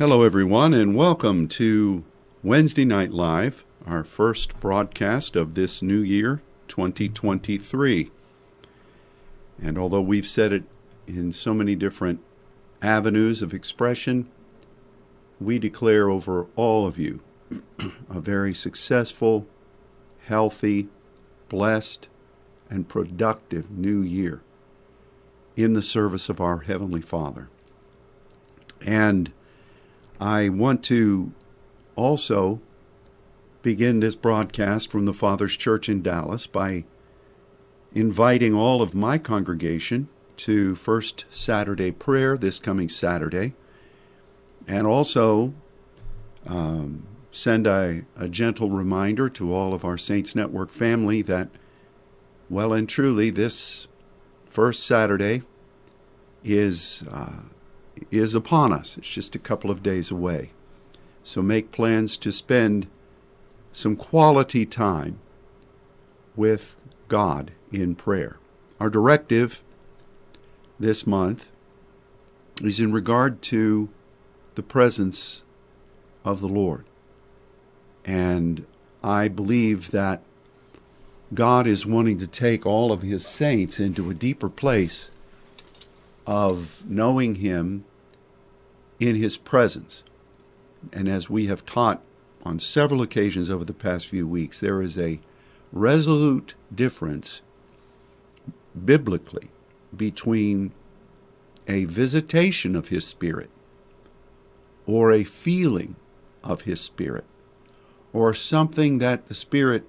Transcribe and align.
Hello, 0.00 0.22
everyone, 0.22 0.72
and 0.72 0.96
welcome 0.96 1.46
to 1.46 2.04
Wednesday 2.42 2.86
Night 2.86 3.12
Live, 3.12 3.66
our 3.86 4.02
first 4.02 4.58
broadcast 4.58 5.36
of 5.36 5.52
this 5.52 5.82
new 5.82 6.00
year, 6.00 6.40
2023. 6.68 8.10
And 9.60 9.76
although 9.76 10.00
we've 10.00 10.26
said 10.26 10.54
it 10.54 10.62
in 11.06 11.32
so 11.32 11.52
many 11.52 11.74
different 11.74 12.20
avenues 12.80 13.42
of 13.42 13.52
expression, 13.52 14.30
we 15.38 15.58
declare 15.58 16.08
over 16.08 16.46
all 16.56 16.86
of 16.86 16.98
you 16.98 17.20
a 18.08 18.20
very 18.20 18.54
successful, 18.54 19.46
healthy, 20.24 20.88
blessed, 21.50 22.08
and 22.70 22.88
productive 22.88 23.70
new 23.70 24.00
year 24.00 24.40
in 25.56 25.74
the 25.74 25.82
service 25.82 26.30
of 26.30 26.40
our 26.40 26.60
Heavenly 26.60 27.02
Father. 27.02 27.50
And 28.80 29.30
I 30.20 30.50
want 30.50 30.84
to 30.84 31.32
also 31.96 32.60
begin 33.62 34.00
this 34.00 34.14
broadcast 34.14 34.90
from 34.90 35.06
the 35.06 35.14
Father's 35.14 35.56
Church 35.56 35.88
in 35.88 36.02
Dallas 36.02 36.46
by 36.46 36.84
inviting 37.94 38.54
all 38.54 38.82
of 38.82 38.94
my 38.94 39.16
congregation 39.16 40.08
to 40.36 40.74
First 40.74 41.24
Saturday 41.30 41.90
prayer 41.90 42.36
this 42.36 42.58
coming 42.58 42.90
Saturday, 42.90 43.54
and 44.68 44.86
also 44.86 45.54
um, 46.46 47.06
send 47.30 47.66
a, 47.66 48.04
a 48.14 48.28
gentle 48.28 48.68
reminder 48.68 49.30
to 49.30 49.54
all 49.54 49.72
of 49.72 49.86
our 49.86 49.98
Saints 49.98 50.34
Network 50.34 50.70
family 50.70 51.22
that, 51.22 51.48
well 52.50 52.74
and 52.74 52.88
truly, 52.88 53.30
this 53.30 53.88
first 54.50 54.84
Saturday 54.84 55.42
is. 56.44 57.04
Uh, 57.10 57.44
is 58.10 58.34
upon 58.34 58.72
us. 58.72 58.96
It's 58.98 59.08
just 59.08 59.34
a 59.34 59.40
couple 59.40 59.70
of 59.70 59.82
days 59.82 60.10
away. 60.10 60.50
So 61.22 61.42
make 61.42 61.72
plans 61.72 62.16
to 62.18 62.32
spend 62.32 62.86
some 63.72 63.96
quality 63.96 64.66
time 64.66 65.18
with 66.34 66.76
God 67.08 67.52
in 67.72 67.94
prayer. 67.94 68.38
Our 68.78 68.90
directive 68.90 69.62
this 70.78 71.06
month 71.06 71.50
is 72.62 72.80
in 72.80 72.92
regard 72.92 73.42
to 73.42 73.88
the 74.54 74.62
presence 74.62 75.42
of 76.24 76.40
the 76.40 76.48
Lord. 76.48 76.84
And 78.04 78.66
I 79.02 79.28
believe 79.28 79.90
that 79.90 80.22
God 81.32 81.66
is 81.66 81.86
wanting 81.86 82.18
to 82.18 82.26
take 82.26 82.66
all 82.66 82.92
of 82.92 83.02
his 83.02 83.24
saints 83.24 83.78
into 83.78 84.10
a 84.10 84.14
deeper 84.14 84.48
place 84.48 85.10
of 86.26 86.82
knowing 86.88 87.36
him 87.36 87.84
in 89.00 89.16
his 89.16 89.36
presence. 89.36 90.04
And 90.92 91.08
as 91.08 91.28
we 91.28 91.46
have 91.46 91.66
taught 91.66 92.02
on 92.44 92.58
several 92.58 93.02
occasions 93.02 93.50
over 93.50 93.64
the 93.64 93.72
past 93.72 94.06
few 94.06 94.26
weeks, 94.28 94.60
there 94.60 94.80
is 94.80 94.96
a 94.98 95.20
resolute 95.72 96.54
difference 96.72 97.42
biblically 98.84 99.50
between 99.96 100.72
a 101.66 101.84
visitation 101.86 102.76
of 102.76 102.88
his 102.88 103.06
spirit 103.06 103.50
or 104.86 105.12
a 105.12 105.24
feeling 105.24 105.96
of 106.42 106.62
his 106.62 106.80
spirit 106.80 107.24
or 108.12 108.34
something 108.34 108.98
that 108.98 109.26
the 109.26 109.34
spirit 109.34 109.84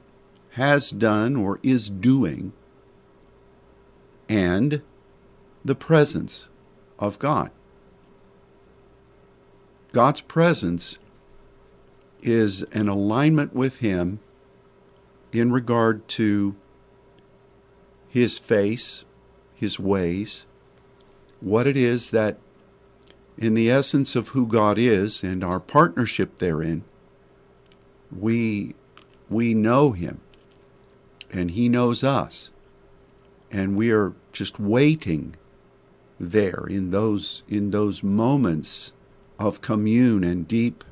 has 0.52 0.92
done 0.92 1.36
or 1.36 1.60
is 1.64 1.90
doing 1.90 2.54
and 4.28 4.82
the 5.64 5.76
presence 5.76 6.50
of 7.00 7.20
God. 7.20 7.52
God's 9.92 10.22
presence 10.22 10.98
is 12.22 12.62
an 12.72 12.88
alignment 12.88 13.54
with 13.54 13.80
Him 13.80 14.20
in 15.34 15.52
regard 15.52 16.08
to 16.10 16.56
His 18.08 18.40
face, 18.40 19.04
His 19.54 19.80
ways, 19.80 20.46
what 21.42 21.68
it 21.68 21.76
is 21.76 22.12
that, 22.12 22.38
in 23.38 23.54
the 23.54 23.70
essence 23.70 24.16
of 24.16 24.30
who 24.30 24.46
God 24.46 24.78
is 24.78 25.24
and 25.24 25.44
our 25.44 25.60
partnership 25.60 26.38
therein, 26.38 26.84
we, 28.16 28.76
we 29.30 29.54
know 29.54 29.92
Him 29.92 30.22
and 31.32 31.52
He 31.52 31.68
knows 31.68 32.04
us. 32.04 32.52
And 33.50 33.76
we 33.76 33.92
are 33.92 34.14
just 34.32 34.60
waiting 34.60 35.36
there 36.18 36.66
in 36.70 36.92
those, 36.92 37.44
in 37.50 37.72
those 37.72 38.02
moments 38.02 38.94
of 39.48 39.62
commune 39.62 40.24
and 40.24 40.48
deep 40.48 40.84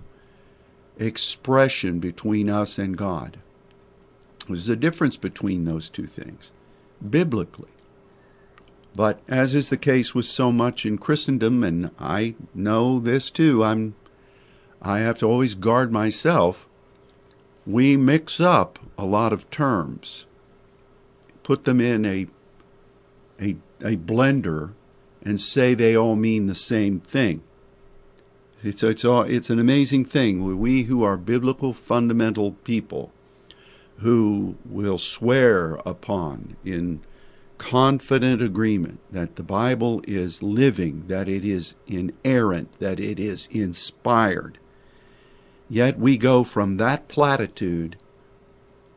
expression 0.98 2.00
between 2.00 2.50
us 2.50 2.78
and 2.78 2.98
God. 2.98 3.40
There's 4.48 4.70
a 4.70 4.76
difference 4.76 5.18
between 5.18 5.66
those 5.66 5.90
two 5.90 6.08
things, 6.08 6.52
biblically. 7.08 7.70
But 8.96 9.22
as 9.28 9.54
is 9.54 9.70
the 9.70 9.78
case 9.78 10.16
with 10.16 10.26
so 10.26 10.52
much 10.52 10.86
in 10.86 10.98
Christendom, 10.98 11.64
and 11.64 11.92
I 12.00 12.36
know 12.54 13.00
this 13.00 13.30
too, 13.30 13.64
I'm 13.64 13.96
I 14.82 15.00
have 15.00 15.20
to 15.20 15.26
always 15.26 15.56
guard 15.56 15.92
myself. 15.92 16.68
We 17.68 17.98
mix 17.98 18.40
up 18.40 18.80
a 18.98 19.06
lot 19.06 19.32
of 19.32 19.50
terms, 19.52 20.26
put 21.44 21.64
them 21.64 21.80
in 21.80 22.06
a 22.06 22.28
a, 23.40 23.56
a 23.82 23.96
blender, 23.96 24.74
and 25.24 25.40
say 25.40 25.74
they 25.74 25.96
all 25.96 26.16
mean 26.16 26.48
the 26.48 26.56
same 26.56 27.00
thing. 27.00 27.42
It's, 28.62 28.84
it's, 28.84 29.06
all, 29.06 29.22
it's 29.24 29.50
an 29.50 29.60
amazing 29.60 30.06
thing. 30.06 30.60
We 30.60 30.84
who 30.84 31.04
are 31.04 31.18
biblical 31.18 31.74
fundamental 31.74 32.52
people 32.52 33.12
who 34.00 34.56
will 34.66 34.98
swear 34.98 35.76
upon 35.86 36.58
in 36.66 37.02
confident 37.58 38.42
agreement 38.42 39.00
that 39.12 39.36
the 39.36 39.44
Bible 39.44 40.02
is 40.08 40.42
living, 40.42 41.06
that 41.08 41.28
it 41.28 41.46
is 41.46 41.76
inerrant, 41.88 42.80
that 42.80 43.00
it 43.00 43.20
is 43.20 43.48
inspired. 43.52 44.58
Yet 45.70 46.00
we 46.00 46.18
go 46.18 46.44
from 46.44 46.78
that 46.78 47.08
platitude 47.08 47.98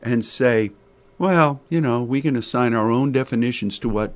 and 0.03 0.25
say, 0.25 0.71
well, 1.19 1.61
you 1.69 1.81
know, 1.81 2.03
we 2.03 2.21
can 2.21 2.35
assign 2.35 2.75
our 2.75 2.91
own 2.91 3.13
definitions 3.13 3.79
to 3.81 3.89
what 3.89 4.15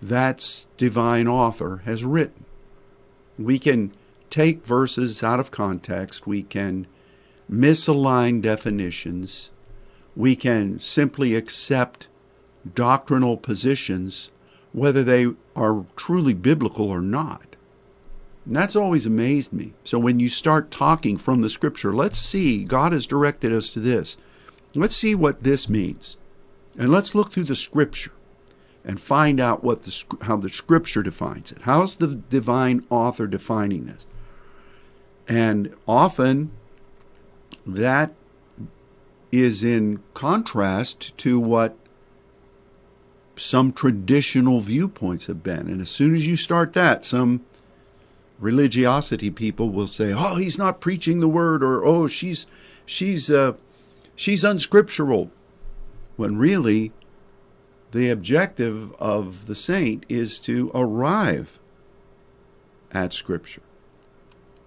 that 0.00 0.66
divine 0.76 1.28
author 1.28 1.82
has 1.84 2.04
written. 2.04 2.44
We 3.38 3.58
can 3.58 3.92
take 4.32 4.64
verses 4.64 5.22
out 5.22 5.38
of 5.38 5.50
context, 5.50 6.26
we 6.26 6.42
can 6.42 6.86
misalign 7.50 8.40
definitions, 8.40 9.50
we 10.16 10.34
can 10.34 10.78
simply 10.78 11.34
accept 11.34 12.08
doctrinal 12.74 13.36
positions, 13.36 14.30
whether 14.72 15.04
they 15.04 15.26
are 15.54 15.84
truly 15.96 16.32
biblical 16.32 16.90
or 16.90 17.02
not. 17.02 17.56
And 18.46 18.56
that's 18.56 18.74
always 18.74 19.04
amazed 19.04 19.52
me. 19.52 19.74
So 19.84 19.98
when 19.98 20.18
you 20.18 20.30
start 20.30 20.70
talking 20.70 21.18
from 21.18 21.42
the 21.42 21.50
scripture, 21.50 21.92
let's 21.92 22.18
see, 22.18 22.64
God 22.64 22.92
has 22.92 23.06
directed 23.06 23.52
us 23.52 23.68
to 23.70 23.80
this. 23.80 24.16
Let's 24.74 24.96
see 24.96 25.14
what 25.14 25.42
this 25.42 25.68
means. 25.68 26.16
And 26.78 26.90
let's 26.90 27.14
look 27.14 27.34
through 27.34 27.44
the 27.44 27.54
scripture 27.54 28.12
and 28.82 28.98
find 28.98 29.38
out 29.38 29.62
what 29.62 29.82
the, 29.82 30.04
how 30.22 30.38
the 30.38 30.48
scripture 30.48 31.02
defines 31.02 31.52
it. 31.52 31.58
How's 31.62 31.96
the 31.96 32.14
divine 32.14 32.80
author 32.88 33.26
defining 33.26 33.84
this? 33.84 34.06
And 35.28 35.74
often 35.86 36.50
that 37.66 38.12
is 39.30 39.64
in 39.64 40.02
contrast 40.14 41.16
to 41.18 41.40
what 41.40 41.76
some 43.36 43.72
traditional 43.72 44.60
viewpoints 44.60 45.26
have 45.26 45.42
been. 45.42 45.68
And 45.68 45.80
as 45.80 45.90
soon 45.90 46.14
as 46.14 46.26
you 46.26 46.36
start 46.36 46.74
that, 46.74 47.04
some 47.04 47.44
religiosity 48.38 49.30
people 49.30 49.70
will 49.70 49.86
say, 49.86 50.12
"Oh, 50.12 50.36
he's 50.36 50.58
not 50.58 50.80
preaching 50.80 51.20
the 51.20 51.28
word," 51.28 51.62
or 51.62 51.84
"Oh, 51.84 52.08
she's 52.08 52.46
she's 52.84 53.30
uh, 53.30 53.54
she's 54.14 54.44
unscriptural," 54.44 55.30
when 56.16 56.36
really 56.36 56.92
the 57.92 58.10
objective 58.10 58.92
of 58.94 59.46
the 59.46 59.54
saint 59.54 60.04
is 60.08 60.38
to 60.40 60.70
arrive 60.74 61.58
at 62.90 63.12
Scripture. 63.12 63.62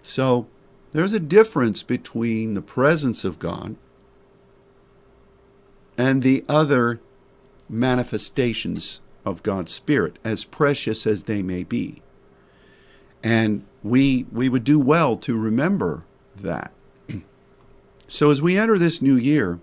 So 0.02 0.48
there's 0.96 1.14
a 1.14 1.20
difference 1.20 1.84
between 1.84 2.54
the 2.54 2.62
presence 2.62 3.26
of 3.26 3.38
God 3.38 3.76
and 5.98 6.24
the 6.24 6.46
other 6.48 7.02
manifestations 7.68 9.02
of 9.26 9.44
God's 9.44 9.74
Spirit, 9.74 10.18
as 10.24 10.46
precious 10.46 11.06
as 11.06 11.24
they 11.24 11.44
may 11.44 11.66
be. 11.66 12.02
And 13.22 13.66
we, 13.84 14.26
we 14.32 14.48
would 14.48 14.64
do 14.64 14.80
well 14.80 15.18
to 15.18 15.38
remember 15.38 16.06
that. 16.36 16.72
So, 18.08 18.30
as 18.30 18.42
we 18.42 18.58
enter 18.58 18.78
this 18.78 19.02
new 19.02 19.16
year, 19.16 19.60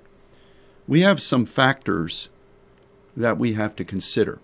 we 0.89 1.01
have 1.01 1.23
some 1.23 1.47
factors 1.47 2.29
that 3.17 3.39
we 3.39 3.53
have 3.53 3.75
to 3.77 3.85
consider. 3.85 4.41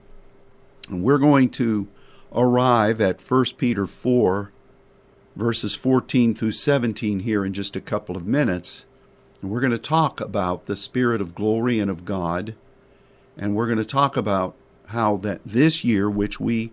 And 0.89 1.03
we're 1.03 1.19
going 1.19 1.51
to 1.51 1.89
arrive 2.33 3.01
at 3.01 3.21
1 3.21 3.45
Peter 3.59 3.87
4 3.87 4.53
verses 5.39 5.77
14 5.77 6.35
through 6.35 6.51
17 6.51 7.21
here 7.21 7.45
in 7.45 7.53
just 7.53 7.77
a 7.77 7.81
couple 7.81 8.17
of 8.17 8.27
minutes. 8.27 8.87
And 9.41 9.51
we're 9.51 9.61
going 9.61 9.71
to 9.71 9.79
talk 9.79 10.21
about 10.21 10.67
the 10.67 10.75
Spirit 10.75 11.21
of 11.21 11.37
glory 11.37 11.79
and 11.79 11.89
of 11.89 12.05
God. 12.05 12.57
And 13.37 13.55
we're 13.55 13.67
going 13.67 13.79
to 13.79 13.85
talk 13.85 14.17
about 14.17 14.57
how 14.87 15.17
that 15.19 15.41
this 15.47 15.85
year, 15.85 16.11
which 16.11 16.41
we 16.41 16.73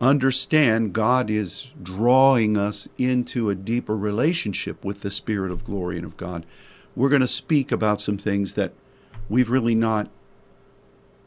understand 0.00 0.92
God 0.92 1.28
is 1.28 1.66
drawing 1.82 2.56
us 2.56 2.88
into 2.98 3.50
a 3.50 3.56
deeper 3.56 3.96
relationship 3.96 4.84
with 4.84 5.00
the 5.00 5.10
Spirit 5.10 5.50
of 5.50 5.64
glory 5.64 5.96
and 5.96 6.06
of 6.06 6.16
God, 6.16 6.46
we're 6.94 7.08
going 7.08 7.20
to 7.20 7.26
speak 7.26 7.72
about 7.72 8.00
some 8.00 8.16
things 8.16 8.54
that 8.54 8.72
we've 9.28 9.50
really 9.50 9.74
not 9.74 10.08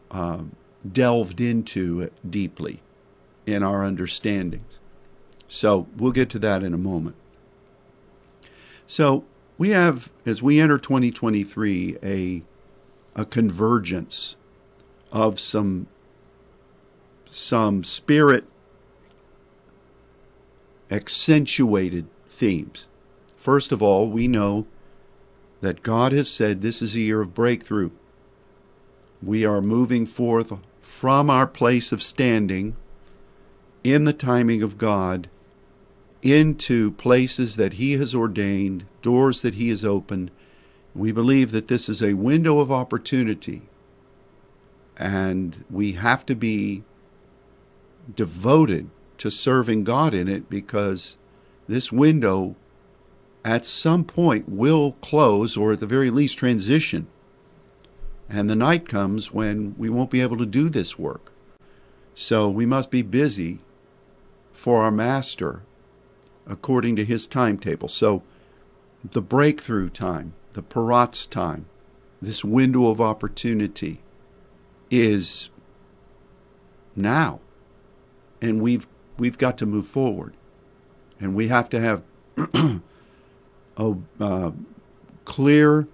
uh, 0.10 0.44
delved 0.90 1.42
into 1.42 2.10
deeply 2.28 2.80
in 3.46 3.62
our 3.62 3.84
understandings. 3.84 4.80
So 5.54 5.88
we'll 5.98 6.14
get 6.14 6.30
to 6.30 6.40
that 6.40 6.64
in 6.64 6.74
a 6.74 6.78
moment. 6.78 7.18
So 8.88 9.26
we 9.58 9.72
have, 9.72 10.10
as 10.26 10.42
we 10.42 10.62
enter 10.62 10.78
2023, 10.78 11.98
a, 12.02 12.44
a 13.16 13.26
convergence 13.26 14.38
of 15.12 15.42
some 15.42 15.88
some 17.30 17.84
spirit 17.84 18.46
accentuated 20.90 22.06
themes. 22.30 22.88
First 23.36 23.74
of 23.74 23.84
all, 23.84 24.10
we 24.10 24.30
know 24.30 24.68
that 25.60 25.84
God 25.84 26.14
has 26.14 26.30
said 26.32 26.62
this 26.62 26.82
is 26.82 26.96
a 26.96 27.00
year 27.02 27.20
of 27.20 27.34
breakthrough. 27.34 27.92
We 29.22 29.44
are 29.44 29.62
moving 29.62 30.06
forth 30.06 30.54
from 30.82 31.30
our 31.30 31.46
place 31.46 31.92
of 31.92 32.02
standing 32.02 32.78
in 33.84 34.06
the 34.06 34.14
timing 34.14 34.64
of 34.64 34.78
God 34.78 35.30
into 36.22 36.92
places 36.92 37.56
that 37.56 37.74
He 37.74 37.94
has 37.94 38.14
ordained, 38.14 38.86
doors 39.02 39.42
that 39.42 39.56
He 39.56 39.70
has 39.70 39.84
opened. 39.84 40.32
We 40.94 41.12
believe 41.12 41.52
that 41.52 41.68
this 41.68 41.90
is 41.90 42.02
a 42.02 42.14
window 42.14 42.60
of 42.60 42.72
opportunity, 42.72 43.64
and 44.98 45.64
we 45.70 45.94
have 45.94 46.26
to 46.28 46.36
be 46.36 46.84
devoted 48.16 48.90
to 49.18 49.32
serving 49.32 49.84
God 49.84 50.14
in 50.14 50.28
it 50.28 50.50
because 50.50 51.18
this 51.68 51.92
window 51.92 52.56
at 53.44 53.66
some 53.66 54.04
point 54.04 54.50
will 54.50 54.94
close 54.94 55.58
or 55.58 55.74
at 55.74 55.80
the 55.80 55.88
very 55.88 56.10
least 56.10 56.38
transition. 56.38 57.08
And 58.30 58.50
the 58.50 58.56
night 58.56 58.88
comes 58.88 59.34
when 59.34 59.76
we 59.78 59.90
won't 59.90 60.12
be 60.12 60.22
able 60.22 60.38
to 60.38 60.46
do 60.46 60.70
this 60.70 60.98
work. 60.98 61.32
So 62.16 62.50
we 62.50 62.66
must 62.66 62.92
be 62.92 63.02
busy 63.02 63.60
for 64.54 64.82
our 64.82 64.92
Master 64.92 65.64
according 66.48 66.96
to 66.98 67.06
his 67.06 67.28
timetable. 67.28 67.88
So 67.88 68.24
the 69.04 69.22
breakthrough 69.22 69.90
time, 69.90 70.34
the 70.52 70.64
paratz 70.64 71.30
time, 71.30 71.66
this 72.22 72.44
window 72.44 72.88
of 72.88 73.02
opportunity 73.02 74.02
is 74.90 75.50
now. 76.96 77.40
And 78.42 78.62
we've 78.62 78.88
we've 79.18 79.38
got 79.38 79.58
to 79.60 79.66
move 79.66 79.88
forward. 79.88 80.36
And 81.20 81.36
we 81.36 81.48
have 81.48 81.70
to 81.70 81.80
have 81.80 82.04
a 83.78 83.96
uh, 84.20 84.52
clear 85.26 85.88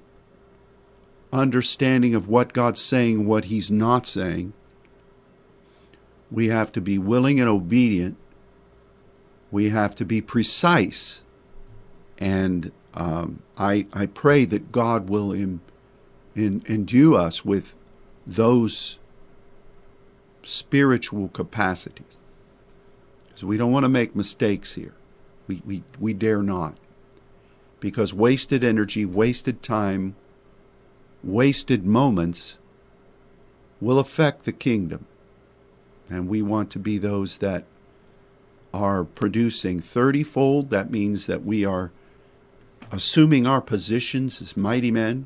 understanding 1.33 2.15
of 2.15 2.27
what 2.27 2.53
God's 2.53 2.81
saying, 2.81 3.25
what 3.25 3.45
He's 3.45 3.69
not 3.69 4.07
saying. 4.07 4.53
We 6.31 6.47
have 6.47 6.71
to 6.73 6.81
be 6.81 6.97
willing 6.97 7.39
and 7.39 7.49
obedient. 7.49 8.17
We 9.51 9.69
have 9.69 9.95
to 9.95 10.05
be 10.05 10.21
precise. 10.21 11.21
And 12.17 12.71
um, 12.93 13.41
I, 13.57 13.85
I 13.93 14.07
pray 14.07 14.45
that 14.45 14.71
God 14.71 15.09
will 15.09 15.31
in, 15.31 15.61
in, 16.35 16.63
endue 16.67 17.15
us 17.15 17.45
with 17.45 17.75
those 18.25 18.97
spiritual 20.43 21.29
capacities. 21.29 22.17
Because 23.27 23.43
we 23.43 23.57
don't 23.57 23.71
want 23.71 23.85
to 23.85 23.89
make 23.89 24.15
mistakes 24.15 24.73
here. 24.73 24.93
We, 25.47 25.61
we, 25.65 25.83
we 25.99 26.13
dare 26.13 26.43
not 26.43 26.75
because 27.79 28.13
wasted 28.13 28.63
energy, 28.63 29.05
wasted 29.05 29.61
time, 29.61 30.15
wasted 31.23 31.85
moments 31.85 32.57
will 33.79 33.99
affect 33.99 34.45
the 34.45 34.51
kingdom. 34.51 35.05
And 36.09 36.27
we 36.27 36.41
want 36.41 36.71
to 36.71 36.79
be 36.79 36.97
those 36.97 37.37
that 37.39 37.65
are 38.73 39.03
producing 39.03 39.79
30 39.79 40.23
fold. 40.23 40.69
That 40.69 40.91
means 40.91 41.25
that 41.25 41.45
we 41.45 41.65
are 41.65 41.91
assuming 42.91 43.45
our 43.45 43.61
positions 43.61 44.41
as 44.41 44.57
mighty 44.57 44.91
men, 44.91 45.25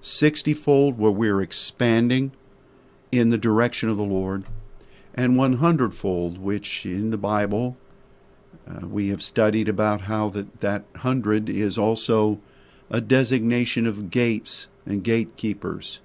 60 0.00 0.54
fold, 0.54 0.98
where 0.98 1.10
we're 1.10 1.40
expanding 1.40 2.32
in 3.10 3.30
the 3.30 3.38
direction 3.38 3.88
of 3.88 3.96
the 3.96 4.04
Lord, 4.04 4.44
and 5.14 5.36
100 5.36 5.94
fold, 5.94 6.38
which 6.38 6.84
in 6.84 7.10
the 7.10 7.18
Bible 7.18 7.76
uh, 8.66 8.86
we 8.86 9.08
have 9.08 9.22
studied 9.22 9.68
about 9.68 10.02
how 10.02 10.28
that, 10.30 10.60
that 10.60 10.84
hundred 10.96 11.48
is 11.48 11.78
also 11.78 12.40
a 12.90 13.00
designation 13.00 13.86
of 13.86 14.10
gates 14.10 14.68
and 14.86 15.04
gatekeepers, 15.04 16.00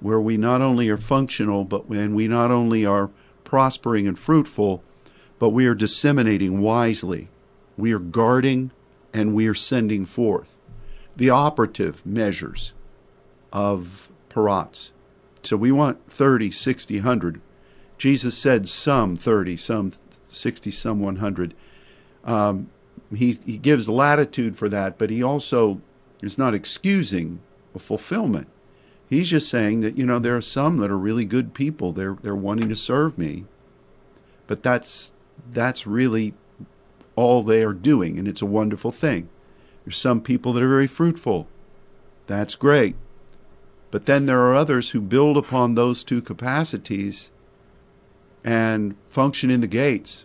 where 0.00 0.20
we 0.20 0.36
not 0.36 0.60
only 0.60 0.88
are 0.88 0.96
functional, 0.96 1.64
but 1.64 1.88
when 1.88 2.14
we 2.14 2.28
not 2.28 2.50
only 2.50 2.84
are 2.84 3.10
prospering 3.44 4.06
and 4.06 4.18
fruitful, 4.18 4.82
but 5.42 5.48
we 5.48 5.66
are 5.66 5.74
disseminating 5.74 6.60
wisely. 6.60 7.28
We 7.76 7.92
are 7.92 7.98
guarding 7.98 8.70
and 9.12 9.34
we 9.34 9.48
are 9.48 9.54
sending 9.54 10.04
forth 10.04 10.56
the 11.16 11.30
operative 11.30 12.06
measures 12.06 12.74
of 13.52 14.08
paratz. 14.30 14.92
So 15.42 15.56
we 15.56 15.72
want 15.72 16.08
30, 16.08 16.52
60, 16.52 16.94
100. 16.98 17.40
Jesus 17.98 18.38
said 18.38 18.68
some 18.68 19.16
30, 19.16 19.56
some 19.56 19.90
60, 20.28 20.70
some 20.70 21.00
100 21.00 21.54
um, 22.22 22.70
he, 23.12 23.32
he 23.44 23.58
gives 23.58 23.88
latitude 23.88 24.56
for 24.56 24.68
that, 24.68 24.96
but 24.96 25.10
he 25.10 25.24
also 25.24 25.80
is 26.22 26.38
not 26.38 26.54
excusing 26.54 27.40
a 27.74 27.80
fulfillment. 27.80 28.46
He's 29.10 29.30
just 29.30 29.50
saying 29.50 29.80
that, 29.80 29.98
you 29.98 30.06
know, 30.06 30.20
there 30.20 30.36
are 30.36 30.40
some 30.40 30.76
that 30.76 30.92
are 30.92 30.96
really 30.96 31.24
good 31.24 31.52
people. 31.52 31.90
They're, 31.90 32.16
they're 32.22 32.36
wanting 32.36 32.68
to 32.68 32.76
serve 32.76 33.18
me. 33.18 33.46
But 34.46 34.62
that's, 34.62 35.10
that's 35.50 35.86
really 35.86 36.34
all 37.16 37.42
they 37.42 37.62
are 37.62 37.74
doing, 37.74 38.18
and 38.18 38.26
it's 38.26 38.42
a 38.42 38.46
wonderful 38.46 38.90
thing. 38.90 39.28
There's 39.84 39.98
some 39.98 40.20
people 40.20 40.52
that 40.52 40.62
are 40.62 40.68
very 40.68 40.86
fruitful. 40.86 41.48
That's 42.26 42.54
great. 42.54 42.96
But 43.90 44.06
then 44.06 44.26
there 44.26 44.40
are 44.40 44.54
others 44.54 44.90
who 44.90 45.00
build 45.00 45.36
upon 45.36 45.74
those 45.74 46.02
two 46.04 46.22
capacities 46.22 47.30
and 48.44 48.96
function 49.08 49.50
in 49.50 49.60
the 49.60 49.66
gates 49.66 50.24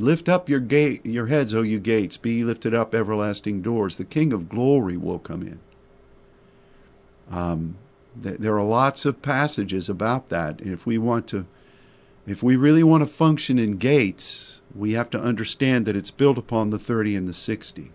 Lift 0.00 0.30
up 0.30 0.48
your 0.48 0.60
gate, 0.60 1.04
your 1.04 1.26
heads, 1.26 1.54
O 1.54 1.60
you 1.60 1.78
gates. 1.78 2.16
Be 2.16 2.42
lifted 2.42 2.72
up, 2.72 2.94
everlasting 2.94 3.60
doors. 3.60 3.96
The 3.96 4.06
King 4.06 4.32
of 4.32 4.48
glory 4.48 4.96
will 4.96 5.18
come 5.18 5.42
in. 5.42 5.60
Um, 7.30 7.76
th- 8.20 8.38
there 8.38 8.56
are 8.56 8.62
lots 8.62 9.04
of 9.04 9.20
passages 9.20 9.90
about 9.90 10.30
that. 10.30 10.60
And 10.62 10.72
if 10.72 10.86
we 10.86 10.96
want 10.96 11.26
to, 11.28 11.46
if 12.30 12.44
we 12.44 12.54
really 12.54 12.84
want 12.84 13.02
to 13.02 13.08
function 13.08 13.58
in 13.58 13.76
gates, 13.76 14.60
we 14.72 14.92
have 14.92 15.10
to 15.10 15.20
understand 15.20 15.84
that 15.86 15.96
it's 15.96 16.12
built 16.12 16.38
upon 16.38 16.70
the 16.70 16.78
30 16.78 17.16
and 17.16 17.28
the 17.28 17.34
60. 17.34 17.90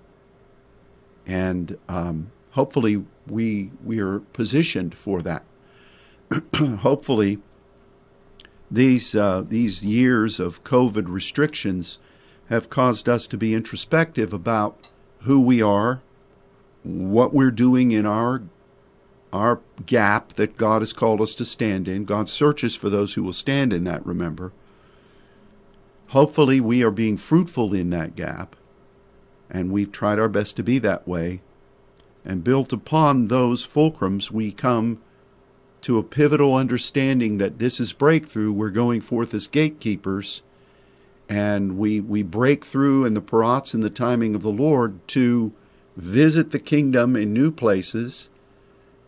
And 1.26 1.78
um, 1.88 2.32
hopefully, 2.52 3.06
we 3.28 3.72
we 3.84 4.00
are 4.00 4.20
positioned 4.20 4.96
for 4.96 5.22
that. 5.22 5.44
hopefully, 6.56 7.40
these 8.70 9.16
uh, 9.16 9.42
these 9.48 9.84
years 9.84 10.40
of 10.40 10.66
COVID 10.66 11.06
restrictions 11.08 11.98
have 12.50 12.70
caused 12.70 13.08
us 13.08 13.26
to 13.28 13.38
be 13.38 13.56
introspective 13.56 14.34
about 14.34 14.90
who 15.22 15.40
we 15.40 15.62
are, 15.62 16.02
what 16.84 17.34
we're 17.34 17.52
doing 17.52 17.92
in 17.92 18.06
our 18.06 18.44
our 19.34 19.60
gap 19.86 20.34
that 20.34 20.58
God 20.58 20.82
has 20.82 20.94
called 20.94 21.22
us 21.22 21.36
to 21.36 21.46
stand 21.46 21.88
in. 21.88 22.06
God 22.06 22.30
searches 22.30 22.76
for 22.76 22.90
those 22.90 23.14
who 23.14 23.24
will 23.24 23.34
stand 23.34 23.74
in 23.74 23.84
that, 23.84 24.06
remember. 24.06 24.54
Hopefully, 26.10 26.62
we 26.62 26.84
are 26.84 26.92
being 26.92 27.18
fruitful 27.18 27.74
in 27.74 27.90
that 27.90 28.16
gap, 28.16 28.56
and 29.50 29.72
we've 29.72 29.92
tried 29.92 30.20
our 30.20 30.30
best 30.30 30.56
to 30.56 30.64
be 30.64 30.80
that 30.80 31.08
way. 31.08 31.42
And 32.24 32.44
built 32.44 32.74
upon 32.74 33.28
those 33.28 33.66
fulcrums, 33.66 34.32
we 34.32 34.52
come 34.52 35.00
to 35.82 36.00
a 36.00 36.04
pivotal 36.04 36.56
understanding 36.56 37.38
that 37.38 37.60
this 37.60 37.80
is 37.80 37.94
breakthrough. 37.94 38.52
We're 38.52 38.72
going 38.72 39.02
forth 39.02 39.34
as 39.36 39.46
gatekeepers, 39.46 40.42
and 41.30 41.78
we 41.78 42.00
we 42.00 42.24
break 42.24 42.66
through 42.66 43.06
in 43.06 43.14
the 43.14 43.22
paratz 43.22 43.74
and 43.76 43.84
the 43.84 43.90
timing 43.92 44.34
of 44.34 44.42
the 44.42 44.52
Lord 44.52 45.08
to 45.10 45.54
visit 45.96 46.50
the 46.50 46.60
kingdom 46.60 47.16
in 47.16 47.34
new 47.34 47.52
places, 47.52 48.30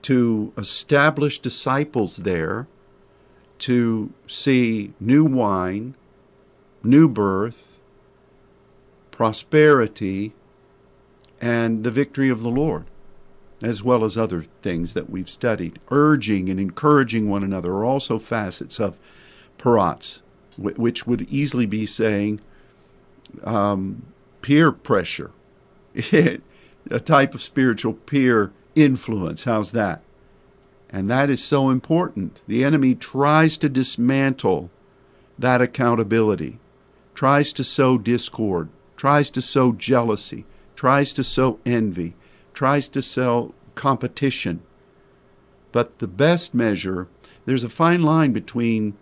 to 0.04 0.54
establish 0.58 1.40
disciples 1.40 2.18
there, 2.18 2.68
to 3.60 4.12
see 4.28 4.94
new 5.00 5.26
wine, 5.26 5.96
new 6.84 7.10
birth, 7.10 7.80
prosperity, 9.12 10.34
and 11.42 11.84
the 11.84 11.92
victory 11.92 12.30
of 12.30 12.42
the 12.42 12.50
Lord, 12.50 12.86
as 13.62 13.84
well 13.84 14.04
as 14.04 14.18
other 14.18 14.44
things 14.62 14.94
that 14.94 15.10
we've 15.10 15.30
studied. 15.30 15.80
Urging 15.90 16.50
and 16.50 16.60
encouraging 16.60 17.30
one 17.30 17.44
another 17.44 17.72
are 17.72 17.86
also 17.86 18.20
facets 18.20 18.80
of 18.80 18.98
peratz, 19.58 20.22
which 20.58 21.06
would 21.06 21.28
easily 21.30 21.66
be 21.66 21.86
saying 21.86 22.40
um, 23.44 24.04
peer 24.42 24.72
pressure, 24.72 25.32
a 26.12 26.40
type 27.04 27.34
of 27.34 27.42
spiritual 27.42 27.94
peer 27.94 28.52
influence. 28.78 29.44
How's 29.44 29.72
that? 29.72 30.02
And 30.90 31.10
that 31.10 31.30
is 31.30 31.44
so 31.44 31.70
important. 31.70 32.42
The 32.48 32.64
enemy 32.64 32.96
tries 32.96 33.58
to 33.58 33.68
dismantle 33.68 34.70
that 35.38 35.62
accountability, 35.62 36.60
tries 37.14 37.52
to 37.54 37.64
sow 37.64 37.98
discord, 37.98 38.70
tries 38.96 39.30
to 39.32 39.42
sow 39.42 39.74
jealousy, 39.74 40.46
tries 40.76 41.12
to 41.14 41.24
sow 41.24 41.60
envy, 41.66 42.16
tries 42.54 42.88
to 42.90 43.02
sow 43.02 43.54
competition. 43.76 44.62
But 45.72 46.00
the 46.00 46.08
best 46.08 46.54
measure, 46.54 47.08
there's 47.46 47.64
a 47.64 47.70
fine 47.70 48.02
line 48.02 48.32
between 48.32 48.96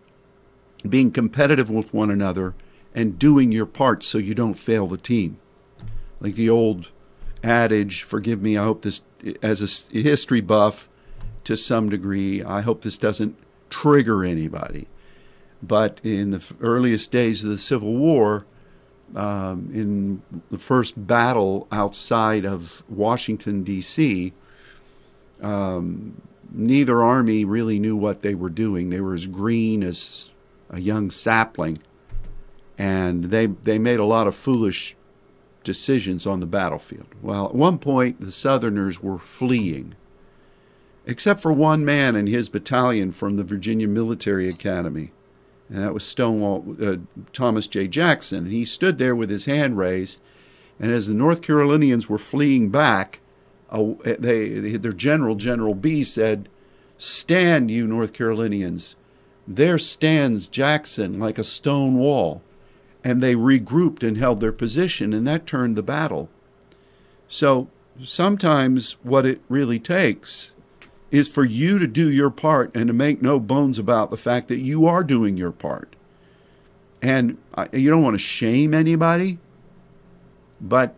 being 0.88 1.12
competitive 1.12 1.70
with 1.70 1.94
one 1.94 2.10
another 2.10 2.56
and 2.94 3.20
doing 3.20 3.52
your 3.52 3.66
part 3.66 4.04
so 4.04 4.18
you 4.18 4.34
don't 4.34 4.56
fail 4.56 4.88
the 4.88 4.98
team. 4.98 5.38
Like 6.20 6.36
the 6.36 6.50
old 6.50 6.92
adage, 7.46 8.04
forgive 8.04 8.42
me, 8.42 8.58
I 8.58 8.64
hope 8.64 8.82
this, 8.82 9.04
as 9.42 9.62
a 9.62 9.98
history 9.98 10.42
buff 10.42 10.90
to 11.44 11.56
some 11.56 11.90
degree, 11.90 12.44
I 12.44 12.62
hope 12.62 12.82
this 12.82 12.98
doesn't 12.98 13.38
trigger 13.70 14.24
anybody. 14.24 14.88
But 15.62 16.02
in 16.04 16.32
the 16.32 16.44
earliest 16.60 17.12
days 17.12 17.44
of 17.44 17.50
the 17.50 17.58
Civil 17.58 17.96
War, 17.96 18.46
um, 19.16 19.70
in 19.72 20.22
the 20.50 20.58
first 20.58 21.08
battle 21.08 21.68
outside 21.72 22.46
of 22.46 22.84
Washington, 22.90 23.64
D.C., 23.64 24.34
um, 25.42 26.22
neither 26.52 27.04
army 27.04 27.46
really 27.46 27.80
knew 27.80 27.96
what 27.96 28.22
they 28.22 28.34
were 28.34 28.50
doing. 28.50 28.90
They 28.90 29.02
were 29.02 29.14
as 29.14 29.28
green 29.28 29.84
as 29.84 30.32
a 30.70 30.80
young 30.80 31.12
sapling, 31.12 31.78
and 32.78 33.26
they, 33.26 33.46
they 33.46 33.78
made 33.78 34.00
a 34.00 34.06
lot 34.06 34.28
of 34.28 34.36
foolish 34.36 34.96
decisions 35.66 36.26
on 36.26 36.40
the 36.40 36.46
battlefield. 36.46 37.08
Well, 37.22 37.48
at 37.48 37.56
one 37.56 37.78
point, 37.78 38.22
the 38.22 38.32
Southerners 38.32 39.04
were 39.04 39.18
fleeing, 39.18 39.96
except 41.06 41.42
for 41.42 41.52
one 41.52 41.84
man 41.84 42.16
and 42.16 42.30
his 42.30 42.48
battalion 42.48 43.12
from 43.12 43.36
the 43.36 43.44
Virginia 43.44 43.88
Military 43.88 44.48
Academy 44.48 45.12
and 45.70 45.84
that 45.84 45.94
was 45.94 46.04
Stonewall 46.04 46.76
uh, 46.82 46.98
Thomas 47.34 47.68
J. 47.68 47.88
Jackson. 47.88 48.46
And 48.46 48.54
he 48.54 48.66
stood 48.66 48.98
there 48.98 49.16
with 49.16 49.30
his 49.30 49.46
hand 49.46 49.78
raised, 49.78 50.22
and 50.80 50.92
as 50.92 51.08
the 51.08 51.14
North 51.14 51.42
Carolinians 51.42 52.08
were 52.08 52.18
fleeing 52.18 52.70
back, 52.70 53.22
uh, 53.70 53.94
they, 54.04 54.50
they, 54.50 54.78
their 54.78 54.94
general, 54.94 55.36
General 55.36 55.74
Bee, 55.74 56.04
said, 56.04 56.50
"Stand, 56.98 57.72
you 57.72 57.88
North 57.88 58.14
Carolinians! 58.14 58.96
There 59.48 59.78
stands 59.78 60.48
Jackson 60.48 61.20
like 61.20 61.40
a 61.40 61.44
stone 61.44 61.96
wall." 61.96 62.44
And 63.06 63.24
they 63.24 63.36
regrouped 63.36 64.06
and 64.06 64.18
held 64.18 64.42
their 64.42 64.52
position, 64.52 65.14
and 65.14 65.26
that 65.26 65.48
turned 65.48 65.78
the 65.78 65.84
battle. 65.84 66.28
So 67.28 67.70
sometimes 68.04 68.98
what 69.04 69.26
it 69.26 69.42
really 69.48 69.80
takes 69.80 70.52
is 71.12 71.30
for 71.30 71.46
you 71.46 71.80
to 71.80 71.88
do 71.88 72.10
your 72.10 72.30
part 72.30 72.76
and 72.76 72.88
to 72.88 72.94
make 72.94 73.22
no 73.22 73.40
bones 73.40 73.80
about 73.80 74.10
the 74.10 74.18
fact 74.18 74.50
that 74.50 74.60
you 74.60 74.86
are 74.86 75.04
doing 75.04 75.38
your 75.38 75.52
part. 75.52 75.96
And 77.02 77.38
you 77.72 77.90
don't 77.90 78.04
want 78.04 78.16
to 78.16 78.20
shame 78.20 78.74
anybody, 78.74 79.38
but 80.60 80.96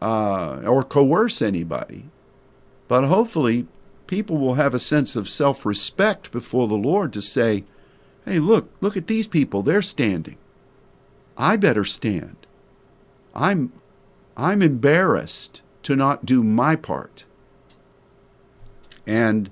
uh, 0.00 0.62
or 0.64 0.82
coerce 0.84 1.42
anybody. 1.42 2.04
But 2.88 3.04
hopefully, 3.04 3.66
people 4.06 4.38
will 4.38 4.54
have 4.54 4.72
a 4.72 4.78
sense 4.78 5.16
of 5.16 5.28
self 5.28 5.66
respect 5.66 6.30
before 6.30 6.68
the 6.68 6.76
Lord 6.76 7.12
to 7.14 7.20
say, 7.20 7.64
hey, 8.26 8.38
look, 8.38 8.70
look 8.80 8.96
at 8.96 9.06
these 9.06 9.26
people. 9.26 9.62
They're 9.62 9.82
standing. 9.82 10.36
I 11.38 11.56
better 11.56 11.84
stand. 11.84 12.36
I'm, 13.34 13.72
I'm 14.36 14.62
embarrassed 14.62 15.62
to 15.84 15.94
not 15.94 16.26
do 16.26 16.42
my 16.42 16.76
part. 16.76 17.24
And 19.06 19.50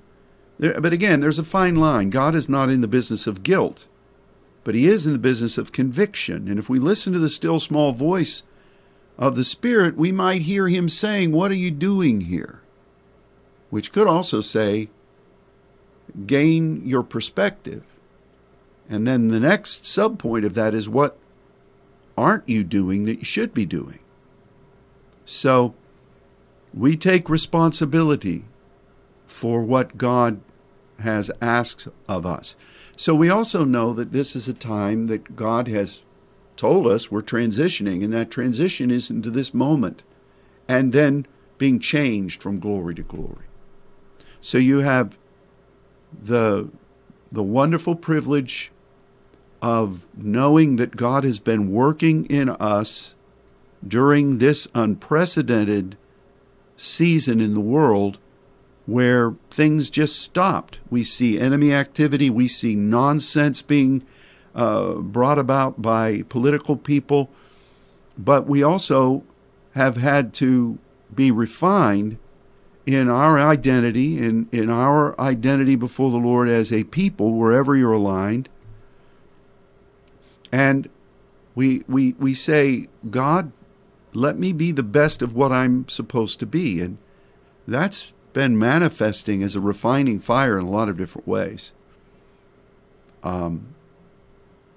there, 0.59 0.79
but 0.81 0.93
again, 0.93 1.19
there's 1.19 1.39
a 1.39 1.43
fine 1.43 1.75
line. 1.75 2.09
God 2.09 2.35
is 2.35 2.49
not 2.49 2.69
in 2.69 2.81
the 2.81 2.87
business 2.87 3.27
of 3.27 3.43
guilt, 3.43 3.87
but 4.63 4.75
He 4.75 4.87
is 4.87 5.05
in 5.05 5.13
the 5.13 5.19
business 5.19 5.57
of 5.57 5.71
conviction. 5.71 6.47
And 6.47 6.59
if 6.59 6.69
we 6.69 6.79
listen 6.79 7.13
to 7.13 7.19
the 7.19 7.29
still 7.29 7.59
small 7.59 7.93
voice 7.93 8.43
of 9.17 9.35
the 9.35 9.43
Spirit, 9.43 9.95
we 9.95 10.11
might 10.11 10.41
hear 10.41 10.67
Him 10.67 10.89
saying, 10.89 11.31
What 11.31 11.51
are 11.51 11.55
you 11.55 11.71
doing 11.71 12.21
here? 12.21 12.61
Which 13.69 13.91
could 13.91 14.07
also 14.07 14.41
say, 14.41 14.89
Gain 16.25 16.85
your 16.85 17.03
perspective. 17.03 17.83
And 18.89 19.07
then 19.07 19.29
the 19.29 19.39
next 19.39 19.83
subpoint 19.83 20.45
of 20.45 20.53
that 20.55 20.73
is, 20.73 20.87
What 20.87 21.17
aren't 22.17 22.47
you 22.47 22.63
doing 22.63 23.05
that 23.05 23.19
you 23.19 23.25
should 23.25 23.53
be 23.53 23.65
doing? 23.65 23.99
So 25.25 25.73
we 26.73 26.95
take 26.95 27.29
responsibility 27.29 28.45
for 29.27 29.63
what 29.63 29.97
God 29.97 30.39
has 30.99 31.31
asked 31.41 31.87
of 32.07 32.25
us. 32.25 32.55
So 32.95 33.13
we 33.13 33.29
also 33.29 33.65
know 33.65 33.93
that 33.93 34.11
this 34.11 34.35
is 34.35 34.47
a 34.47 34.53
time 34.53 35.07
that 35.07 35.35
God 35.35 35.67
has 35.67 36.03
told 36.55 36.87
us 36.87 37.11
we're 37.11 37.21
transitioning, 37.21 38.03
and 38.03 38.13
that 38.13 38.31
transition 38.31 38.89
is 38.89 39.09
into 39.09 39.29
this 39.29 39.53
moment 39.53 40.03
and 40.67 40.93
then 40.93 41.25
being 41.57 41.79
changed 41.79 42.41
from 42.41 42.59
glory 42.59 42.95
to 42.95 43.03
glory. 43.03 43.45
So 44.41 44.57
you 44.57 44.79
have 44.79 45.17
the, 46.13 46.69
the 47.31 47.43
wonderful 47.43 47.95
privilege 47.95 48.71
of 49.61 50.05
knowing 50.15 50.75
that 50.75 50.95
God 50.95 51.23
has 51.23 51.39
been 51.39 51.71
working 51.71 52.25
in 52.25 52.49
us 52.49 53.15
during 53.87 54.37
this 54.37 54.67
unprecedented 54.73 55.97
season 56.77 57.39
in 57.39 57.53
the 57.53 57.59
world 57.59 58.17
where 58.85 59.33
things 59.49 59.89
just 59.89 60.19
stopped. 60.19 60.79
We 60.89 61.03
see 61.03 61.39
enemy 61.39 61.73
activity, 61.73 62.29
we 62.29 62.47
see 62.47 62.75
nonsense 62.75 63.61
being 63.61 64.03
uh, 64.53 64.93
brought 64.95 65.39
about 65.39 65.81
by 65.81 66.23
political 66.29 66.75
people, 66.75 67.29
but 68.17 68.47
we 68.47 68.63
also 68.63 69.23
have 69.73 69.97
had 69.97 70.33
to 70.35 70.77
be 71.13 71.31
refined 71.31 72.17
in 72.85 73.09
our 73.09 73.39
identity, 73.39 74.19
in, 74.23 74.47
in 74.51 74.69
our 74.69 75.19
identity 75.19 75.75
before 75.75 76.11
the 76.11 76.17
Lord 76.17 76.47
as 76.47 76.71
a 76.71 76.83
people, 76.85 77.33
wherever 77.33 77.75
you're 77.75 77.93
aligned. 77.93 78.47
And 80.55 80.87
we, 81.53 81.83
we, 81.85 82.13
we 82.13 82.33
say, 82.33 82.87
God, 83.09 83.51
let 84.13 84.39
me 84.39 84.53
be 84.53 84.71
the 84.71 84.83
best 84.83 85.21
of 85.21 85.33
what 85.33 85.51
I'm 85.51 85.85
supposed 85.89 86.39
to 86.39 86.45
be. 86.45 86.79
And 86.79 86.97
that's 87.67 88.13
been 88.31 88.57
manifesting 88.57 89.43
as 89.43 89.55
a 89.55 89.59
refining 89.59 90.21
fire 90.21 90.57
in 90.57 90.63
a 90.63 90.69
lot 90.69 90.87
of 90.87 90.95
different 90.95 91.27
ways. 91.27 91.73
Um, 93.21 93.75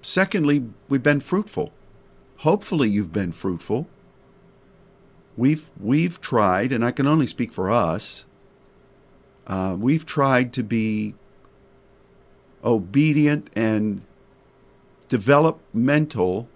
secondly, 0.01 0.65
we've 0.89 1.01
been 1.01 1.21
fruitful. 1.21 1.71
Hopefully, 2.39 2.89
you've 2.89 3.13
been 3.13 3.31
fruitful. 3.31 3.87
We've 5.37 5.69
we've 5.79 6.19
tried, 6.19 6.73
and 6.73 6.83
I 6.83 6.91
can 6.91 7.07
only 7.07 7.27
speak 7.27 7.53
for 7.53 7.71
us. 7.71 8.25
Uh, 9.47 9.77
we've 9.79 10.05
tried 10.05 10.51
to 10.53 10.63
be 10.63 11.15
obedient 12.65 13.49
and 13.55 14.01
developmental 15.09 16.47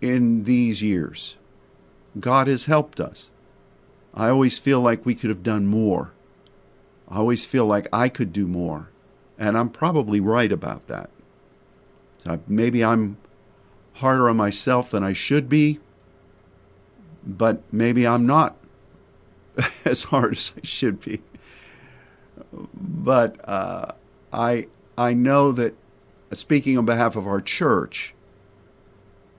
in 0.00 0.44
these 0.44 0.82
years. 0.82 1.36
God 2.20 2.46
has 2.46 2.66
helped 2.66 3.00
us. 3.00 3.30
I 4.14 4.28
always 4.28 4.58
feel 4.58 4.80
like 4.80 5.04
we 5.04 5.14
could 5.14 5.30
have 5.30 5.42
done 5.42 5.66
more. 5.66 6.12
I 7.08 7.18
always 7.18 7.44
feel 7.44 7.66
like 7.66 7.88
I 7.92 8.08
could 8.08 8.32
do 8.32 8.46
more. 8.46 8.90
And 9.38 9.58
I'm 9.58 9.68
probably 9.68 10.20
right 10.20 10.50
about 10.50 10.86
that. 10.86 11.10
So 12.24 12.40
maybe 12.46 12.84
I'm 12.84 13.18
harder 13.94 14.28
on 14.28 14.36
myself 14.36 14.90
than 14.90 15.02
I 15.02 15.12
should 15.12 15.48
be, 15.48 15.80
but 17.24 17.62
maybe 17.72 18.06
I'm 18.06 18.26
not 18.26 18.56
as 19.84 20.04
hard 20.04 20.32
as 20.32 20.52
I 20.56 20.64
should 20.64 21.00
be. 21.00 21.20
But 22.74 23.36
uh, 23.48 23.92
I, 24.32 24.68
I 24.96 25.14
know 25.14 25.52
that, 25.52 25.74
speaking 26.32 26.76
on 26.76 26.84
behalf 26.84 27.16
of 27.16 27.26
our 27.26 27.40
church, 27.40 28.14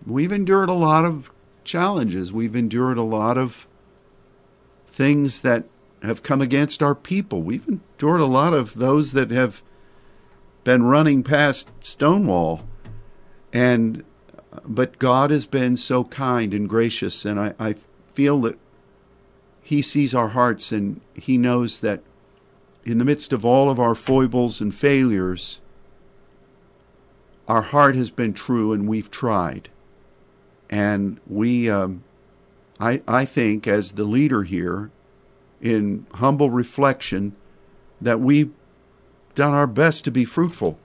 we've 0.05 0.31
endured 0.31 0.69
a 0.69 0.73
lot 0.73 1.05
of 1.05 1.31
challenges. 1.63 2.31
We've 2.31 2.55
endured 2.55 2.97
a 2.97 3.03
lot 3.03 3.37
of 3.37 3.67
things 4.87 5.41
that 5.41 5.65
have 6.01 6.23
come 6.23 6.41
against 6.41 6.81
our 6.81 6.95
people. 6.95 7.41
We've 7.41 7.67
endured 7.67 8.21
a 8.21 8.25
lot 8.25 8.53
of 8.53 8.75
those 8.75 9.13
that 9.13 9.31
have 9.31 9.61
been 10.63 10.83
running 10.83 11.23
past 11.23 11.69
Stonewall. 11.79 12.67
And 13.53 14.03
but 14.65 14.99
God 14.99 15.29
has 15.31 15.45
been 15.45 15.77
so 15.77 16.03
kind 16.03 16.53
and 16.53 16.67
gracious, 16.67 17.25
and 17.25 17.39
I, 17.39 17.53
I 17.59 17.75
feel 18.13 18.41
that 18.41 18.57
He 19.61 19.81
sees 19.81 20.15
our 20.15 20.29
hearts 20.29 20.71
and 20.71 21.01
He 21.13 21.37
knows 21.37 21.81
that 21.81 22.01
in 22.83 22.97
the 22.97 23.05
midst 23.05 23.33
of 23.33 23.45
all 23.45 23.69
of 23.69 23.79
our 23.79 23.95
foibles 23.95 24.61
and 24.61 24.73
failures, 24.73 25.59
our 27.47 27.61
heart 27.61 27.95
has 27.95 28.11
been 28.11 28.33
true 28.33 28.73
and 28.73 28.87
we've 28.87 29.09
tried. 29.09 29.69
And 30.69 31.19
we, 31.25 31.69
um, 31.69 32.03
I, 32.79 33.01
I 33.07 33.25
think, 33.25 33.67
as 33.67 33.93
the 33.93 34.03
leader 34.03 34.43
here, 34.43 34.91
in 35.61 36.05
humble 36.15 36.49
reflection, 36.49 37.35
that 38.01 38.19
we've 38.19 38.51
done 39.33 39.53
our 39.53 39.67
best 39.67 40.03
to 40.03 40.11
be 40.11 40.25
fruitful 40.25 40.77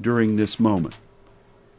during 0.00 0.36
this 0.36 0.58
moment. 0.58 0.98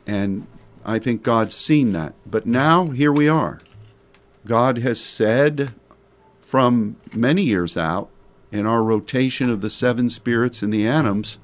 And 0.08 0.48
I 0.86 0.98
think 0.98 1.24
God's 1.24 1.56
seen 1.56 1.91
that. 1.94 2.13
But 2.25 2.46
now, 2.46 2.88
here 2.88 3.12
we 3.12 3.27
are. 3.27 3.60
God 4.46 4.79
has 4.79 5.00
said 5.00 5.74
from 6.41 6.96
many 7.15 7.44
years 7.44 7.77
out 7.77 8.10
in 8.51 8.65
our 8.65 8.82
rotation 8.82 9.50
of 9.50 9.62
the 9.62 9.70
seven 9.70 10.10
spirits 10.10 10.63
and 10.63 10.74
the 10.74 10.86
anims 10.86 11.38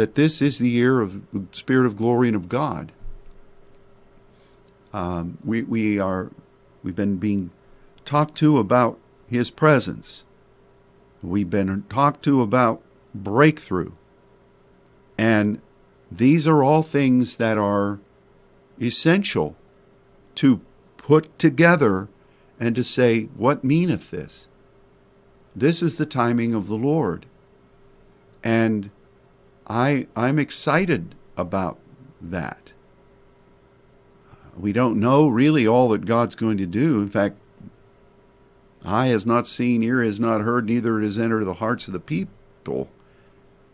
that 0.00 0.14
this 0.14 0.40
is 0.40 0.56
the 0.56 0.70
year 0.70 1.02
of 1.02 1.30
the 1.30 1.44
spirit 1.52 1.84
of 1.84 1.94
glory 1.94 2.28
and 2.28 2.34
of 2.34 2.48
God. 2.48 2.90
Um, 4.94 5.36
we, 5.44 5.62
we 5.62 6.00
are 6.00 6.30
we've 6.82 6.96
been 6.96 7.18
being 7.18 7.50
talked 8.06 8.34
to 8.36 8.56
about 8.56 8.98
his 9.28 9.50
presence. 9.50 10.24
We've 11.22 11.50
been 11.50 11.84
talked 11.90 12.22
to 12.22 12.40
about 12.40 12.80
breakthrough. 13.14 13.92
And 15.18 15.60
these 16.10 16.46
are 16.46 16.62
all 16.62 16.82
things 16.82 17.36
that 17.36 17.58
are 17.58 18.00
essential 18.80 19.54
to 20.36 20.62
put 20.96 21.38
together 21.38 22.08
and 22.58 22.74
to 22.74 22.82
say, 22.82 23.24
What 23.36 23.64
meaneth 23.64 24.10
this? 24.10 24.48
This 25.54 25.82
is 25.82 25.96
the 25.96 26.06
timing 26.06 26.54
of 26.54 26.68
the 26.68 26.78
Lord. 26.78 27.26
And 28.42 28.90
I, 29.70 30.08
I'm 30.16 30.40
excited 30.40 31.14
about 31.36 31.78
that. 32.20 32.72
We 34.56 34.72
don't 34.72 34.98
know 34.98 35.28
really 35.28 35.64
all 35.64 35.90
that 35.90 36.06
God's 36.06 36.34
going 36.34 36.56
to 36.56 36.66
do. 36.66 37.00
In 37.00 37.08
fact, 37.08 37.38
eye 38.84 39.06
has 39.06 39.24
not 39.24 39.46
seen, 39.46 39.84
ear 39.84 40.02
has 40.02 40.18
not 40.18 40.40
heard, 40.40 40.66
neither 40.66 40.98
it 40.98 41.04
has 41.04 41.18
entered 41.18 41.44
the 41.44 41.54
hearts 41.54 41.86
of 41.86 41.92
the 41.92 42.00
people. 42.00 42.90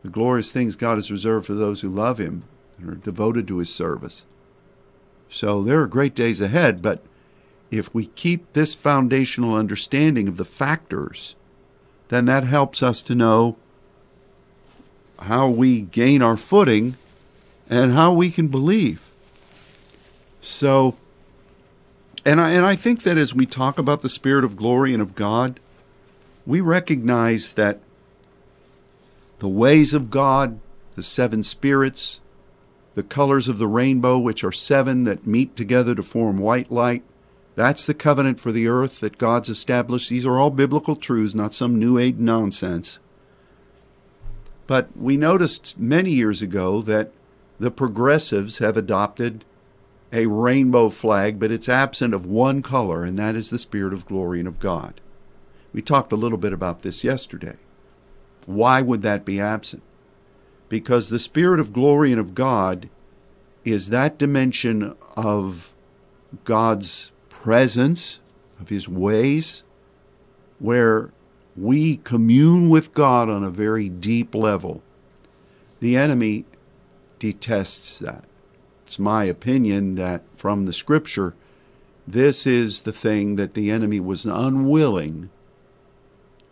The 0.03 0.11
glorious 0.11 0.53
things 0.53 0.77
God 0.77 0.97
has 0.97 1.11
reserved 1.11 1.47
for 1.47 1.55
those 1.55 1.81
who 1.81 1.89
love 1.89 2.19
Him 2.19 2.45
and 2.79 2.91
are 2.91 2.95
devoted 2.97 3.49
to 3.49 3.57
His 3.57 3.75
service. 3.75 4.27
So 5.31 5.63
there 5.63 5.81
are 5.81 5.87
great 5.87 6.15
days 6.15 6.43
ahead, 6.43 6.83
but 6.83 7.03
if 7.71 7.93
we 7.95 8.09
keep 8.09 8.53
this 8.53 8.75
foundational 8.75 9.55
understanding 9.55 10.29
of 10.29 10.37
the 10.37 10.45
factors, 10.45 11.37
then 12.09 12.27
that 12.27 12.45
helps 12.45 12.83
us 12.83 13.01
to 13.01 13.15
know 13.15 13.57
how 15.19 15.49
we 15.49 15.83
gain 15.83 16.23
our 16.23 16.37
footing 16.37 16.97
and 17.69 17.93
how 17.93 18.13
we 18.13 18.31
can 18.31 18.49
believe. 18.49 19.09
So, 20.41 20.97
and 22.25 22.41
I, 22.41 22.51
and 22.51 22.65
I 22.65 22.77
think 22.77 23.03
that 23.03 23.19
as 23.19 23.35
we 23.35 23.47
talk 23.47 23.79
about 23.79 24.03
the 24.03 24.09
Spirit 24.09 24.45
of 24.45 24.57
glory 24.57 24.93
and 24.93 25.03
of 25.03 25.15
God, 25.15 25.59
we 26.47 26.61
recognize 26.61 27.55
that 27.55 27.81
the 29.39 29.49
ways 29.49 29.93
of 29.93 30.11
God, 30.11 30.61
the 30.93 31.03
seven 31.03 31.43
spirits, 31.43 32.21
the 32.95 33.03
colors 33.03 33.49
of 33.49 33.59
the 33.59 33.67
rainbow, 33.67 34.19
which 34.19 34.45
are 34.45 34.53
seven 34.53 35.05
that 35.05 35.27
meet 35.27 35.57
together 35.57 35.95
to 35.95 36.03
form 36.03 36.39
white 36.39 36.71
light, 36.71 37.03
that's 37.55 37.87
the 37.87 37.95
covenant 37.95 38.39
for 38.39 38.53
the 38.53 38.69
earth 38.69 39.01
that 39.01 39.19
God's 39.19 39.49
established. 39.49 40.09
These 40.09 40.27
are 40.27 40.39
all 40.39 40.51
biblical 40.51 40.95
truths, 40.95 41.35
not 41.35 41.55
some 41.55 41.79
New 41.79 41.99
Age 41.99 42.17
nonsense. 42.17 42.99
But 44.67 44.89
we 44.97 45.17
noticed 45.17 45.79
many 45.79 46.11
years 46.11 46.43
ago 46.43 46.83
that 46.83 47.13
the 47.59 47.71
progressives 47.71 48.59
have 48.59 48.77
adopted 48.77 49.45
a 50.13 50.27
rainbow 50.27 50.89
flag, 50.89 51.39
but 51.39 51.51
it's 51.51 51.69
absent 51.69 52.15
of 52.15 52.27
one 52.27 52.63
color, 52.63 53.03
and 53.03 53.19
that 53.19 53.37
is 53.37 53.51
the 53.51 53.59
Spirit 53.59 53.93
of 53.93 54.07
glory 54.07 54.39
and 54.39 54.49
of 54.49 54.61
God. 54.61 55.01
We 55.73 55.83
talked 55.83 56.13
a 56.13 56.17
little 56.17 56.39
bit 56.39 56.53
about 56.53 56.83
this 56.83 57.05
yesterday. 57.05 57.57
Why 58.47 58.83
would 58.83 59.03
that 59.03 59.25
be 59.25 59.41
absent? 59.41 59.83
Because 60.69 61.09
the 61.09 61.19
Spirit 61.19 61.61
of 61.61 61.73
glory 61.73 62.13
and 62.13 62.21
of 62.21 62.35
God 62.35 62.89
is 63.65 63.91
that 63.91 64.19
dimension 64.19 64.95
of 65.17 65.75
God's 66.45 67.13
presence, 67.29 68.21
of 68.61 68.69
His 68.69 68.89
ways, 68.89 69.65
where 70.59 71.11
we 71.57 71.97
commune 71.99 72.69
with 72.69 72.93
God 72.93 73.29
on 73.31 73.43
a 73.43 73.51
very 73.51 73.89
deep 73.89 74.35
level. 74.35 74.83
The 75.81 75.97
enemy 75.97 76.45
detests 77.19 77.99
that. 78.01 78.25
It's 78.87 78.99
my 78.99 79.25
opinion 79.25 79.95
that 79.97 80.23
from 80.37 80.65
the 80.65 80.73
scripture, 80.73 81.35
this 82.07 82.47
is 82.47 82.83
the 82.83 82.93
thing 82.93 83.37
that 83.37 83.55
the 83.55 83.71
enemy 83.71 83.99
was 83.99 84.27
unwilling 84.27 85.31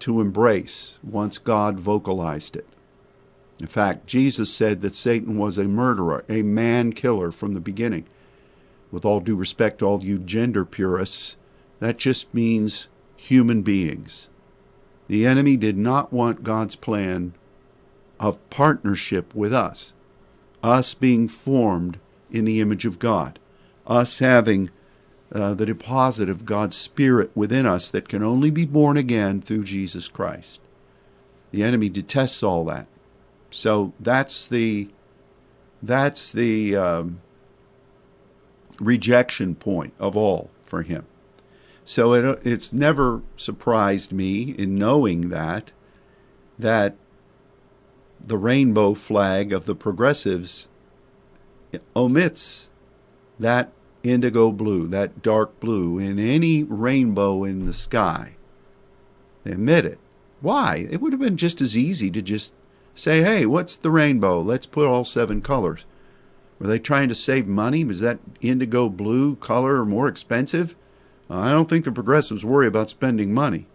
to 0.00 0.20
embrace 0.20 0.98
once 1.02 1.38
God 1.38 1.78
vocalized 1.78 2.56
it. 2.56 2.66
In 3.60 3.68
fact, 3.68 4.06
Jesus 4.06 4.52
said 4.52 4.80
that 4.80 4.96
Satan 4.96 5.38
was 5.38 5.58
a 5.58 5.64
murderer, 5.64 6.24
a 6.28 6.42
man 6.42 6.92
killer 6.92 7.30
from 7.30 7.54
the 7.54 7.60
beginning. 7.60 8.06
With 8.90 9.04
all 9.04 9.20
due 9.20 9.36
respect 9.36 9.78
to 9.78 9.84
all 9.84 10.02
you 10.02 10.18
gender 10.18 10.64
purists, 10.64 11.36
that 11.78 11.98
just 11.98 12.32
means 12.34 12.88
human 13.16 13.62
beings. 13.62 14.28
The 15.08 15.26
enemy 15.26 15.56
did 15.56 15.76
not 15.76 16.12
want 16.12 16.44
God's 16.44 16.76
plan 16.76 17.34
of 18.18 18.38
partnership 18.50 19.34
with 19.34 19.52
us, 19.52 19.92
us 20.62 20.94
being 20.94 21.28
formed 21.28 21.98
in 22.30 22.44
the 22.44 22.60
image 22.60 22.84
of 22.84 22.98
God, 22.98 23.38
us 23.86 24.18
having 24.18 24.70
uh, 25.32 25.54
the 25.54 25.66
deposit 25.66 26.28
of 26.28 26.46
God's 26.46 26.76
Spirit 26.76 27.30
within 27.34 27.66
us 27.66 27.90
that 27.90 28.08
can 28.08 28.22
only 28.22 28.50
be 28.50 28.64
born 28.64 28.96
again 28.96 29.40
through 29.40 29.64
Jesus 29.64 30.08
Christ. 30.08 30.60
The 31.50 31.62
enemy 31.62 31.88
detests 31.88 32.42
all 32.42 32.64
that. 32.64 32.86
So 33.50 33.92
that's 34.00 34.48
the 34.48 34.88
that's 35.82 36.32
the 36.32 36.74
um, 36.74 37.20
rejection 38.80 39.54
point 39.54 39.92
of 39.98 40.16
all 40.16 40.50
for 40.62 40.82
him. 40.82 41.06
So 41.84 42.12
it, 42.14 42.40
it's 42.44 42.72
never 42.72 43.22
surprised 43.36 44.12
me 44.12 44.54
in 44.56 44.74
knowing 44.76 45.28
that 45.28 45.72
that 46.58 46.96
the 48.26 48.38
rainbow 48.38 48.94
flag 48.94 49.52
of 49.52 49.66
the 49.66 49.74
progressives 49.74 50.68
omits 51.94 52.70
that 53.38 53.72
indigo 54.02 54.50
blue, 54.50 54.86
that 54.88 55.22
dark 55.22 55.58
blue, 55.60 55.98
in 55.98 56.18
any 56.18 56.62
rainbow 56.62 57.44
in 57.44 57.66
the 57.66 57.72
sky. 57.72 58.36
They 59.42 59.54
omit 59.54 59.84
it. 59.84 59.98
Why? 60.40 60.86
It 60.90 61.00
would 61.00 61.12
have 61.12 61.20
been 61.20 61.36
just 61.36 61.60
as 61.60 61.76
easy 61.76 62.10
to 62.10 62.22
just 62.22 62.54
say, 62.94 63.22
hey, 63.22 63.46
what's 63.46 63.76
the 63.76 63.90
rainbow? 63.90 64.40
Let's 64.40 64.66
put 64.66 64.86
all 64.86 65.04
seven 65.04 65.42
colors. 65.42 65.84
Were 66.58 66.66
they 66.66 66.78
trying 66.78 67.08
to 67.08 67.14
save 67.14 67.46
money? 67.46 67.82
Was 67.84 68.00
that 68.00 68.20
indigo 68.40 68.88
blue 68.88 69.36
color 69.36 69.84
more 69.84 70.06
expensive? 70.06 70.76
I 71.30 71.52
don't 71.52 71.68
think 71.68 71.84
the 71.84 71.92
progressives 71.92 72.44
worry 72.44 72.66
about 72.66 72.90
spending 72.90 73.32
money. 73.32 73.66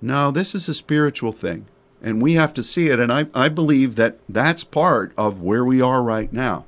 No, 0.00 0.30
this 0.30 0.54
is 0.54 0.68
a 0.68 0.74
spiritual 0.74 1.32
thing, 1.32 1.66
and 2.02 2.20
we 2.20 2.34
have 2.34 2.52
to 2.54 2.62
see 2.62 2.88
it. 2.88 2.98
And 2.98 3.12
I, 3.12 3.26
I 3.34 3.48
believe 3.48 3.94
that 3.96 4.18
that's 4.28 4.64
part 4.64 5.12
of 5.16 5.40
where 5.40 5.64
we 5.64 5.80
are 5.80 6.02
right 6.02 6.32
now. 6.32 6.66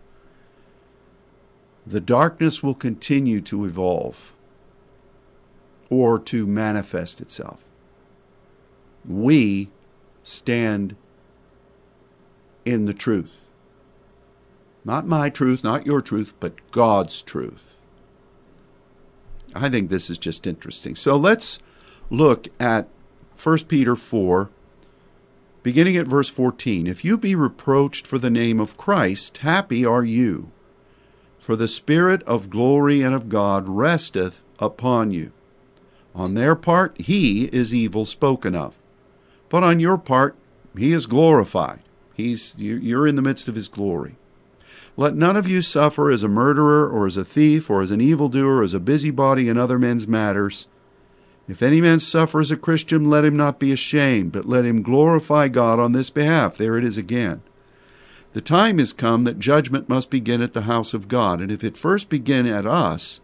The 1.87 2.01
darkness 2.01 2.63
will 2.63 2.75
continue 2.75 3.41
to 3.43 3.65
evolve 3.65 4.33
or 5.91 6.19
to 6.19 6.47
manifest 6.47 7.21
itself. 7.21 7.67
We 9.07 9.71
stand 10.23 10.97
in 12.65 12.87
the 12.87 12.95
truth. 12.95 13.47
Not 14.85 15.07
my 15.07 15.31
truth, 15.31 15.65
not 15.65 15.87
your 15.87 16.01
truth, 16.01 16.33
but 16.41 16.55
God's 16.71 17.21
truth. 17.23 17.74
I 19.55 19.69
think 19.69 19.89
this 19.89 20.11
is 20.11 20.19
just 20.19 20.47
interesting. 20.47 20.97
So 20.97 21.17
let's 21.17 21.59
look 22.11 22.49
at 22.59 22.89
1 23.43 23.59
Peter 23.69 23.97
4, 23.97 24.51
beginning 25.63 25.97
at 25.97 26.07
verse 26.07 26.29
14. 26.29 26.87
If 26.87 27.05
you 27.05 27.17
be 27.17 27.35
reproached 27.35 28.07
for 28.07 28.19
the 28.19 28.31
name 28.31 28.61
of 28.61 28.77
Christ, 28.77 29.39
happy 29.39 29.85
are 29.85 30.05
you, 30.05 30.51
for 31.39 31.57
the 31.57 31.69
Spirit 31.69 32.23
of 32.25 32.51
glory 32.51 33.03
and 33.03 33.15
of 33.15 33.29
God 33.29 33.69
resteth 33.69 34.43
upon 34.59 35.11
you. 35.11 35.33
On 36.15 36.35
their 36.35 36.55
part, 36.55 37.01
he 37.01 37.47
is 37.47 37.75
evil 37.75 38.05
spoken 38.05 38.55
of, 38.55 38.79
but 39.49 39.65
on 39.65 39.81
your 39.81 39.99
part, 39.99 40.37
he 40.77 40.93
is 40.93 41.07
glorified. 41.07 41.81
He's, 42.15 42.55
you're 42.57 43.07
in 43.07 43.17
the 43.17 43.23
midst 43.23 43.49
of 43.49 43.57
his 43.57 43.69
glory. 43.69 44.17
Let 44.97 45.17
none 45.17 45.37
of 45.37 45.49
you 45.49 45.61
suffer 45.61 46.11
as 46.11 46.23
a 46.23 46.29
murderer, 46.29 46.89
or 46.89 47.07
as 47.07 47.17
a 47.17 47.25
thief, 47.25 47.69
or 47.69 47.83
as 47.83 47.91
an 47.91 48.01
evildoer, 48.01 48.59
or 48.59 48.63
as 48.63 48.75
a 48.75 48.81
busybody 48.81 49.49
in 49.49 49.59
other 49.59 49.79
men's 49.79 50.07
matters. 50.07 50.69
If 51.49 51.63
any 51.63 51.81
man 51.81 51.99
suffer 51.99 52.41
as 52.41 52.51
a 52.51 52.57
Christian, 52.57 53.11
let 53.11 53.25
him 53.25 53.37
not 53.37 53.59
be 53.59 53.73
ashamed, 53.73 54.33
but 54.33 54.49
let 54.49 54.65
him 54.65 54.83
glorify 54.83 55.49
God 55.49 55.79
on 55.79 55.93
this 55.93 56.11
behalf. 56.11 56.57
There 56.57 56.79
it 56.79 56.85
is 56.85 56.97
again. 56.97 57.43
The 58.33 58.41
time 58.41 58.81
is 58.81 58.93
come 58.93 59.25
that 59.25 59.39
judgment 59.39 59.89
must 59.89 60.11
begin 60.11 60.41
at 60.41 60.55
the 60.55 60.63
house 60.63 60.95
of 60.95 61.09
God, 61.09 61.41
and 61.41 61.53
if 61.53 61.63
it 61.63 61.77
first 61.77 62.09
begin 62.09 62.47
at 62.47 62.65
us, 62.65 63.21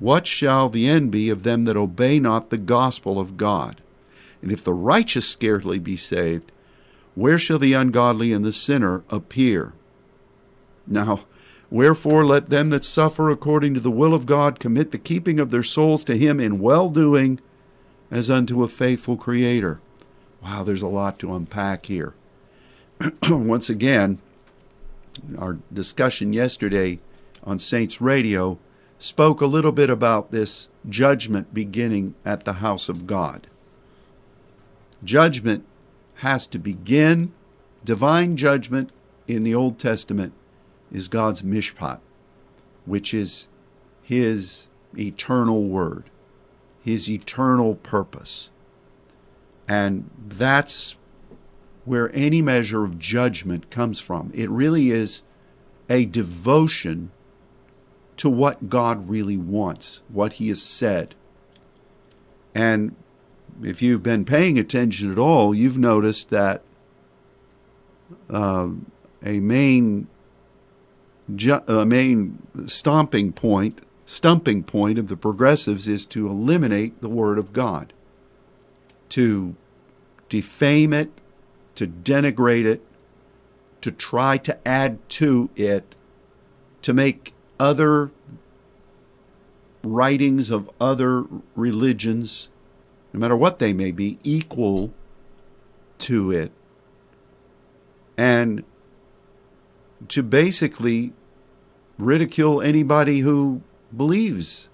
what 0.00 0.26
shall 0.26 0.68
the 0.68 0.88
end 0.88 1.10
be 1.10 1.30
of 1.30 1.44
them 1.44 1.64
that 1.64 1.76
obey 1.76 2.18
not 2.18 2.50
the 2.50 2.58
gospel 2.58 3.18
of 3.18 3.36
God? 3.36 3.80
And 4.42 4.52
if 4.52 4.62
the 4.62 4.74
righteous 4.74 5.28
scarcely 5.28 5.78
be 5.78 5.96
saved, 5.96 6.52
where 7.14 7.38
shall 7.38 7.58
the 7.58 7.72
ungodly 7.72 8.32
and 8.32 8.44
the 8.44 8.52
sinner 8.52 9.04
appear? 9.08 9.72
Now, 10.86 11.24
wherefore 11.70 12.24
let 12.24 12.50
them 12.50 12.70
that 12.70 12.84
suffer 12.84 13.30
according 13.30 13.74
to 13.74 13.80
the 13.80 13.90
will 13.90 14.14
of 14.14 14.26
God 14.26 14.60
commit 14.60 14.90
the 14.90 14.98
keeping 14.98 15.40
of 15.40 15.50
their 15.50 15.62
souls 15.62 16.04
to 16.04 16.16
Him 16.16 16.40
in 16.40 16.60
well 16.60 16.90
doing 16.90 17.40
as 18.10 18.30
unto 18.30 18.62
a 18.62 18.68
faithful 18.68 19.16
Creator. 19.16 19.80
Wow, 20.42 20.62
there's 20.62 20.82
a 20.82 20.88
lot 20.88 21.18
to 21.20 21.34
unpack 21.34 21.86
here. 21.86 22.14
Once 23.28 23.70
again, 23.70 24.18
our 25.38 25.58
discussion 25.72 26.32
yesterday 26.32 26.98
on 27.42 27.58
Saints 27.58 28.00
Radio 28.00 28.58
spoke 28.98 29.40
a 29.40 29.46
little 29.46 29.72
bit 29.72 29.90
about 29.90 30.30
this 30.30 30.68
judgment 30.88 31.52
beginning 31.52 32.14
at 32.24 32.44
the 32.44 32.54
house 32.54 32.88
of 32.88 33.06
God. 33.06 33.46
Judgment 35.02 35.64
has 36.16 36.46
to 36.46 36.58
begin. 36.58 37.32
Divine 37.84 38.36
judgment 38.36 38.92
in 39.28 39.44
the 39.44 39.54
Old 39.54 39.78
Testament 39.78 40.32
is 40.94 41.08
God's 41.08 41.42
mishpat, 41.42 41.98
which 42.86 43.12
is 43.12 43.48
His 44.00 44.68
eternal 44.96 45.64
word, 45.64 46.04
His 46.82 47.10
eternal 47.10 47.74
purpose. 47.74 48.50
And 49.66 50.08
that's 50.26 50.96
where 51.84 52.14
any 52.14 52.40
measure 52.40 52.84
of 52.84 52.98
judgment 52.98 53.70
comes 53.70 54.00
from. 54.00 54.30
It 54.32 54.48
really 54.48 54.90
is 54.90 55.22
a 55.90 56.06
devotion 56.06 57.10
to 58.16 58.30
what 58.30 58.70
God 58.70 59.08
really 59.08 59.36
wants, 59.36 60.02
what 60.08 60.34
He 60.34 60.48
has 60.48 60.62
said. 60.62 61.14
And 62.54 62.94
if 63.62 63.82
you've 63.82 64.02
been 64.02 64.24
paying 64.24 64.58
attention 64.58 65.10
at 65.10 65.18
all, 65.18 65.54
you've 65.54 65.76
noticed 65.76 66.30
that 66.30 66.62
uh, 68.30 68.68
a 69.24 69.40
main 69.40 70.06
ju- 71.34 71.62
a 71.66 71.86
main 71.86 72.38
stomping 72.66 73.32
point, 73.32 73.80
stumping 74.06 74.62
point 74.62 74.98
of 74.98 75.08
the 75.08 75.16
progressives 75.16 75.86
is 75.88 76.06
to 76.06 76.28
eliminate 76.28 77.00
the 77.00 77.08
Word 77.08 77.38
of 77.38 77.52
God, 77.52 77.92
to 79.10 79.54
defame 80.28 80.92
it, 80.92 81.10
to 81.74 81.86
denigrate 81.86 82.64
it, 82.64 82.82
to 83.80 83.90
try 83.90 84.38
to 84.38 84.58
add 84.66 85.06
to 85.10 85.50
it, 85.56 85.94
to 86.82 86.92
make 86.92 87.34
other 87.60 88.10
writings 89.82 90.50
of 90.50 90.70
other 90.80 91.24
religions 91.54 92.48
no 93.14 93.20
matter 93.20 93.36
what 93.36 93.60
they 93.60 93.72
may 93.72 93.92
be, 93.92 94.18
equal 94.24 94.92
to 95.98 96.32
it. 96.32 96.50
And 98.18 98.64
to 100.08 100.22
basically 100.22 101.12
ridicule 101.98 102.60
anybody 102.60 103.20
who 103.20 103.62
believes 103.96 104.68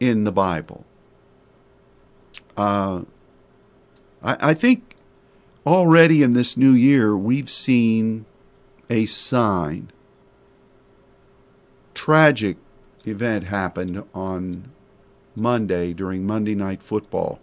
in 0.00 0.24
the 0.24 0.32
Bible. 0.32 0.84
Uh, 2.56 3.02
I, 4.22 4.50
I 4.50 4.54
think 4.54 4.96
already 5.66 6.22
in 6.22 6.32
this 6.32 6.56
new 6.56 6.72
year 6.72 7.16
we've 7.16 7.50
seen 7.50 8.26
a 8.88 9.06
sign. 9.06 9.90
Tragic 11.94 12.56
event 13.06 13.48
happened 13.48 14.04
on 14.14 14.70
Monday 15.34 15.92
during 15.92 16.26
Monday 16.26 16.54
Night 16.54 16.82
Football. 16.82 17.40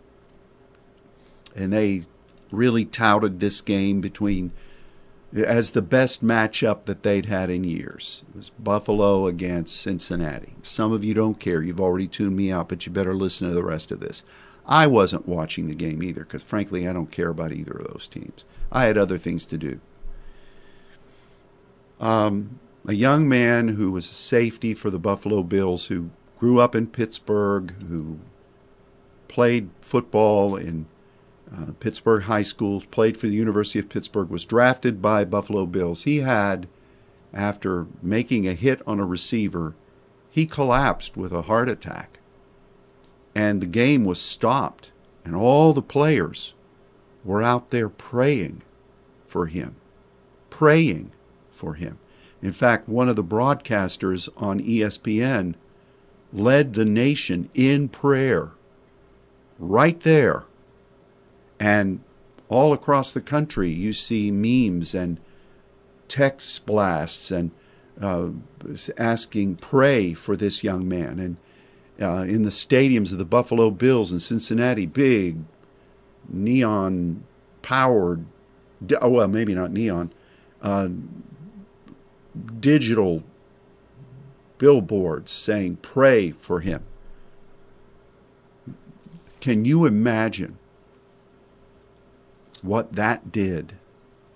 And 1.56 1.71
they 1.71 2.03
really 2.51 2.86
touted 2.86 3.39
this 3.39 3.62
game 3.62 4.01
between 4.01 4.51
as 5.36 5.72
the 5.72 5.82
best 5.82 6.24
matchup 6.24 6.86
that 6.86 7.04
they'd 7.04 7.26
had 7.26 7.50
in 7.50 7.63
years. 7.63 8.24
It 8.30 8.38
was 8.38 8.50
Buffalo 8.52 9.26
against 9.26 9.82
Cincinnati. 9.82 10.56
Some 10.62 10.91
of 10.91 11.04
you 11.04 11.13
don't 11.13 11.39
care. 11.39 11.63
You've 11.63 11.82
already 11.82 12.08
tuned 12.08 12.36
me 12.36 12.52
out, 12.52 12.69
but 12.69 12.86
you 12.86 12.91
better 12.91 13.15
listen 13.15 13.50
to 13.50 13.56
the 13.56 13.63
rest 13.63 13.91
of 13.91 14.00
this. 14.00 14.24
I 14.65 14.88
wasn't 14.88 15.28
watching 15.28 15.67
the 15.67 15.76
game 15.76 16.04
either 16.04 16.22
because, 16.22 16.43
frankly, 16.43 16.88
I 16.88 16.93
don't 16.93 17.12
care 17.12 17.30
about 17.30 17.52
either 17.52 17.74
of 17.74 17.88
those 17.91 18.08
teams. 18.08 18.46
I 18.72 18.86
had 18.86 18.98
other 18.98 19.17
things 19.17 19.46
to 19.48 19.58
do. 19.58 19.80
Um, 22.00 22.60
a 22.88 22.93
young 22.93 23.28
man 23.28 23.69
who 23.69 23.91
was 23.91 24.10
a 24.10 24.13
safety 24.13 24.74
for 24.74 24.89
the 24.89 25.00
Buffalo 25.00 25.43
Bills 25.43 25.88
who 25.88 26.12
grew 26.39 26.60
up 26.60 26.76
in 26.76 26.88
Pittsburgh, 26.88 27.74
who 27.88 28.19
played 29.28 29.69
football 29.82 30.56
in 30.56 30.86
uh, 31.56 31.68
Pittsburgh 31.80 32.24
high 32.24 32.42
schools, 32.42 32.86
played 32.86 33.18
for 33.18 33.28
the 33.28 33.36
University 33.36 33.80
of 33.80 33.89
Pittsburgh, 33.89 34.30
was 34.30 34.46
drafted 34.46 35.02
by 35.02 35.24
Buffalo 35.24 35.66
Bills. 35.66 36.04
He 36.04 36.20
had, 36.20 36.68
after 37.34 37.88
making 38.02 38.48
a 38.48 38.54
hit 38.54 38.82
on 38.88 39.00
a 39.00 39.06
receiver, 39.06 39.76
he 40.30 40.46
collapsed 40.46 41.16
with 41.16 41.32
a 41.32 41.44
heart 41.44 41.70
attack. 41.70 42.20
And 43.36 43.62
the 43.62 43.68
game 43.68 44.04
was 44.04 44.20
stopped, 44.20 44.92
and 45.24 45.36
all 45.36 45.74
the 45.74 45.82
players 45.82 46.54
were 47.24 47.44
out 47.44 47.70
there 47.70 47.89
praying 47.89 48.62
for 49.26 49.48
him. 49.48 49.76
Praying 50.50 51.12
for 51.52 51.76
him. 51.76 52.00
In 52.42 52.52
fact, 52.52 52.89
one 52.89 53.10
of 53.10 53.16
the 53.16 53.24
broadcasters 53.24 54.28
on 54.36 54.60
ESPN 54.60 55.56
led 56.34 56.74
the 56.74 56.86
nation 56.86 57.50
in 57.54 57.89
prayer 57.89 58.52
right 59.60 60.00
there. 60.02 60.46
And 61.63 62.02
all 62.49 62.73
across 62.73 63.13
the 63.13 63.21
country, 63.21 63.69
you 63.69 63.93
see 63.93 64.32
memes 64.32 64.93
and 64.93 65.17
text 66.10 66.65
blasts 66.65 67.32
and 67.32 67.52
uh, 68.02 68.32
asking, 68.97 69.56
pray 69.56 70.13
for 70.13 70.36
this 70.36 70.62
young 70.62 70.89
man. 70.89 71.19
And 71.21 71.38
uh, 72.02 72.23
in 72.23 72.43
the 72.43 72.49
stadiums 72.49 73.13
of 73.13 73.17
the 73.17 73.23
Buffalo 73.23 73.71
Bills 73.71 74.12
in 74.12 74.19
Cincinnati, 74.19 74.86
big 74.86 75.38
neon 76.28 77.23
powered, 77.62 78.26
oh, 78.99 79.08
well, 79.08 79.30
maybe 79.30 79.56
not 79.56 79.71
neon, 79.71 80.12
uh, 80.62 80.89
digital 82.60 83.23
billboards 84.58 85.32
saying, 85.32 85.78
pray 85.78 86.32
for 86.32 86.60
him. 86.60 86.84
Can 89.39 89.63
you 89.63 89.86
imagine 89.86 90.58
what 92.63 92.93
that 92.93 93.32
did 93.32 93.73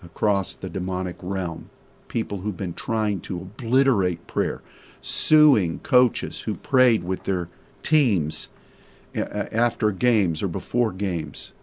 across 0.04 0.54
the 0.54 0.70
demonic 0.70 1.16
realm? 1.22 1.72
People 2.08 2.40
who've 2.40 2.56
been 2.56 2.74
trying 2.74 3.20
to 3.22 3.38
obliterate 3.38 4.28
prayer, 4.28 4.62
suing 5.02 5.80
coaches 5.80 6.42
who 6.42 6.56
prayed 6.56 7.04
with 7.04 7.24
their 7.24 7.50
teams 7.84 8.50
after 9.16 9.92
games 9.92 10.44
or 10.44 10.48
before 10.48 10.92
games. 10.92 11.54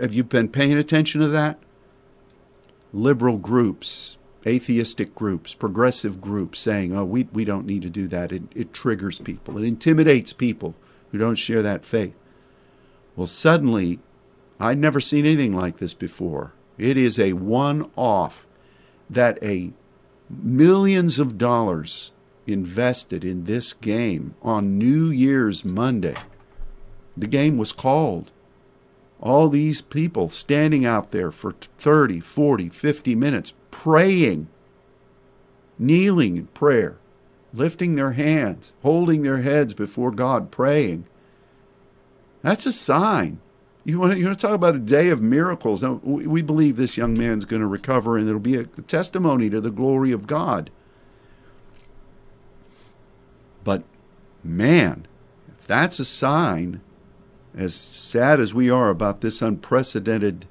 Have 0.00 0.14
you 0.14 0.22
been 0.22 0.48
paying 0.48 0.74
attention 0.74 1.20
to 1.20 1.28
that? 1.28 1.58
Liberal 2.92 3.36
groups, 3.36 4.16
atheistic 4.46 5.14
groups, 5.14 5.54
progressive 5.54 6.20
groups 6.20 6.60
saying, 6.60 6.96
oh, 6.96 7.04
we, 7.04 7.28
we 7.32 7.44
don't 7.44 7.66
need 7.66 7.82
to 7.82 7.90
do 7.90 8.06
that. 8.08 8.32
It, 8.32 8.42
it 8.54 8.72
triggers 8.74 9.18
people, 9.18 9.58
it 9.58 9.64
intimidates 9.64 10.32
people 10.32 10.74
who 11.10 11.18
don't 11.18 11.36
share 11.36 11.62
that 11.62 11.84
faith. 11.84 12.14
Well, 13.16 13.26
suddenly, 13.26 13.98
I'd 14.60 14.78
never 14.78 15.00
seen 15.00 15.24
anything 15.24 15.54
like 15.54 15.78
this 15.78 15.94
before. 15.94 16.52
It 16.76 16.96
is 16.96 17.18
a 17.18 17.32
one 17.32 17.90
off 17.96 18.46
that 19.08 19.42
a 19.42 19.72
millions 20.28 21.18
of 21.18 21.38
dollars 21.38 22.12
invested 22.46 23.24
in 23.24 23.44
this 23.44 23.72
game 23.72 24.34
on 24.42 24.78
New 24.78 25.06
Year's 25.06 25.64
Monday. 25.64 26.14
The 27.16 27.26
game 27.26 27.56
was 27.56 27.72
called 27.72 28.30
all 29.20 29.48
these 29.48 29.82
people 29.82 30.28
standing 30.28 30.84
out 30.86 31.10
there 31.10 31.30
for 31.30 31.52
30, 31.52 32.20
40, 32.20 32.68
50 32.68 33.14
minutes 33.14 33.52
praying, 33.70 34.48
kneeling 35.78 36.36
in 36.36 36.46
prayer, 36.48 36.98
lifting 37.52 37.94
their 37.94 38.12
hands, 38.12 38.72
holding 38.82 39.22
their 39.22 39.38
heads 39.38 39.74
before 39.74 40.10
God, 40.10 40.50
praying. 40.50 41.06
That's 42.42 42.66
a 42.66 42.72
sign. 42.72 43.40
You 43.84 43.98
want 43.98 44.12
to, 44.12 44.18
you 44.18 44.26
want 44.26 44.38
to 44.38 44.46
talk 44.46 44.54
about 44.54 44.74
a 44.74 44.80
day 44.80 45.08
of 45.08 45.22
miracles. 45.22 45.82
Now, 45.82 46.00
we 46.02 46.42
believe 46.42 46.76
this 46.76 46.96
young 46.96 47.18
man's 47.18 47.44
going 47.44 47.60
to 47.60 47.66
recover 47.66 48.18
and 48.18 48.28
it'll 48.28 48.40
be 48.40 48.56
a 48.56 48.64
testimony 48.64 49.48
to 49.50 49.60
the 49.60 49.70
glory 49.70 50.12
of 50.12 50.26
God. 50.26 50.70
But 53.64 53.84
man, 54.44 55.06
if 55.58 55.66
that's 55.66 55.98
a 55.98 56.04
sign, 56.04 56.80
as 57.56 57.74
sad 57.74 58.38
as 58.38 58.54
we 58.54 58.70
are 58.70 58.90
about 58.90 59.22
this 59.22 59.42
unprecedented 59.42 60.46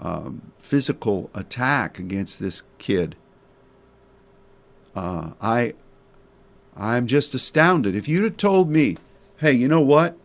um, 0.00 0.52
physical 0.58 1.30
attack 1.34 1.98
against 1.98 2.40
this 2.40 2.62
kid, 2.78 3.14
uh, 4.96 5.32
I, 5.40 5.74
I'm 6.76 7.06
just 7.06 7.34
astounded. 7.34 7.94
If 7.94 8.08
you'd 8.08 8.24
have 8.24 8.36
told 8.36 8.70
me, 8.70 8.96
hey, 9.38 9.52
you 9.52 9.68
know 9.68 9.80
what? 9.80 10.16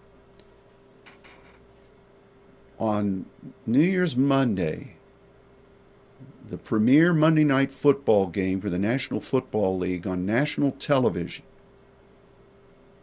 On 2.79 3.25
New 3.65 3.81
Year's 3.81 4.17
Monday, 4.17 4.95
the 6.49 6.57
premier 6.57 7.13
Monday 7.13 7.43
night 7.43 7.71
football 7.71 8.27
game 8.27 8.59
for 8.59 8.69
the 8.69 8.79
National 8.79 9.19
Football 9.19 9.77
League 9.77 10.05
on 10.05 10.25
national 10.25 10.71
television. 10.71 11.45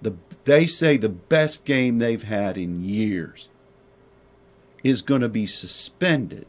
The, 0.03 0.15
they 0.45 0.67
say 0.67 0.97
the 0.97 1.09
best 1.09 1.65
game 1.65 1.99
they've 1.99 2.23
had 2.23 2.57
in 2.57 2.83
years 2.83 3.49
is 4.83 5.03
going 5.03 5.21
to 5.21 5.29
be 5.29 5.47
suspended. 5.47 6.47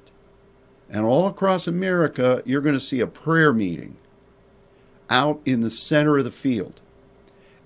And 0.89 1.05
all 1.05 1.27
across 1.27 1.67
America, 1.67 2.41
you're 2.45 2.61
going 2.61 2.75
to 2.75 2.79
see 2.79 2.99
a 2.99 3.07
prayer 3.07 3.53
meeting 3.53 3.97
out 5.09 5.41
in 5.45 5.61
the 5.61 5.71
center 5.71 6.17
of 6.17 6.23
the 6.23 6.31
field. 6.31 6.81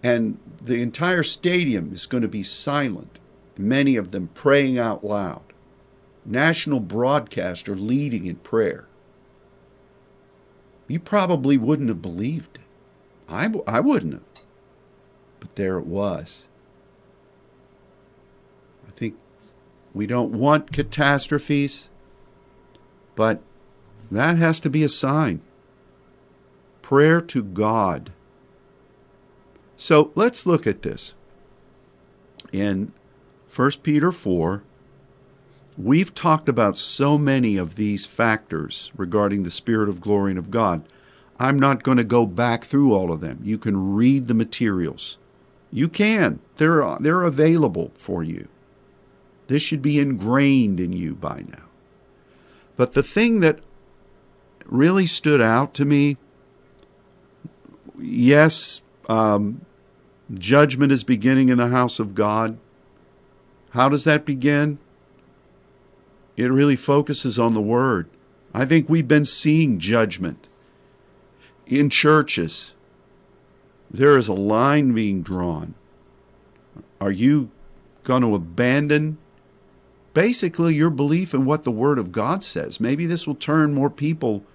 And 0.04 0.38
the 0.62 0.82
entire 0.82 1.24
stadium 1.24 1.92
is 1.92 2.06
going 2.06 2.24
to 2.24 2.28
be 2.28 2.44
silent, 2.44 3.20
many 3.58 3.96
of 3.96 4.12
them 4.12 4.30
praying 4.34 4.78
out 4.78 5.04
loud. 5.04 5.44
National 6.26 6.80
broadcaster 6.80 7.76
leading 7.76 8.26
in 8.26 8.36
prayer 8.38 8.88
you 10.88 11.00
probably 11.00 11.58
wouldn't 11.58 11.90
have 11.90 12.02
believed 12.02 12.58
it. 12.58 12.62
I, 13.28 13.52
I 13.68 13.80
wouldn't 13.80 14.14
have. 14.14 14.24
But 15.40 15.56
there 15.56 15.78
it 15.78 15.86
was. 15.86 16.48
I 18.88 18.92
think 18.92 19.16
we 19.94 20.06
don't 20.06 20.34
want 20.34 20.72
catastrophes, 20.72 21.90
but 23.16 23.42
that 24.12 24.38
has 24.38 24.60
to 24.62 24.70
be 24.70 24.84
a 24.84 24.90
sign. 24.90 25.42
Prayer 26.82 27.20
to 27.20 27.44
God. 27.44 28.12
So 29.76 30.12
let's 30.14 30.46
look 30.46 30.68
at 30.68 30.84
this. 30.84 31.16
In 32.52 32.94
1 33.56 33.72
Peter 33.84 34.12
4, 34.12 34.64
We've 35.78 36.16
talked 36.16 36.48
about 36.48 36.78
so 36.78 37.18
many 37.18 37.58
of 37.58 37.76
these 37.76 38.06
factors 38.06 38.92
regarding 38.96 39.44
the 39.44 39.52
Spirit 39.52 39.90
of 39.90 40.00
glory 40.00 40.32
and 40.32 40.40
of 40.40 40.50
God. 40.50 40.88
I'm 41.38 41.60
not 41.60 41.84
going 41.84 41.98
to 41.98 42.06
go 42.06 42.26
back 42.26 42.64
through 42.64 42.94
all 42.94 43.12
of 43.12 43.20
them. 43.20 43.42
You 43.44 43.58
can 43.58 43.94
read 43.94 44.28
the 44.28 44.34
materials. 44.34 45.18
You 45.72 45.90
can. 45.90 46.40
They're, 46.56 46.98
they're 47.02 47.24
available 47.24 47.92
for 47.96 48.24
you. 48.24 48.48
This 49.48 49.62
should 49.62 49.82
be 49.82 50.00
ingrained 50.00 50.80
in 50.80 50.94
you 50.94 51.14
by 51.14 51.44
now. 51.50 51.66
But 52.78 52.94
the 52.94 53.04
thing 53.04 53.42
that 53.42 53.60
really 54.66 55.06
stood 55.06 55.42
out 55.42 55.74
to 55.76 55.86
me 55.86 56.18
yes, 58.00 58.82
um, 59.08 59.66
judgment 60.34 60.92
is 60.92 61.04
beginning 61.04 61.50
in 61.50 61.58
the 61.58 61.68
house 61.68 62.00
of 62.00 62.16
God. 62.16 62.58
How 63.76 63.90
does 63.90 64.06
that 64.06 64.24
begin? 64.24 64.80
It 66.38 66.46
really 66.46 66.78
focuses 66.78 67.38
on 67.38 67.54
the 67.54 67.62
Word. 67.62 68.10
I 68.54 68.64
think 68.64 68.88
we've 68.88 69.08
been 69.08 69.26
seeing 69.26 69.80
judgment 69.80 70.48
in 71.68 71.90
churches. 71.90 72.74
There 73.92 74.18
is 74.18 74.30
a 74.30 74.34
line 74.34 74.94
being 74.94 75.22
drawn. 75.22 75.74
Are 77.02 77.12
you 77.12 77.52
going 78.06 78.22
to 78.22 78.34
abandon 78.34 79.18
basically 80.14 80.74
your 80.74 80.90
belief 80.90 81.34
in 81.34 81.44
what 81.44 81.66
the 81.66 81.72
Word 81.72 82.00
of 82.00 82.14
God 82.14 82.46
says? 82.46 82.80
Maybe 82.80 83.06
this 83.06 83.28
will 83.28 83.36
turn 83.36 83.74
more 83.74 83.90
people 83.90 84.46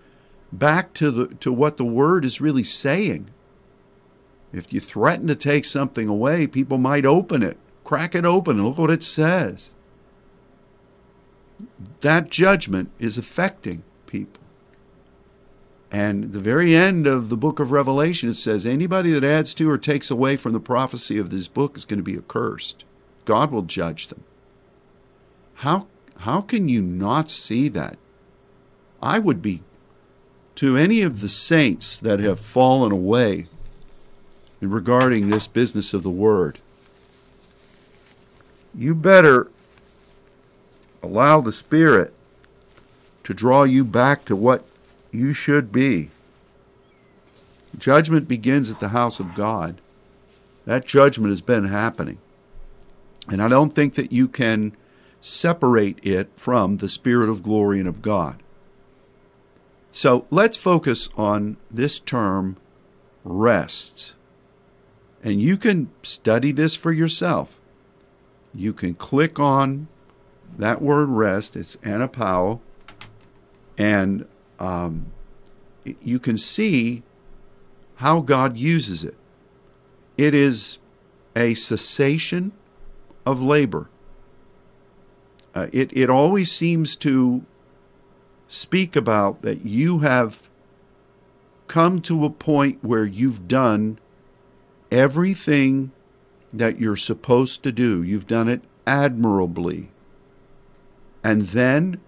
back 0.50 0.94
to 0.94 1.10
the 1.10 1.26
to 1.36 1.52
what 1.52 1.76
the 1.76 1.84
Word 1.84 2.24
is 2.24 2.40
really 2.40 2.64
saying. 2.64 3.28
If 4.50 4.72
you 4.72 4.80
threaten 4.80 5.26
to 5.26 5.36
take 5.36 5.66
something 5.66 6.08
away, 6.08 6.46
people 6.46 6.78
might 6.78 7.04
open 7.04 7.42
it, 7.42 7.58
crack 7.90 8.14
it 8.14 8.24
open, 8.24 8.56
and 8.56 8.68
look 8.68 8.78
what 8.78 8.88
it 8.88 9.02
says 9.02 9.72
that 12.02 12.30
judgment 12.30 12.88
is 13.00 13.18
affecting 13.18 13.82
people. 14.06 14.44
And 15.90 16.32
the 16.32 16.38
very 16.38 16.76
end 16.76 17.08
of 17.08 17.30
the 17.30 17.36
book 17.36 17.58
of 17.58 17.72
Revelation, 17.72 18.28
it 18.28 18.34
says, 18.34 18.64
anybody 18.64 19.10
that 19.10 19.24
adds 19.24 19.54
to 19.54 19.68
or 19.68 19.76
takes 19.76 20.08
away 20.08 20.36
from 20.36 20.52
the 20.52 20.60
prophecy 20.60 21.18
of 21.18 21.30
this 21.30 21.48
book 21.48 21.76
is 21.76 21.84
going 21.84 21.98
to 21.98 22.04
be 22.04 22.16
accursed. 22.16 22.84
God 23.24 23.50
will 23.50 23.62
judge 23.62 24.06
them. 24.06 24.22
How, 25.54 25.88
how 26.18 26.42
can 26.42 26.68
you 26.68 26.82
not 26.82 27.28
see 27.28 27.68
that? 27.70 27.98
I 29.02 29.18
would 29.18 29.42
be, 29.42 29.64
to 30.54 30.76
any 30.76 31.02
of 31.02 31.20
the 31.20 31.28
saints 31.28 31.98
that 31.98 32.20
have 32.20 32.38
fallen 32.38 32.92
away 32.92 33.48
regarding 34.60 35.28
this 35.28 35.48
business 35.48 35.92
of 35.92 36.04
the 36.04 36.08
word, 36.08 36.60
you 38.80 38.96
better 38.96 39.50
Allow 41.02 41.40
the 41.40 41.52
Spirit 41.52 42.12
to 43.24 43.34
draw 43.34 43.62
you 43.62 43.84
back 43.84 44.24
to 44.26 44.36
what 44.36 44.64
you 45.10 45.32
should 45.32 45.72
be. 45.72 46.10
Judgment 47.76 48.28
begins 48.28 48.70
at 48.70 48.80
the 48.80 48.88
house 48.88 49.20
of 49.20 49.34
God. 49.34 49.80
That 50.66 50.84
judgment 50.84 51.30
has 51.30 51.40
been 51.40 51.64
happening. 51.64 52.18
And 53.28 53.42
I 53.42 53.48
don't 53.48 53.74
think 53.74 53.94
that 53.94 54.12
you 54.12 54.28
can 54.28 54.76
separate 55.20 55.98
it 56.02 56.30
from 56.34 56.78
the 56.78 56.88
Spirit 56.88 57.28
of 57.28 57.42
glory 57.42 57.78
and 57.78 57.88
of 57.88 58.02
God. 58.02 58.42
So 59.90 60.26
let's 60.30 60.56
focus 60.56 61.08
on 61.16 61.56
this 61.70 61.98
term, 61.98 62.56
rest. 63.24 64.14
And 65.22 65.40
you 65.40 65.56
can 65.56 65.90
study 66.02 66.52
this 66.52 66.76
for 66.76 66.92
yourself. 66.92 67.59
You 68.54 68.72
can 68.72 68.94
click 68.94 69.38
on 69.38 69.88
that 70.58 70.82
word 70.82 71.08
rest, 71.08 71.56
it's 71.56 71.76
anapao, 71.76 72.60
and 73.78 74.26
um, 74.58 75.12
you 75.84 76.18
can 76.18 76.36
see 76.36 77.02
how 77.96 78.20
God 78.20 78.56
uses 78.56 79.04
it. 79.04 79.16
It 80.16 80.34
is 80.34 80.78
a 81.36 81.54
cessation 81.54 82.52
of 83.24 83.40
labor. 83.40 83.88
Uh, 85.54 85.68
it, 85.72 85.90
it 85.96 86.10
always 86.10 86.50
seems 86.50 86.96
to 86.96 87.44
speak 88.48 88.96
about 88.96 89.42
that 89.42 89.64
you 89.64 90.00
have 90.00 90.42
come 91.68 92.00
to 92.02 92.24
a 92.24 92.30
point 92.30 92.82
where 92.82 93.04
you've 93.04 93.46
done 93.46 93.98
everything 94.90 95.92
that 96.52 96.80
you're 96.80 96.96
supposed 96.96 97.62
to 97.62 97.72
do. 97.72 98.02
You've 98.02 98.26
done 98.26 98.48
it 98.48 98.62
admirably. 98.86 99.90
And 101.22 101.42
then, 101.42 102.00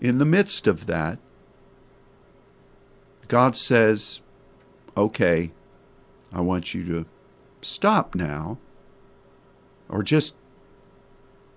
in 0.00 0.18
the 0.18 0.24
midst 0.24 0.66
of 0.66 0.86
that, 0.86 1.18
God 3.28 3.54
says, 3.54 4.20
okay, 4.96 5.52
I 6.32 6.40
want 6.40 6.74
you 6.74 6.84
to 6.86 7.06
stop 7.60 8.14
now, 8.14 8.58
or 9.88 10.02
just 10.02 10.34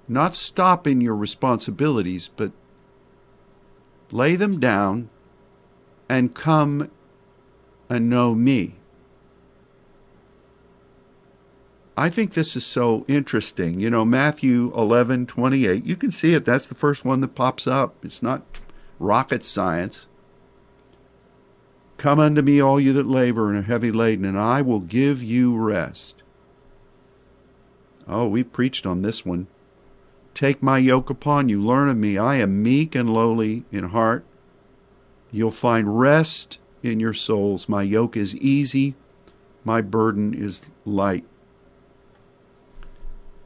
not 0.07 0.35
stop 0.35 0.85
in 0.85 1.01
your 1.01 1.15
responsibilities, 1.15 2.29
but 2.35 2.51
lay 4.11 4.35
them 4.35 4.59
down 4.59 5.09
and 6.09 6.35
come 6.35 6.91
and 7.89 8.09
know 8.09 8.35
me. 8.35 8.75
I 11.97 12.09
think 12.09 12.33
this 12.33 12.55
is 12.55 12.65
so 12.65 13.05
interesting. 13.07 13.79
You 13.79 13.89
know, 13.89 14.05
Matthew 14.05 14.71
11, 14.75 15.27
28, 15.27 15.85
you 15.85 15.95
can 15.95 16.11
see 16.11 16.33
it. 16.33 16.45
That's 16.45 16.67
the 16.67 16.75
first 16.75 17.03
one 17.03 17.21
that 17.21 17.35
pops 17.35 17.67
up. 17.67 17.95
It's 18.03 18.23
not 18.23 18.43
rocket 18.97 19.43
science. 19.43 20.07
Come 21.97 22.19
unto 22.19 22.41
me, 22.41 22.59
all 22.59 22.79
you 22.79 22.93
that 22.93 23.05
labor 23.05 23.49
and 23.49 23.59
are 23.59 23.61
heavy 23.63 23.91
laden, 23.91 24.25
and 24.25 24.37
I 24.37 24.61
will 24.61 24.79
give 24.79 25.21
you 25.21 25.55
rest. 25.55 26.23
Oh, 28.07 28.27
we 28.27 28.43
preached 28.43 28.85
on 28.85 29.01
this 29.01 29.25
one. 29.25 29.47
Take 30.33 30.63
my 30.63 30.77
yoke 30.77 31.09
upon 31.09 31.49
you, 31.49 31.61
learn 31.61 31.89
of 31.89 31.97
me. 31.97 32.17
I 32.17 32.35
am 32.37 32.63
meek 32.63 32.95
and 32.95 33.13
lowly 33.13 33.65
in 33.71 33.89
heart. 33.89 34.25
You'll 35.29 35.51
find 35.51 35.99
rest 35.99 36.57
in 36.81 36.99
your 36.99 37.13
souls. 37.13 37.69
My 37.69 37.83
yoke 37.83 38.17
is 38.17 38.35
easy, 38.37 38.95
my 39.63 39.81
burden 39.81 40.33
is 40.33 40.63
light. 40.85 41.25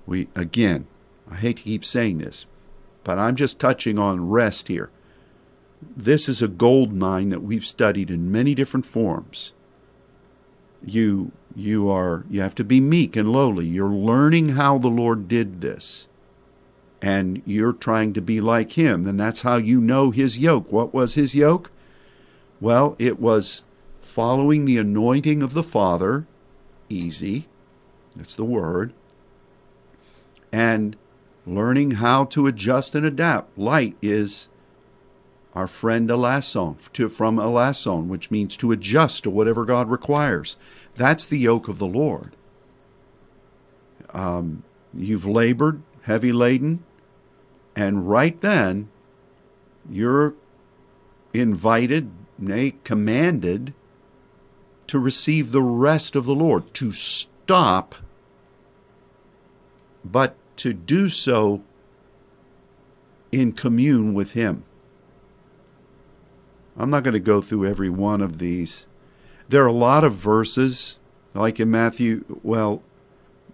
We 0.05 0.27
again, 0.35 0.87
I 1.29 1.35
hate 1.35 1.57
to 1.57 1.63
keep 1.63 1.85
saying 1.85 2.19
this, 2.19 2.45
but 3.03 3.17
I'm 3.17 3.35
just 3.35 3.59
touching 3.59 3.97
on 3.97 4.29
rest 4.29 4.67
here. 4.67 4.89
This 5.95 6.29
is 6.29 6.41
a 6.41 6.47
gold 6.47 6.93
mine 6.93 7.29
that 7.29 7.43
we've 7.43 7.65
studied 7.65 8.09
in 8.09 8.31
many 8.31 8.55
different 8.55 8.85
forms. 8.85 9.53
You 10.85 11.31
you 11.55 11.89
are 11.89 12.25
you 12.29 12.41
have 12.41 12.55
to 12.55 12.63
be 12.63 12.81
meek 12.81 13.15
and 13.15 13.31
lowly. 13.31 13.65
You're 13.65 13.89
learning 13.89 14.49
how 14.49 14.77
the 14.77 14.89
Lord 14.89 15.27
did 15.27 15.61
this. 15.61 16.07
And 17.01 17.43
you're 17.45 17.73
trying 17.73 18.13
to 18.13 18.21
be 18.21 18.41
like 18.41 18.71
him, 18.71 19.05
and 19.05 19.19
that's 19.19 19.41
how 19.41 19.57
you 19.57 19.79
know 19.79 20.09
his 20.09 20.39
yoke. 20.39 20.71
What 20.71 20.91
was 20.91 21.13
his 21.13 21.35
yoke? 21.35 21.69
Well, 22.59 22.95
it 22.97 23.19
was 23.19 23.63
following 24.01 24.65
the 24.65 24.77
anointing 24.77 25.43
of 25.43 25.53
the 25.53 25.61
Father, 25.61 26.25
easy. 26.89 27.47
That's 28.15 28.33
the 28.33 28.45
word. 28.45 28.93
And 30.55 30.95
learning 31.45 31.91
how 31.91 32.23
to 32.23 32.47
adjust 32.47 32.95
and 32.95 33.05
adapt. 33.05 33.57
Light 33.57 33.97
is 34.01 34.47
our 35.53 35.67
friend 35.67 36.09
Elasson, 36.09 36.77
to, 36.93 37.09
from 37.09 37.35
Elasson, 37.35 38.07
which 38.07 38.31
means 38.31 38.55
to 38.57 38.71
adjust 38.71 39.23
to 39.23 39.29
whatever 39.29 39.65
God 39.65 39.89
requires. 39.89 40.55
That's 40.93 41.25
the 41.25 41.39
yoke 41.39 41.67
of 41.67 41.77
the 41.77 41.85
Lord. 41.85 42.37
Um, 44.13 44.63
you've 44.93 45.25
labored, 45.25 45.81
heavy 46.03 46.31
laden, 46.31 46.85
and 47.75 48.07
right 48.07 48.39
then 48.39 48.87
you're 49.89 50.35
invited, 51.33 52.11
nay, 52.39 52.75
commanded 52.85 53.73
to 54.87 54.99
receive 54.99 55.51
the 55.51 55.61
rest 55.61 56.15
of 56.15 56.25
the 56.25 56.35
Lord, 56.35 56.73
to 56.75 56.93
stop, 56.93 57.95
but 60.05 60.37
to 60.57 60.73
do 60.73 61.09
so 61.09 61.61
in 63.31 63.51
commune 63.51 64.13
with 64.13 64.31
Him. 64.31 64.63
I'm 66.77 66.89
not 66.89 67.03
going 67.03 67.13
to 67.13 67.19
go 67.19 67.41
through 67.41 67.65
every 67.65 67.89
one 67.89 68.21
of 68.21 68.37
these. 68.37 68.87
There 69.47 69.63
are 69.63 69.67
a 69.67 69.73
lot 69.73 70.03
of 70.03 70.13
verses, 70.13 70.99
like 71.33 71.59
in 71.59 71.71
Matthew, 71.71 72.25
well, 72.43 72.81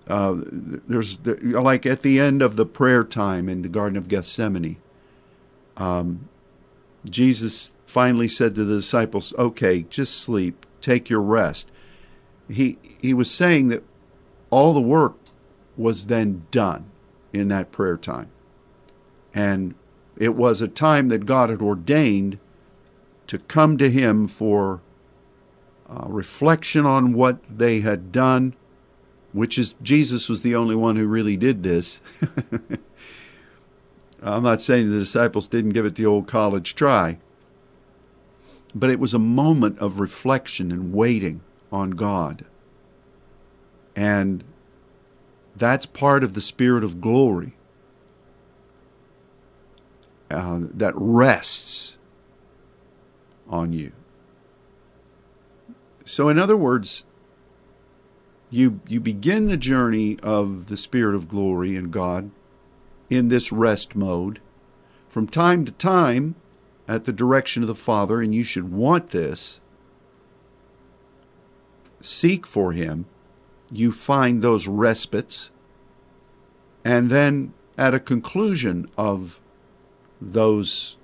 uh, 0.08 0.36
there's 0.38 1.24
like 1.26 1.86
at 1.86 2.02
the 2.02 2.20
end 2.20 2.42
of 2.42 2.56
the 2.56 2.66
prayer 2.66 3.04
time 3.04 3.48
in 3.48 3.62
the 3.62 3.70
Garden 3.70 3.98
of 3.98 4.08
Gethsemane, 4.08 4.78
um, 5.78 6.28
Jesus 7.10 7.74
finally 7.86 8.28
said 8.28 8.56
to 8.56 8.66
the 8.66 8.76
disciples, 8.76 9.34
"Okay, 9.38 9.86
just 9.90 10.20
sleep, 10.20 10.66
take 10.82 11.10
your 11.10 11.22
rest." 11.22 11.70
He 12.50 12.78
he 13.02 13.14
was 13.14 13.30
saying 13.30 13.68
that 13.70 13.84
all 14.50 14.74
the 14.74 14.82
work 14.82 15.21
was 15.78 16.08
then 16.08 16.46
done 16.52 16.90
in 17.34 17.48
that 17.50 17.72
prayer 17.72 17.98
time, 17.98 18.30
and 19.34 19.76
it 20.18 20.36
was 20.36 20.62
a 20.62 20.68
time 20.68 21.10
that 21.10 21.26
God 21.26 21.50
had 21.50 21.62
ordained 21.62 22.40
to 23.28 23.38
come 23.38 23.78
to 23.78 23.90
Him 23.90 24.28
for 24.28 24.82
uh, 25.90 26.06
reflection 26.08 26.86
on 26.86 27.14
what 27.14 27.40
they 27.50 27.82
had 27.82 28.12
done, 28.12 28.56
which 29.34 29.58
is 29.58 29.76
Jesus 29.82 30.30
was 30.30 30.42
the 30.42 30.56
only 30.56 30.76
one 30.76 30.96
who 30.96 31.08
really 31.08 31.38
did 31.38 31.64
this. 31.64 32.02
I'm 34.22 34.44
not 34.44 34.62
saying 34.62 34.92
the 34.92 35.00
disciples 35.00 35.48
didn't 35.48 35.72
give 35.72 35.86
it 35.86 35.96
the 35.96 36.06
old 36.06 36.28
college 36.28 36.76
try, 36.76 37.18
but 38.76 38.90
it 38.90 39.00
was 39.00 39.14
a 39.14 39.20
moment 39.20 39.80
of 39.80 40.00
reflection 40.00 40.72
and 40.72 40.94
waiting 40.94 41.42
on 41.72 41.92
God. 41.92 42.46
And 43.96 44.44
that's 45.56 45.86
part 45.86 46.24
of 46.24 46.34
the 46.34 46.42
spirit 46.42 46.84
of 46.84 47.02
glory 47.02 47.54
uh, 50.32 50.60
that 50.62 50.94
rests 50.96 51.98
on 53.50 53.74
you. 53.74 53.92
So, 56.06 56.30
in 56.30 56.40
other 56.40 56.58
words, 56.58 57.06
you, 58.50 58.82
you 58.88 59.00
begin 59.00 59.48
the 59.48 59.58
journey 59.58 60.18
of 60.22 60.68
the 60.68 60.78
Spirit 60.78 61.16
of 61.16 61.28
glory 61.28 61.76
in 61.76 61.90
God 61.90 62.32
in 63.10 63.28
this 63.28 63.52
rest 63.52 63.96
mode 63.96 64.40
from 65.08 65.28
time 65.28 65.64
to 65.66 65.72
time 65.72 66.36
at 66.88 67.06
the 67.06 67.14
direction 67.14 67.64
of 67.64 67.68
the 67.68 67.76
Father, 67.76 68.22
and 68.22 68.34
you 68.34 68.44
should 68.44 68.72
want 68.72 69.12
this. 69.12 69.62
Seek 72.02 72.46
for 72.46 72.74
Him. 72.74 73.06
You 73.72 73.92
find 73.92 74.42
those 74.42 74.68
respites. 74.68 75.50
And 76.84 77.10
then 77.10 77.54
at 77.78 77.94
a 77.94 78.00
conclusion 78.00 78.90
of 78.98 79.40
those 80.22 80.98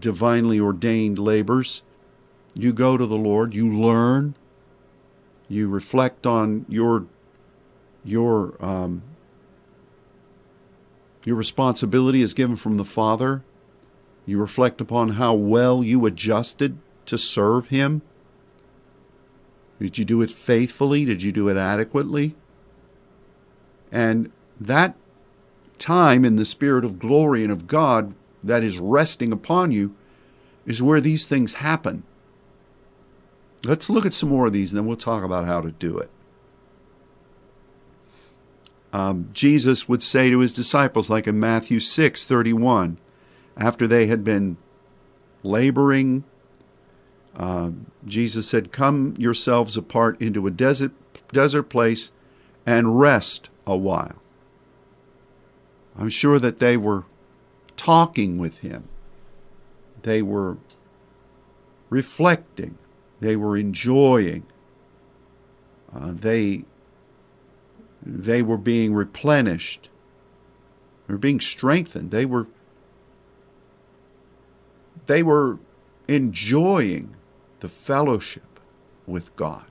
divinely 0.00 0.58
ordained 0.58 1.18
labors. 1.18 1.82
You 2.54 2.72
go 2.72 2.96
to 2.96 3.06
the 3.06 3.16
Lord, 3.16 3.54
you 3.54 3.72
learn, 3.72 4.34
you 5.48 5.68
reflect 5.68 6.26
on 6.26 6.66
your 6.68 7.06
your 8.04 8.54
um, 8.64 9.02
your 11.24 11.36
responsibility 11.36 12.20
is 12.20 12.34
given 12.34 12.56
from 12.56 12.76
the 12.76 12.84
Father. 12.84 13.44
You 14.26 14.38
reflect 14.40 14.80
upon 14.80 15.10
how 15.10 15.34
well 15.34 15.82
you 15.82 16.04
adjusted 16.06 16.78
to 17.06 17.16
serve 17.16 17.68
Him. 17.68 18.02
Did 19.80 19.98
you 19.98 20.04
do 20.04 20.22
it 20.22 20.30
faithfully? 20.30 21.04
Did 21.04 21.22
you 21.22 21.32
do 21.32 21.48
it 21.48 21.56
adequately? 21.56 22.34
And 23.92 24.32
that 24.60 24.96
time 25.78 26.24
in 26.24 26.36
the 26.36 26.44
Spirit 26.44 26.84
of 26.84 26.98
glory 26.98 27.42
and 27.42 27.52
of 27.52 27.66
God 27.66 28.14
that 28.42 28.64
is 28.64 28.78
resting 28.78 29.32
upon 29.32 29.72
you 29.72 29.94
is 30.66 30.82
where 30.82 31.00
these 31.00 31.26
things 31.26 31.54
happen. 31.54 32.02
Let's 33.64 33.88
look 33.88 34.06
at 34.06 34.14
some 34.14 34.28
more 34.28 34.46
of 34.46 34.52
these 34.52 34.72
and 34.72 34.78
then 34.78 34.86
we'll 34.86 34.96
talk 34.96 35.24
about 35.24 35.46
how 35.46 35.60
to 35.60 35.70
do 35.70 35.98
it. 35.98 36.10
Um, 38.92 39.28
Jesus 39.32 39.88
would 39.88 40.02
say 40.02 40.30
to 40.30 40.38
his 40.38 40.52
disciples, 40.52 41.10
like 41.10 41.26
in 41.26 41.38
Matthew 41.38 41.80
6 41.80 42.24
31, 42.24 42.98
after 43.56 43.86
they 43.86 44.06
had 44.06 44.24
been 44.24 44.56
laboring, 45.42 46.24
uh, 47.38 47.70
Jesus 48.04 48.48
said, 48.48 48.72
Come 48.72 49.14
yourselves 49.16 49.76
apart 49.76 50.20
into 50.20 50.46
a 50.46 50.50
desert, 50.50 50.92
desert 51.32 51.64
place 51.64 52.10
and 52.66 52.98
rest 52.98 53.48
a 53.66 53.76
while. 53.76 54.20
I'm 55.96 56.08
sure 56.08 56.38
that 56.40 56.58
they 56.58 56.76
were 56.76 57.04
talking 57.76 58.38
with 58.38 58.58
him. 58.58 58.88
They 60.02 60.20
were 60.20 60.58
reflecting. 61.90 62.76
They 63.20 63.36
were 63.36 63.56
enjoying. 63.56 64.44
Uh, 65.94 66.12
they, 66.14 66.64
they 68.04 68.42
were 68.42 68.58
being 68.58 68.94
replenished. 68.94 69.88
They 71.06 71.14
were 71.14 71.18
being 71.18 71.40
strengthened. 71.40 72.10
They 72.10 72.26
were, 72.26 72.48
they 75.06 75.22
were 75.22 75.58
enjoying 76.08 77.14
the 77.60 77.68
fellowship 77.68 78.60
with 79.06 79.34
God. 79.36 79.66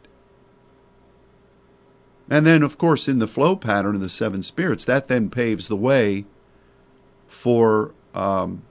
And 2.30 2.45
then, 2.45 2.62
of 2.62 2.78
course, 2.78 3.08
in 3.08 3.19
the 3.19 3.28
flow 3.28 3.56
pattern 3.56 3.95
of 3.95 4.02
the 4.02 4.10
seven 4.10 4.43
spirits, 4.43 4.84
that 4.86 5.08
then 5.08 5.30
paves 5.30 5.67
the 5.67 5.76
way 5.76 6.26
for 7.28 7.93
um, 8.13 8.63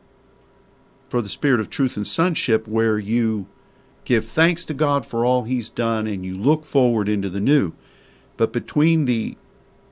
for 1.08 1.22
the 1.22 1.28
spirit 1.28 1.60
of 1.60 1.70
truth 1.70 1.96
and 1.96 2.06
sonship, 2.06 2.66
where 2.66 2.98
you 2.98 3.46
give 4.04 4.26
thanks 4.26 4.64
to 4.64 4.74
God 4.74 5.06
for 5.06 5.24
all 5.24 5.44
He's 5.44 5.70
done 5.70 6.06
and 6.06 6.26
you 6.26 6.36
look 6.36 6.64
forward 6.64 7.08
into 7.08 7.30
the 7.30 7.40
new. 7.40 7.72
But 8.36 8.52
between 8.52 9.06
the 9.06 9.36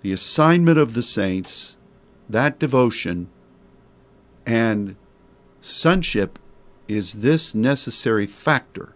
the 0.03 0.13
assignment 0.13 0.79
of 0.79 0.93
the 0.93 1.03
saints, 1.03 1.77
that 2.29 2.59
devotion, 2.59 3.31
and 4.45 4.97
sonship 5.63 6.39
is 6.87 7.15
this 7.15 7.55
necessary 7.55 8.27
factor. 8.27 8.95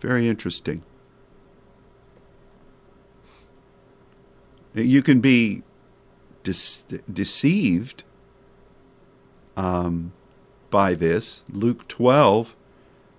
Very 0.00 0.28
interesting. 0.28 0.82
You 4.74 5.02
can 5.02 5.20
be 5.20 5.62
de- 6.42 7.00
deceived 7.12 8.04
um, 9.56 10.12
by 10.70 10.94
this. 10.94 11.44
Luke 11.50 11.86
12, 11.88 12.56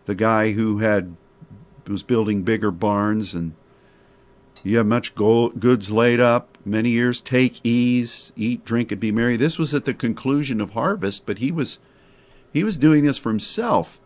the 0.06 0.16
guy 0.16 0.52
who 0.52 0.80
had 0.80 1.16
was 1.88 2.04
building 2.04 2.44
bigger 2.44 2.72
barns 2.72 3.34
and 3.34 3.54
you 4.64 4.78
have 4.78 4.86
much 4.86 5.16
gold, 5.16 5.60
goods 5.60 5.92
laid 5.92 6.20
up, 6.20 6.58
many 6.64 6.90
years, 6.90 7.22
take 7.22 7.60
ease, 7.64 8.32
eat, 8.36 8.64
drink, 8.64 8.92
and 8.92 9.02
be 9.02 9.12
merry. 9.12 9.36
This 9.36 9.58
was 9.58 9.74
at 9.74 9.86
the 9.86 9.94
conclusion 9.94 10.62
of 10.62 10.72
harvest, 10.72 11.26
but 11.26 11.40
he 11.40 11.52
was 11.52 11.80
he 12.54 12.64
was 12.64 12.78
doing 12.78 13.04
this 13.04 13.18
for 13.18 13.30
himself. 13.30 14.01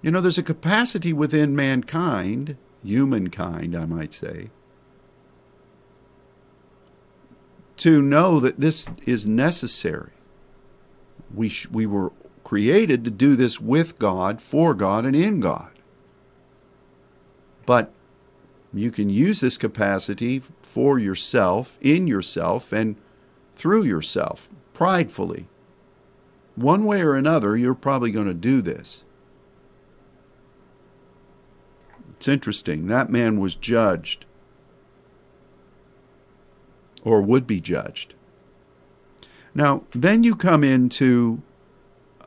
You 0.00 0.10
know, 0.12 0.20
there's 0.20 0.38
a 0.38 0.42
capacity 0.42 1.12
within 1.12 1.56
mankind, 1.56 2.56
humankind, 2.84 3.76
I 3.76 3.84
might 3.84 4.14
say, 4.14 4.50
to 7.78 8.00
know 8.02 8.38
that 8.40 8.60
this 8.60 8.88
is 9.06 9.26
necessary. 9.26 10.12
We, 11.34 11.48
sh- 11.48 11.68
we 11.68 11.86
were 11.86 12.12
created 12.44 13.04
to 13.04 13.10
do 13.10 13.36
this 13.36 13.60
with 13.60 13.98
God, 13.98 14.40
for 14.40 14.74
God, 14.74 15.04
and 15.04 15.16
in 15.16 15.40
God. 15.40 15.70
But 17.66 17.92
you 18.72 18.90
can 18.90 19.10
use 19.10 19.40
this 19.40 19.58
capacity 19.58 20.42
for 20.62 20.98
yourself, 20.98 21.78
in 21.80 22.06
yourself, 22.06 22.72
and 22.72 22.96
through 23.54 23.84
yourself, 23.84 24.48
pridefully. 24.72 25.48
One 26.54 26.84
way 26.84 27.02
or 27.02 27.14
another, 27.14 27.56
you're 27.56 27.74
probably 27.74 28.10
going 28.10 28.26
to 28.26 28.34
do 28.34 28.62
this. 28.62 29.04
It's 32.18 32.26
interesting. 32.26 32.88
That 32.88 33.10
man 33.10 33.38
was 33.38 33.54
judged, 33.54 34.26
or 37.04 37.22
would 37.22 37.46
be 37.46 37.60
judged. 37.60 38.14
Now, 39.54 39.84
then 39.92 40.24
you 40.24 40.34
come 40.34 40.64
into 40.64 41.40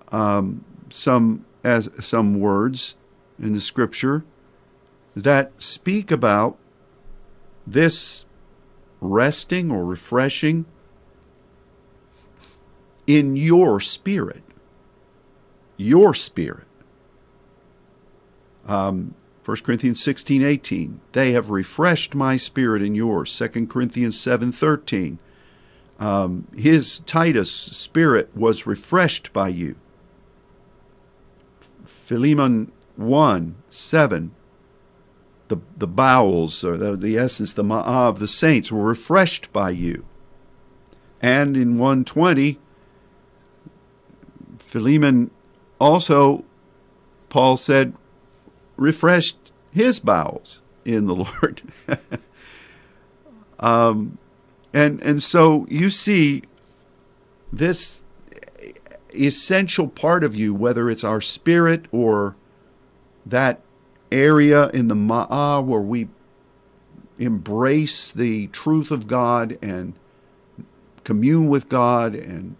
um, 0.09 0.63
some 0.89 1.43
as 1.61 1.89
some 1.99 2.39
words 2.39 2.95
in 3.37 3.51
the 3.51 3.59
scripture 3.59 4.23
that 5.13 5.51
speak 5.59 6.09
about 6.09 6.57
this 7.67 8.23
resting 9.01 9.73
or 9.73 9.83
refreshing 9.83 10.63
in 13.07 13.35
your 13.35 13.81
spirit. 13.81 14.43
Your 15.75 16.13
spirit. 16.13 16.67
Um, 18.65 19.15
1 19.43 19.57
Corinthians 19.57 20.03
16, 20.03 20.43
18. 20.43 21.01
They 21.13 21.31
have 21.31 21.49
refreshed 21.49 22.13
my 22.13 22.37
spirit 22.37 22.81
in 22.81 22.93
yours. 22.93 23.35
2 23.37 23.67
Corinthians 23.67 24.19
7, 24.19 24.51
13. 24.51 25.17
Um, 25.99 26.47
his 26.55 26.99
Titus 26.99 27.51
spirit 27.51 28.29
was 28.35 28.67
refreshed 28.67 29.33
by 29.33 29.47
you. 29.49 29.75
Philemon 31.83 32.71
1, 32.97 33.55
7. 33.69 34.31
The, 35.47 35.57
the 35.75 35.87
bowels, 35.87 36.63
or 36.63 36.77
the, 36.77 36.95
the 36.95 37.17
essence, 37.17 37.53
the 37.53 37.63
ma'ah 37.63 38.09
of 38.09 38.19
the 38.19 38.27
saints 38.27 38.71
were 38.71 38.83
refreshed 38.83 39.51
by 39.51 39.71
you. 39.71 40.05
And 41.21 41.57
in 41.57 41.77
120, 41.77 42.59
Philemon 44.59 45.29
also, 45.79 46.45
Paul 47.29 47.57
said, 47.57 47.93
refreshed 48.81 49.53
his 49.71 49.99
bowels 49.99 50.61
in 50.83 51.05
the 51.05 51.15
Lord. 51.41 51.61
um, 53.59 54.17
and 54.73 55.01
and 55.01 55.21
so 55.21 55.67
you 55.69 55.89
see 55.89 56.43
this 57.53 58.03
essential 59.13 59.87
part 59.87 60.23
of 60.23 60.35
you, 60.35 60.53
whether 60.53 60.89
it's 60.89 61.03
our 61.03 61.21
spirit 61.21 61.85
or 61.91 62.35
that 63.25 63.61
area 64.11 64.69
in 64.69 64.87
the 64.87 64.95
ma'ah 64.95 65.63
where 65.63 65.81
we 65.81 66.07
embrace 67.17 68.11
the 68.11 68.47
truth 68.47 68.89
of 68.89 69.07
God 69.07 69.57
and 69.61 69.93
commune 71.03 71.49
with 71.49 71.69
God 71.69 72.15
and 72.15 72.55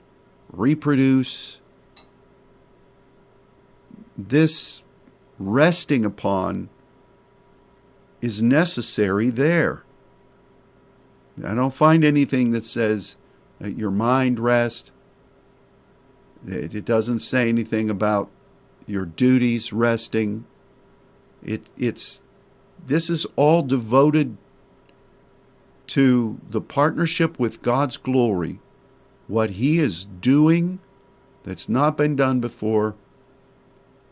reproduce. 0.52 1.60
This 4.18 4.84
resting 5.50 6.06
upon 6.06 6.70
is 8.22 8.42
necessary 8.42 9.30
there. 9.30 9.84
I 11.44 11.56
don't 11.56 11.74
find 11.74 12.04
anything 12.04 12.52
that 12.52 12.66
says 12.66 13.18
that 13.60 13.78
your 13.78 13.92
mind 13.92 14.40
rest. 14.40 14.92
It, 16.48 16.86
doesn't 16.86 17.20
say 17.20 17.50
anything 17.50 17.90
about 17.90 18.30
your 18.88 19.06
duties 19.06 19.72
resting. 19.72 20.46
It, 21.44 21.68
it's 21.78 22.24
this 22.86 23.10
is 23.10 23.28
all 23.36 23.62
devoted 23.62 24.38
to 25.88 26.40
the 26.50 26.62
partnership 26.62 27.38
with 27.38 27.62
God's 27.62 27.98
glory, 27.98 28.60
what 29.28 29.52
He 29.52 29.78
is 29.78 30.06
doing 30.06 30.80
that's 31.44 31.70
not 31.70 31.98
been 31.98 32.16
done 32.16 32.40
before, 32.40 32.96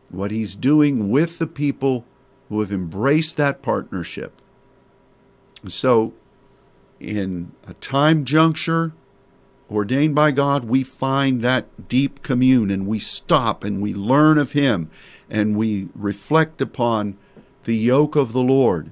what 0.10 0.32
He's 0.32 0.56
doing 0.56 1.10
with 1.10 1.40
the 1.40 1.48
people 1.48 2.06
who 2.50 2.60
have 2.62 2.72
embraced 2.72 3.38
that 3.38 3.62
partnership. 3.62 4.42
So, 5.68 6.14
in 7.00 7.52
a 7.68 7.74
time 7.76 8.26
juncture 8.26 8.94
ordained 9.70 10.16
by 10.16 10.32
God, 10.32 10.66
we 10.66 10.84
find 10.84 11.42
that 11.42 11.88
deep 11.88 12.24
commune 12.24 12.72
and 12.72 12.88
we 12.88 13.00
stop 13.00 13.64
and 13.64 13.82
we 13.82 13.94
learn 13.94 14.38
of 14.38 14.54
Him 14.54 14.90
and 15.30 15.56
we 15.56 15.90
reflect 15.94 16.62
upon 16.62 17.18
the 17.66 17.76
yoke 17.76 18.16
of 18.16 18.34
the 18.34 18.42
Lord, 18.42 18.92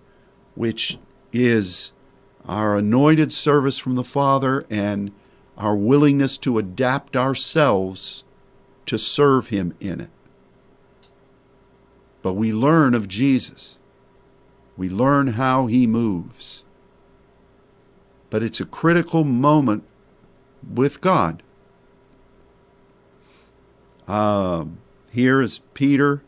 which 0.55 0.99
is 1.33 1.93
our 2.47 2.77
anointed 2.77 3.31
service 3.31 3.77
from 3.77 3.95
the 3.95 4.03
Father 4.03 4.65
and 4.69 5.11
our 5.57 5.75
willingness 5.75 6.37
to 6.37 6.59
adapt 6.59 7.17
ourselves 7.17 8.23
to 8.85 8.97
serve 8.97 9.47
Him 9.47 9.75
in 9.79 9.99
it. 9.99 10.09
But 12.21 12.33
we 12.33 12.51
learn 12.51 12.93
of 12.93 13.07
Jesus. 13.07 13.77
We 14.75 14.89
learn 14.89 15.27
how 15.27 15.67
He 15.67 15.87
moves 15.87 16.63
but 18.29 18.43
it's 18.43 18.59
a 18.59 18.65
critical 18.65 19.23
moment 19.23 19.83
with 20.67 21.01
God. 21.01 21.43
Um, 24.07 24.79
here 25.11 25.41
is 25.41 25.59
Peter. 25.73 26.23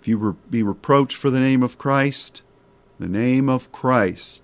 If 0.00 0.08
you 0.08 0.36
be 0.48 0.62
reproached 0.62 1.16
for 1.16 1.30
the 1.30 1.40
name 1.40 1.62
of 1.62 1.78
Christ, 1.78 2.42
the 2.98 3.08
name 3.08 3.48
of 3.48 3.72
Christ, 3.72 4.42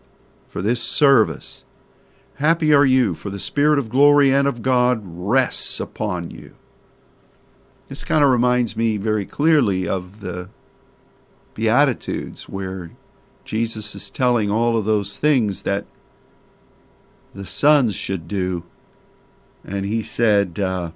for 0.48 0.60
this 0.60 0.82
service, 0.82 1.64
happy 2.36 2.74
are 2.74 2.84
you, 2.84 3.14
for 3.14 3.30
the 3.30 3.38
Spirit 3.38 3.78
of 3.78 3.88
glory 3.88 4.32
and 4.32 4.48
of 4.48 4.62
God 4.62 5.00
rests 5.04 5.78
upon 5.78 6.30
you. 6.30 6.56
This 7.88 8.04
kind 8.04 8.24
of 8.24 8.30
reminds 8.30 8.76
me 8.76 8.96
very 8.96 9.26
clearly 9.26 9.86
of 9.86 10.20
the 10.20 10.48
Beatitudes, 11.54 12.48
where 12.48 12.92
Jesus 13.44 13.94
is 13.94 14.10
telling 14.10 14.50
all 14.50 14.76
of 14.76 14.84
those 14.84 15.18
things 15.18 15.62
that 15.62 15.84
the 17.34 17.46
sons 17.46 17.94
should 17.94 18.28
do. 18.28 18.64
And 19.64 19.84
he 19.84 20.02
said, 20.02 20.58
uh, 20.58 20.92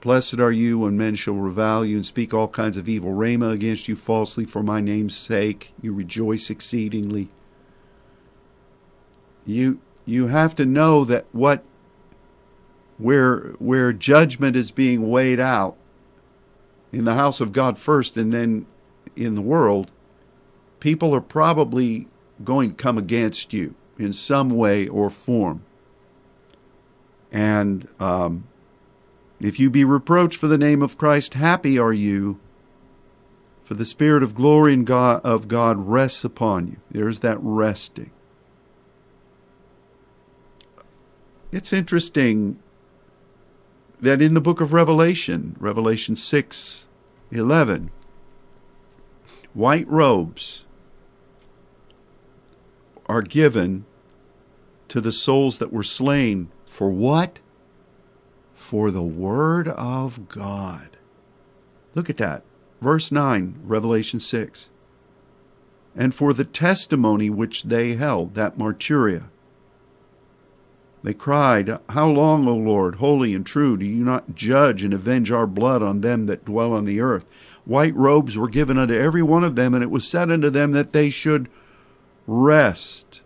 Blessed 0.00 0.38
are 0.38 0.52
you 0.52 0.80
when 0.80 0.96
men 0.96 1.14
shall 1.14 1.34
revile 1.34 1.84
you 1.84 1.96
and 1.96 2.06
speak 2.06 2.32
all 2.32 2.48
kinds 2.48 2.76
of 2.76 2.88
evil 2.88 3.12
rhema 3.12 3.52
against 3.52 3.88
you 3.88 3.96
falsely 3.96 4.44
for 4.44 4.62
my 4.62 4.80
name's 4.80 5.16
sake. 5.16 5.72
You 5.80 5.92
rejoice 5.92 6.50
exceedingly. 6.50 7.28
You 9.46 9.80
you 10.06 10.28
have 10.28 10.54
to 10.56 10.66
know 10.66 11.04
that 11.04 11.26
what 11.32 11.64
where 12.98 13.54
where 13.58 13.92
judgment 13.92 14.56
is 14.56 14.70
being 14.70 15.10
weighed 15.10 15.40
out 15.40 15.76
in 16.92 17.04
the 17.04 17.14
house 17.14 17.40
of 17.40 17.52
God 17.52 17.78
first 17.78 18.16
and 18.16 18.32
then 18.32 18.66
in 19.16 19.34
the 19.34 19.42
world, 19.42 19.90
people 20.80 21.14
are 21.14 21.20
probably 21.20 22.08
going 22.42 22.70
to 22.70 22.76
come 22.76 22.98
against 22.98 23.52
you 23.52 23.74
in 23.98 24.12
some 24.12 24.50
way 24.50 24.88
or 24.88 25.10
form. 25.10 25.62
And 27.32 27.88
um, 27.98 28.46
if 29.40 29.58
you 29.58 29.70
be 29.70 29.84
reproached 29.84 30.38
for 30.38 30.46
the 30.46 30.58
name 30.58 30.82
of 30.82 30.96
Christ, 30.96 31.34
happy 31.34 31.78
are 31.78 31.92
you, 31.92 32.38
for 33.64 33.74
the 33.74 33.84
Spirit 33.84 34.22
of 34.22 34.34
glory 34.34 34.72
and 34.72 34.86
God, 34.86 35.20
of 35.24 35.48
God 35.48 35.88
rests 35.88 36.24
upon 36.24 36.68
you. 36.68 36.76
There's 36.90 37.20
that 37.20 37.38
resting. 37.40 38.10
It's 41.50 41.72
interesting 41.72 42.58
that 44.04 44.22
in 44.22 44.34
the 44.34 44.40
book 44.40 44.60
of 44.60 44.72
Revelation, 44.72 45.56
Revelation 45.58 46.14
6 46.14 46.88
11, 47.30 47.90
white 49.54 49.88
robes 49.88 50.64
are 53.06 53.22
given 53.22 53.84
to 54.88 55.00
the 55.00 55.12
souls 55.12 55.58
that 55.58 55.72
were 55.72 55.82
slain 55.82 56.50
for 56.66 56.90
what? 56.90 57.40
For 58.52 58.90
the 58.90 59.02
word 59.02 59.68
of 59.68 60.28
God. 60.28 60.96
Look 61.94 62.08
at 62.08 62.18
that. 62.18 62.42
Verse 62.80 63.10
9, 63.10 63.60
Revelation 63.64 64.20
6. 64.20 64.70
And 65.96 66.14
for 66.14 66.32
the 66.32 66.44
testimony 66.44 67.30
which 67.30 67.64
they 67.64 67.94
held, 67.94 68.34
that 68.34 68.58
martyria. 68.58 69.28
They 71.04 71.12
cried, 71.12 71.78
How 71.90 72.08
long, 72.08 72.48
O 72.48 72.56
Lord, 72.56 72.94
holy 72.94 73.34
and 73.34 73.44
true, 73.44 73.76
do 73.76 73.84
you 73.84 74.02
not 74.02 74.34
judge 74.34 74.82
and 74.82 74.94
avenge 74.94 75.30
our 75.30 75.46
blood 75.46 75.82
on 75.82 76.00
them 76.00 76.24
that 76.26 76.46
dwell 76.46 76.72
on 76.72 76.86
the 76.86 77.02
earth? 77.02 77.26
White 77.66 77.94
robes 77.94 78.38
were 78.38 78.48
given 78.48 78.78
unto 78.78 78.94
every 78.94 79.22
one 79.22 79.44
of 79.44 79.54
them, 79.54 79.74
and 79.74 79.82
it 79.82 79.90
was 79.90 80.08
said 80.08 80.30
unto 80.30 80.48
them 80.48 80.72
that 80.72 80.94
they 80.94 81.10
should 81.10 81.50
rest 82.26 83.20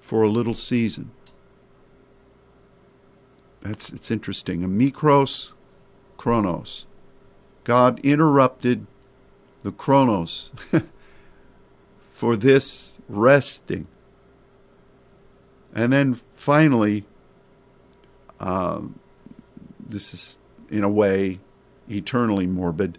for 0.00 0.22
a 0.22 0.30
little 0.30 0.54
season. 0.54 1.10
That's 3.60 3.92
it's 3.92 4.10
interesting. 4.10 4.64
A 4.64 4.68
mikros 4.68 5.52
chronos. 6.16 6.86
God 7.64 8.00
interrupted 8.00 8.86
the 9.62 9.72
chronos, 9.72 10.50
for 12.12 12.36
this 12.36 12.96
resting. 13.06 13.86
And 15.74 15.92
then 15.92 16.20
finally, 16.44 17.06
uh, 18.38 18.82
this 19.80 20.12
is 20.12 20.36
in 20.68 20.84
a 20.84 20.88
way 20.90 21.40
eternally 21.88 22.46
morbid. 22.46 22.98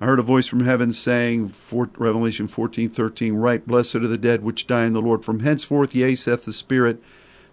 I 0.00 0.06
heard 0.06 0.18
a 0.18 0.24
voice 0.24 0.48
from 0.48 0.64
heaven 0.64 0.92
saying, 0.92 1.50
for, 1.50 1.88
Revelation 1.96 2.48
14, 2.48 2.90
13, 2.90 3.34
Right, 3.34 3.64
blessed 3.64 3.94
are 3.96 4.08
the 4.08 4.18
dead 4.18 4.42
which 4.42 4.66
die 4.66 4.86
in 4.86 4.92
the 4.92 5.00
Lord 5.00 5.24
from 5.24 5.38
henceforth, 5.38 5.94
yea, 5.94 6.16
saith 6.16 6.44
the 6.44 6.52
Spirit, 6.52 7.00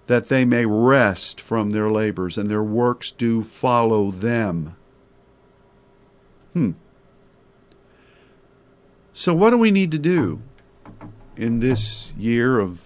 that 0.08 0.28
they 0.28 0.44
may 0.44 0.66
rest 0.66 1.40
from 1.40 1.70
their 1.70 1.92
labors, 1.92 2.36
and 2.36 2.50
their 2.50 2.64
works 2.64 3.12
do 3.12 3.44
follow 3.44 4.10
them. 4.10 4.76
Hmm. 6.54 6.72
So, 9.14 9.36
what 9.36 9.52
do 9.52 9.60
we 9.60 9.70
need 9.70 9.92
to 9.92 10.00
do 10.00 10.42
in 11.36 11.60
this 11.60 12.12
year 12.18 12.60
of 12.60 12.82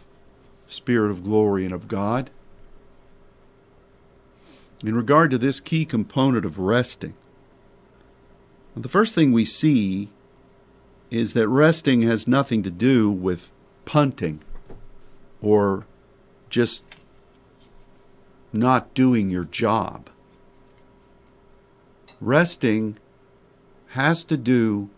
Spirit 0.67 1.11
of 1.11 1.23
glory 1.23 1.63
and 1.63 1.73
of 1.73 1.87
God? 1.87 2.29
In 4.83 4.95
regard 4.95 5.29
to 5.31 5.37
this 5.37 5.59
key 5.59 5.85
component 5.85 6.43
of 6.43 6.57
resting, 6.57 7.13
the 8.75 8.87
first 8.87 9.13
thing 9.13 9.31
we 9.31 9.45
see 9.45 10.09
is 11.11 11.33
that 11.33 11.47
resting 11.47 12.01
has 12.03 12.27
nothing 12.27 12.63
to 12.63 12.71
do 12.71 13.11
with 13.11 13.51
punting 13.85 14.41
or 15.41 15.85
just 16.49 16.83
not 18.53 18.93
doing 18.93 19.29
your 19.29 19.43
job. 19.45 20.09
Resting 22.19 22.97
has 23.89 24.23
to 24.23 24.37
do 24.37 24.89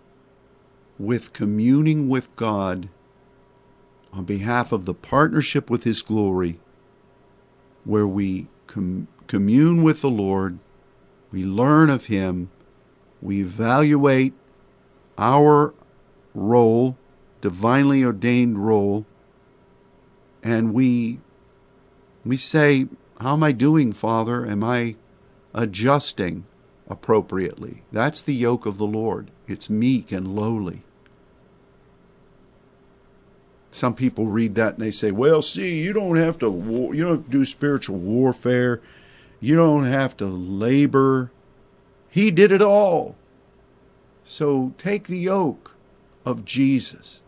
with 1.00 1.34
communing 1.34 2.08
with 2.08 2.34
God 2.36 2.90
on 4.14 4.24
behalf 4.24 4.72
of 4.72 4.86
the 4.86 4.94
partnership 4.94 5.70
with 5.70 5.84
His 5.84 6.02
glory, 6.02 6.60
where 7.84 8.08
we 8.08 8.48
com- 8.68 9.08
commune 9.28 9.84
with 9.84 10.02
the 10.02 10.10
Lord, 10.10 10.60
we 11.32 11.44
learn 11.44 11.90
of 11.90 12.06
Him, 12.06 12.52
we 13.22 13.42
evaluate 13.42 14.34
our 15.18 15.74
role, 16.34 16.98
divinely 17.42 18.04
ordained 18.04 18.66
role, 18.66 19.06
and 20.44 20.74
we 20.74 21.20
we 22.26 22.38
say, 22.38 22.88
How 23.20 23.34
am 23.34 23.44
I 23.44 23.52
doing, 23.52 23.92
Father? 23.92 24.46
Am 24.46 24.64
I 24.64 24.96
adjusting 25.54 26.46
appropriately? 26.88 27.84
That's 27.92 28.22
the 28.22 28.34
yoke 28.34 28.66
of 28.66 28.78
the 28.78 28.88
Lord. 28.88 29.32
It's 29.48 29.70
meek 29.70 30.12
and 30.12 30.36
lowly. 30.36 30.84
Some 33.72 33.96
people 33.96 34.28
read 34.28 34.56
that 34.56 34.76
and 34.76 34.84
they 34.84 34.92
say, 34.92 35.12
Well, 35.12 35.42
see, 35.42 35.82
you 35.82 35.94
don't 35.94 36.18
have 36.18 36.38
to 36.40 36.48
you 36.94 37.04
don't 37.04 37.30
do 37.30 37.44
spiritual 37.46 37.98
warfare. 37.98 38.82
You 39.44 39.58
don't 39.58 39.84
have 39.84 40.16
to 40.18 40.26
labor 40.26 41.30
he 42.14 42.30
did 42.30 42.52
it 42.52 42.62
all. 42.62 43.16
So 44.24 44.76
take 44.78 45.08
the 45.08 45.18
yoke 45.18 45.76
of 46.24 46.46
Jesus. 46.46 47.22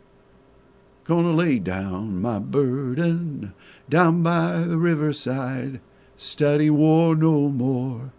Gonna 1.05 1.31
lay 1.31 1.57
down 1.57 2.21
my 2.21 2.37
burden 2.37 3.55
down 3.89 4.21
by 4.21 4.59
the 4.59 4.77
riverside, 4.77 5.81
study 6.17 6.69
war 6.69 7.15
no 7.15 7.49
more. 7.49 8.11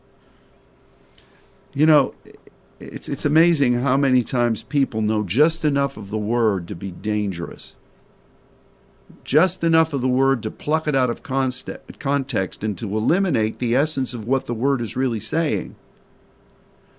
You 1.72 1.86
know, 1.86 2.14
it's, 2.80 3.08
it's 3.08 3.24
amazing 3.24 3.74
how 3.74 3.96
many 3.96 4.24
times 4.24 4.64
people 4.64 5.02
know 5.02 5.22
just 5.22 5.64
enough 5.64 5.96
of 5.96 6.10
the 6.10 6.18
word 6.18 6.66
to 6.66 6.74
be 6.74 6.90
dangerous. 6.90 7.75
Just 9.24 9.62
enough 9.62 9.92
of 9.92 10.00
the 10.00 10.08
word 10.08 10.42
to 10.42 10.50
pluck 10.50 10.86
it 10.86 10.94
out 10.94 11.10
of 11.10 11.22
context 11.22 12.64
and 12.64 12.78
to 12.78 12.96
eliminate 12.96 13.58
the 13.58 13.74
essence 13.74 14.14
of 14.14 14.26
what 14.26 14.46
the 14.46 14.54
word 14.54 14.80
is 14.80 14.96
really 14.96 15.20
saying. 15.20 15.76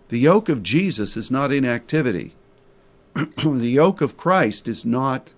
The 0.09 0.19
yoke 0.19 0.47
of 0.47 0.63
Jesus 0.63 1.17
is 1.17 1.29
not 1.29 1.51
inactivity. 1.51 2.33
the 3.13 3.69
yoke 3.69 4.01
of 4.01 4.15
Christ 4.15 4.67
is 4.67 4.85
not 4.85 5.33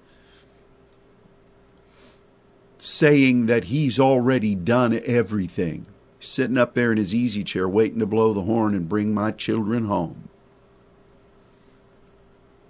saying 2.77 3.47
that 3.47 3.65
he's 3.65 3.99
already 3.99 4.55
done 4.55 4.99
everything, 5.05 5.85
sitting 6.19 6.57
up 6.57 6.75
there 6.75 6.91
in 6.91 6.97
his 6.97 7.15
easy 7.15 7.43
chair 7.43 7.67
waiting 7.67 7.99
to 7.99 8.05
blow 8.05 8.33
the 8.33 8.43
horn 8.43 8.75
and 8.75 8.87
bring 8.87 9.13
my 9.13 9.31
children 9.31 9.85
home. 9.85 10.29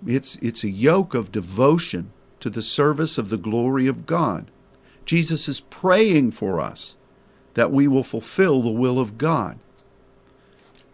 It's, 0.06 0.38
it's 0.38 0.64
a 0.64 0.70
yoke 0.70 1.14
of 1.14 1.32
devotion 1.32 2.12
to 2.40 2.50
the 2.50 2.62
service 2.62 3.18
of 3.18 3.30
the 3.30 3.38
glory 3.38 3.88
of 3.88 4.06
God. 4.06 4.50
Jesus 5.06 5.48
is 5.48 5.60
praying 5.60 6.32
for 6.32 6.60
us 6.60 6.96
that 7.56 7.72
we 7.72 7.88
will 7.88 8.04
fulfill 8.04 8.62
the 8.62 8.70
will 8.70 9.00
of 9.00 9.18
God. 9.18 9.60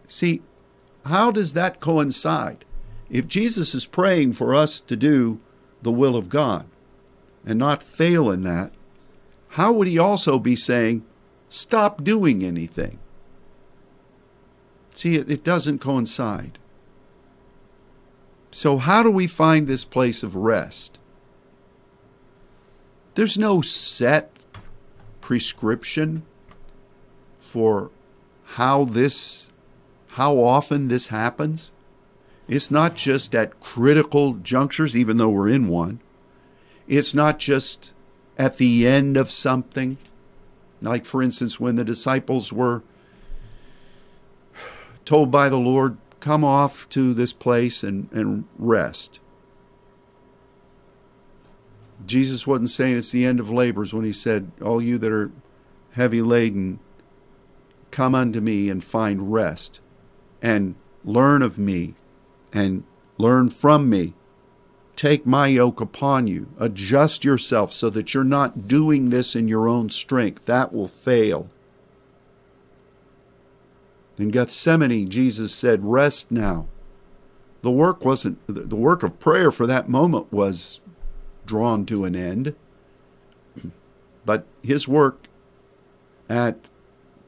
See, 0.08 0.42
how 1.04 1.30
does 1.30 1.52
that 1.54 1.80
coincide? 1.80 2.64
If 3.10 3.28
Jesus 3.28 3.74
is 3.74 3.86
praying 3.86 4.32
for 4.32 4.54
us 4.54 4.80
to 4.80 4.96
do 4.96 5.40
the 5.82 5.92
will 5.92 6.16
of 6.16 6.28
God 6.28 6.66
and 7.44 7.58
not 7.58 7.82
fail 7.82 8.30
in 8.30 8.42
that, 8.42 8.72
how 9.50 9.72
would 9.72 9.86
he 9.86 9.98
also 9.98 10.38
be 10.38 10.56
saying, 10.56 11.04
stop 11.48 12.02
doing 12.02 12.44
anything? 12.44 12.98
See, 14.94 15.16
it, 15.16 15.30
it 15.30 15.44
doesn't 15.44 15.78
coincide. 15.78 16.58
So, 18.50 18.78
how 18.78 19.02
do 19.02 19.10
we 19.10 19.26
find 19.26 19.66
this 19.66 19.84
place 19.84 20.22
of 20.22 20.34
rest? 20.34 20.98
There's 23.16 23.36
no 23.36 23.60
set 23.60 24.30
prescription 25.20 26.22
for 27.38 27.90
how 28.44 28.84
this 28.84 29.50
how 30.10 30.38
often 30.38 30.88
this 30.88 31.08
happens. 31.08 31.72
It's 32.48 32.70
not 32.70 32.94
just 32.94 33.34
at 33.34 33.58
critical 33.60 34.34
junctures, 34.34 34.96
even 34.96 35.16
though 35.16 35.28
we're 35.28 35.48
in 35.48 35.66
one. 35.68 36.00
It's 36.86 37.12
not 37.12 37.38
just 37.40 37.92
at 38.38 38.56
the 38.56 38.86
end 38.86 39.16
of 39.16 39.30
something. 39.30 39.98
Like, 40.80 41.04
for 41.04 41.22
instance, 41.22 41.58
when 41.58 41.74
the 41.74 41.84
disciples 41.84 42.52
were 42.52 42.82
told 45.04 45.30
by 45.30 45.48
the 45.48 45.58
Lord, 45.58 45.98
Come 46.26 46.44
off 46.44 46.88
to 46.88 47.14
this 47.14 47.32
place 47.32 47.84
and, 47.84 48.10
and 48.10 48.46
rest. 48.58 49.20
Jesus 52.04 52.46
wasn't 52.46 52.70
saying 52.70 52.96
it's 52.96 53.12
the 53.12 53.24
end 53.24 53.40
of 53.40 53.50
labors 53.50 53.94
when 53.94 54.04
he 54.04 54.12
said, 54.12 54.50
All 54.62 54.82
you 54.82 54.98
that 54.98 55.12
are 55.12 55.30
heavy 55.92 56.20
laden, 56.20 56.78
come 57.90 58.14
unto 58.14 58.40
me 58.40 58.68
and 58.68 58.84
find 58.84 59.32
rest 59.32 59.80
and 60.42 60.74
learn 61.04 61.42
of 61.42 61.58
me 61.58 61.94
and 62.52 62.84
learn 63.16 63.48
from 63.48 63.88
me. 63.88 64.14
Take 64.94 65.26
my 65.26 65.46
yoke 65.46 65.80
upon 65.80 66.26
you. 66.26 66.48
Adjust 66.58 67.24
yourself 67.24 67.72
so 67.72 67.90
that 67.90 68.14
you're 68.14 68.24
not 68.24 68.66
doing 68.66 69.10
this 69.10 69.36
in 69.36 69.46
your 69.46 69.68
own 69.68 69.90
strength. 69.90 70.46
That 70.46 70.72
will 70.72 70.88
fail. 70.88 71.50
In 74.18 74.30
Gethsemane, 74.30 75.08
Jesus 75.08 75.54
said, 75.54 75.84
Rest 75.84 76.30
now. 76.30 76.66
The 77.62 77.70
work 77.70 78.04
wasn't, 78.04 78.38
the 78.46 78.76
work 78.76 79.02
of 79.02 79.18
prayer 79.18 79.50
for 79.50 79.66
that 79.66 79.88
moment 79.88 80.32
was 80.32 80.80
drawn 81.46 81.86
to 81.86 82.04
an 82.04 82.14
end. 82.14 82.54
But 84.24 84.46
his 84.62 84.88
work 84.88 85.28
at 86.28 86.68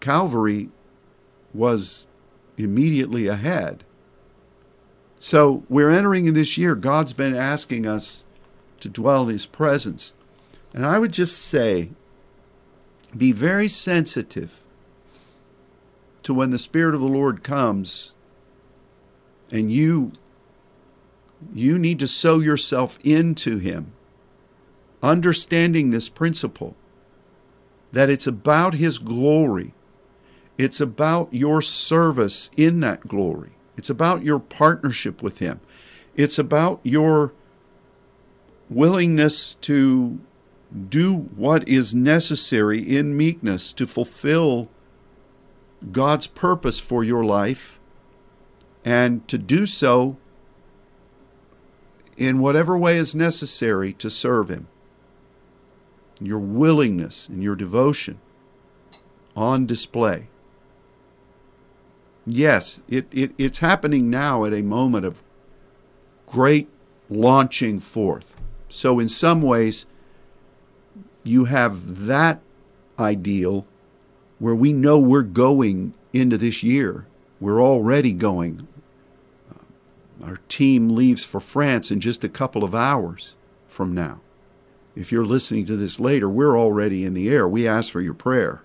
Calvary 0.00 0.68
was 1.54 2.06
immediately 2.56 3.26
ahead. 3.26 3.84
So 5.20 5.64
we're 5.68 5.90
entering 5.90 6.26
in 6.26 6.34
this 6.34 6.58
year. 6.58 6.74
God's 6.74 7.12
been 7.12 7.34
asking 7.34 7.86
us 7.86 8.24
to 8.80 8.88
dwell 8.88 9.24
in 9.24 9.30
His 9.30 9.46
presence. 9.46 10.12
And 10.72 10.86
I 10.86 10.98
would 10.98 11.12
just 11.12 11.38
say, 11.38 11.90
be 13.16 13.32
very 13.32 13.68
sensitive 13.68 14.62
to 16.22 16.34
when 16.34 16.50
the 16.50 16.58
Spirit 16.58 16.94
of 16.94 17.00
the 17.00 17.08
Lord 17.08 17.42
comes 17.42 18.12
and 19.50 19.72
you 19.72 20.12
you 21.54 21.78
need 21.78 22.00
to 22.00 22.06
sow 22.06 22.40
yourself 22.40 22.98
into 23.04 23.58
him 23.58 23.92
understanding 25.02 25.90
this 25.90 26.08
principle 26.08 26.76
that 27.92 28.10
it's 28.10 28.26
about 28.26 28.74
his 28.74 28.98
glory 28.98 29.72
it's 30.58 30.80
about 30.80 31.32
your 31.32 31.62
service 31.62 32.50
in 32.56 32.80
that 32.80 33.06
glory. 33.06 33.52
It's 33.76 33.88
about 33.88 34.24
your 34.24 34.40
partnership 34.40 35.22
with 35.22 35.38
Him. 35.38 35.60
It's 36.16 36.38
about 36.38 36.80
your 36.82 37.32
willingness 38.68 39.54
to 39.54 40.18
do 40.90 41.14
what 41.14 41.66
is 41.68 41.94
necessary 41.94 42.80
in 42.80 43.16
meekness 43.16 43.72
to 43.72 43.86
fulfill 43.86 44.68
God's 45.92 46.26
purpose 46.26 46.80
for 46.80 47.04
your 47.04 47.24
life 47.24 47.78
and 48.84 49.26
to 49.28 49.38
do 49.38 49.64
so 49.64 50.16
in 52.16 52.40
whatever 52.40 52.76
way 52.76 52.96
is 52.96 53.14
necessary 53.14 53.92
to 53.94 54.10
serve 54.10 54.48
Him. 54.48 54.66
Your 56.20 56.38
willingness 56.38 57.28
and 57.28 57.42
your 57.42 57.54
devotion 57.54 58.18
on 59.36 59.66
display. 59.66 60.28
Yes, 62.26 62.82
it, 62.88 63.06
it, 63.10 63.32
it's 63.38 63.58
happening 63.58 64.10
now 64.10 64.44
at 64.44 64.52
a 64.52 64.62
moment 64.62 65.06
of 65.06 65.22
great 66.26 66.68
launching 67.08 67.78
forth. 67.78 68.34
So, 68.68 68.98
in 68.98 69.08
some 69.08 69.40
ways, 69.40 69.86
you 71.24 71.46
have 71.46 72.06
that 72.06 72.40
ideal 72.98 73.66
where 74.38 74.54
we 74.54 74.72
know 74.72 74.98
we're 74.98 75.22
going 75.22 75.94
into 76.12 76.36
this 76.36 76.62
year. 76.62 77.06
We're 77.40 77.62
already 77.62 78.12
going. 78.12 78.66
Uh, 79.50 80.26
our 80.26 80.38
team 80.48 80.88
leaves 80.88 81.24
for 81.24 81.40
France 81.40 81.90
in 81.90 82.00
just 82.00 82.24
a 82.24 82.28
couple 82.28 82.64
of 82.64 82.74
hours 82.74 83.34
from 83.68 83.94
now. 83.94 84.20
If 84.96 85.12
you're 85.12 85.24
listening 85.24 85.64
to 85.66 85.76
this 85.76 86.00
later, 86.00 86.28
we're 86.28 86.58
already 86.58 87.04
in 87.04 87.14
the 87.14 87.28
air. 87.28 87.48
We 87.48 87.68
ask 87.68 87.92
for 87.92 88.00
your 88.00 88.14
prayer. 88.14 88.62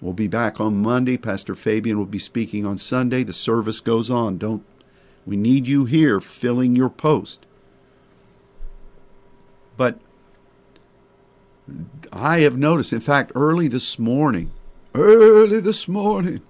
We'll 0.00 0.12
be 0.12 0.28
back 0.28 0.60
on 0.60 0.82
Monday. 0.82 1.16
Pastor 1.16 1.54
Fabian 1.54 1.98
will 1.98 2.04
be 2.04 2.18
speaking 2.18 2.66
on 2.66 2.78
Sunday. 2.78 3.22
The 3.22 3.32
service 3.32 3.80
goes 3.80 4.10
on. 4.10 4.38
Don't 4.38 4.64
we 5.26 5.36
need 5.36 5.66
you 5.66 5.86
here 5.86 6.20
filling 6.20 6.76
your 6.76 6.90
post. 6.90 7.46
But 9.76 9.98
I 12.12 12.40
have 12.40 12.58
noticed, 12.58 12.92
in 12.92 13.00
fact, 13.00 13.32
early 13.34 13.68
this 13.68 13.98
morning, 13.98 14.52
early 14.94 15.60
this 15.60 15.88
morning, 15.88 16.42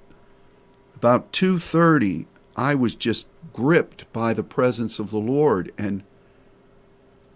about 0.97 1.33
2:30, 1.33 2.27
I 2.57 2.75
was 2.75 2.95
just 2.95 3.29
gripped 3.53 4.13
by 4.13 4.35
the 4.35 4.43
presence 4.43 4.99
of 4.99 5.11
the 5.11 5.19
Lord 5.19 5.73
and 5.79 6.03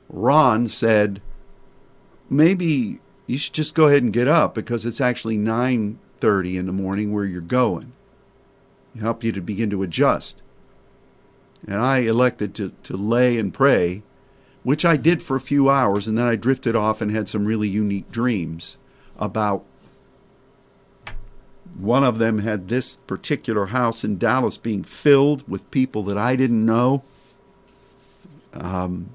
Ron 0.09 0.67
said, 0.67 1.21
"Maybe 2.31 3.01
you 3.27 3.39
should 3.39 3.55
just 3.55 3.75
go 3.75 3.87
ahead 3.87 4.03
and 4.03 4.13
get 4.13 4.29
up 4.29 4.55
because 4.55 4.85
it's 4.85 5.01
actually 5.01 5.39
9:30 5.39 6.57
in 6.57 6.67
the 6.67 6.73
morning 6.73 7.13
where 7.13 7.25
you're 7.25 7.41
going." 7.41 7.93
Help 8.99 9.23
you 9.23 9.33
to 9.33 9.41
begin 9.41 9.71
to 9.71 9.83
adjust. 9.83 10.43
And 11.67 11.77
I 11.77 11.99
elected 11.99 12.55
to, 12.57 12.73
to 12.85 12.97
lay 12.97 13.39
and 13.39 13.53
pray, 13.53 14.03
which 14.63 14.85
I 14.85 14.97
did 14.97 15.23
for 15.23 15.37
a 15.37 15.41
few 15.41 15.69
hours, 15.69 16.07
and 16.07 16.17
then 16.17 16.27
I 16.27 16.37
drifted 16.37 16.75
off 16.75 17.01
and 17.01 17.11
had 17.11 17.29
some 17.29 17.45
really 17.45 17.69
unique 17.69 18.11
dreams 18.11 18.77
about 19.19 19.65
one 21.77 22.03
of 22.03 22.19
them 22.19 22.41
had 22.41 22.69
this 22.69 22.97
particular 23.07 23.67
house 23.67 24.05
in 24.05 24.19
Dallas 24.19 24.57
being 24.57 24.83
filled 24.83 25.49
with 25.49 25.71
people 25.71 26.03
that 26.05 26.19
I 26.19 26.35
didn't 26.35 26.65
know. 26.65 27.03
Um, 28.53 29.11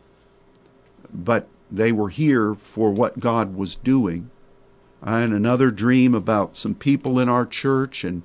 but 1.13 1.47
they 1.73 1.91
were 1.91 2.09
here 2.09 2.53
for 2.53 2.91
what 2.91 3.19
God 3.19 3.55
was 3.55 3.75
doing. 3.75 4.29
I 5.01 5.19
had 5.19 5.31
another 5.31 5.71
dream 5.71 6.13
about 6.13 6.55
some 6.55 6.75
people 6.75 7.19
in 7.19 7.27
our 7.27 7.47
church 7.47 8.03
and 8.03 8.21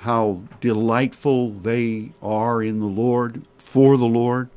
how 0.00 0.42
delightful 0.60 1.50
they 1.50 2.12
are 2.22 2.62
in 2.62 2.78
the 2.80 2.86
Lord, 2.86 3.42
for 3.56 3.96
the 3.96 4.06
Lord. 4.06 4.50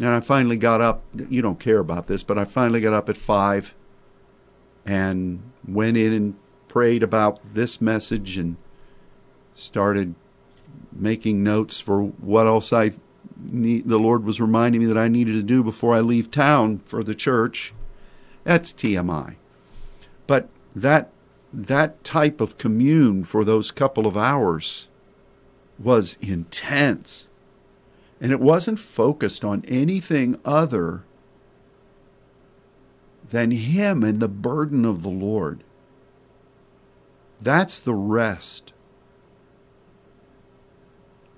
And 0.00 0.08
I 0.08 0.20
finally 0.20 0.56
got 0.56 0.80
up. 0.80 1.04
You 1.14 1.42
don't 1.42 1.60
care 1.60 1.78
about 1.78 2.08
this, 2.08 2.24
but 2.24 2.36
I 2.36 2.44
finally 2.44 2.80
got 2.80 2.92
up 2.92 3.08
at 3.08 3.16
five 3.16 3.74
and 4.84 5.42
went 5.66 5.96
in 5.96 6.12
and 6.12 6.34
prayed 6.66 7.02
about 7.02 7.38
this 7.54 7.80
message 7.80 8.36
and 8.36 8.56
started 9.54 10.14
making 10.92 11.42
notes 11.44 11.78
for 11.78 12.02
what 12.02 12.46
else 12.46 12.72
I 12.72 12.92
need, 13.42 13.88
the 13.88 13.98
Lord 13.98 14.24
was 14.24 14.40
reminding 14.40 14.80
me 14.80 14.86
that 14.86 14.98
I 14.98 15.08
needed 15.08 15.32
to 15.32 15.42
do 15.42 15.62
before 15.62 15.94
I 15.94 16.00
leave 16.00 16.30
town 16.30 16.80
for 16.86 17.02
the 17.02 17.14
church. 17.14 17.72
That's 18.44 18.72
TMI. 18.72 19.36
But 20.26 20.48
that 20.74 21.10
that 21.52 22.04
type 22.04 22.40
of 22.40 22.58
commune 22.58 23.24
for 23.24 23.44
those 23.44 23.72
couple 23.72 24.06
of 24.06 24.16
hours 24.16 24.86
was 25.78 26.16
intense. 26.20 27.26
And 28.20 28.30
it 28.30 28.38
wasn't 28.38 28.78
focused 28.78 29.44
on 29.44 29.64
anything 29.66 30.38
other 30.44 31.02
than 33.28 33.50
Him 33.50 34.04
and 34.04 34.20
the 34.20 34.28
burden 34.28 34.84
of 34.84 35.02
the 35.02 35.10
Lord. 35.10 35.64
That's 37.38 37.80
the 37.80 37.94
rest 37.94 38.72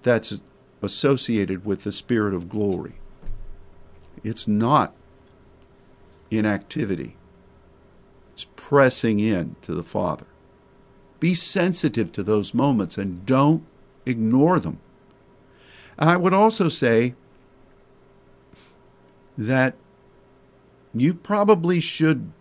that's 0.03 0.41
associated 0.83 1.65
with 1.65 1.85
the 1.85 1.93
Spirit 1.93 2.35
of 2.35 2.49
glory. 2.49 2.95
It's 4.25 4.47
not 4.47 4.95
inactivity 6.31 7.17
it's 8.33 8.47
pressing 8.57 9.21
in 9.21 9.57
to 9.63 9.75
the 9.75 9.85
Father. 9.85 10.27
Be 11.21 11.35
sensitive 11.35 12.11
to 12.13 12.23
those 12.23 12.55
moments 12.55 12.99
and 12.99 13.25
don't 13.27 13.65
ignore 14.07 14.59
them. 14.59 14.81
I 15.99 16.17
would 16.17 16.35
also 16.35 16.69
say 16.69 17.15
that 19.39 19.75
you 20.95 21.15
probably 21.15 21.81
should 21.81 22.33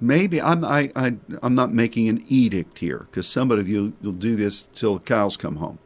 maybe 0.00 0.40
I'm 0.40 0.64
I, 0.64 0.90
I 0.96 1.16
I'm 1.42 1.54
not 1.54 1.72
making 1.72 2.08
an 2.08 2.24
edict 2.28 2.78
here 2.78 3.06
because 3.10 3.26
some 3.26 3.50
of 3.50 3.68
you 3.68 3.92
will 4.02 4.12
do 4.12 4.36
this 4.36 4.68
till 4.74 4.94
the 4.94 5.00
cows 5.00 5.36
come 5.36 5.56
home. 5.56 5.78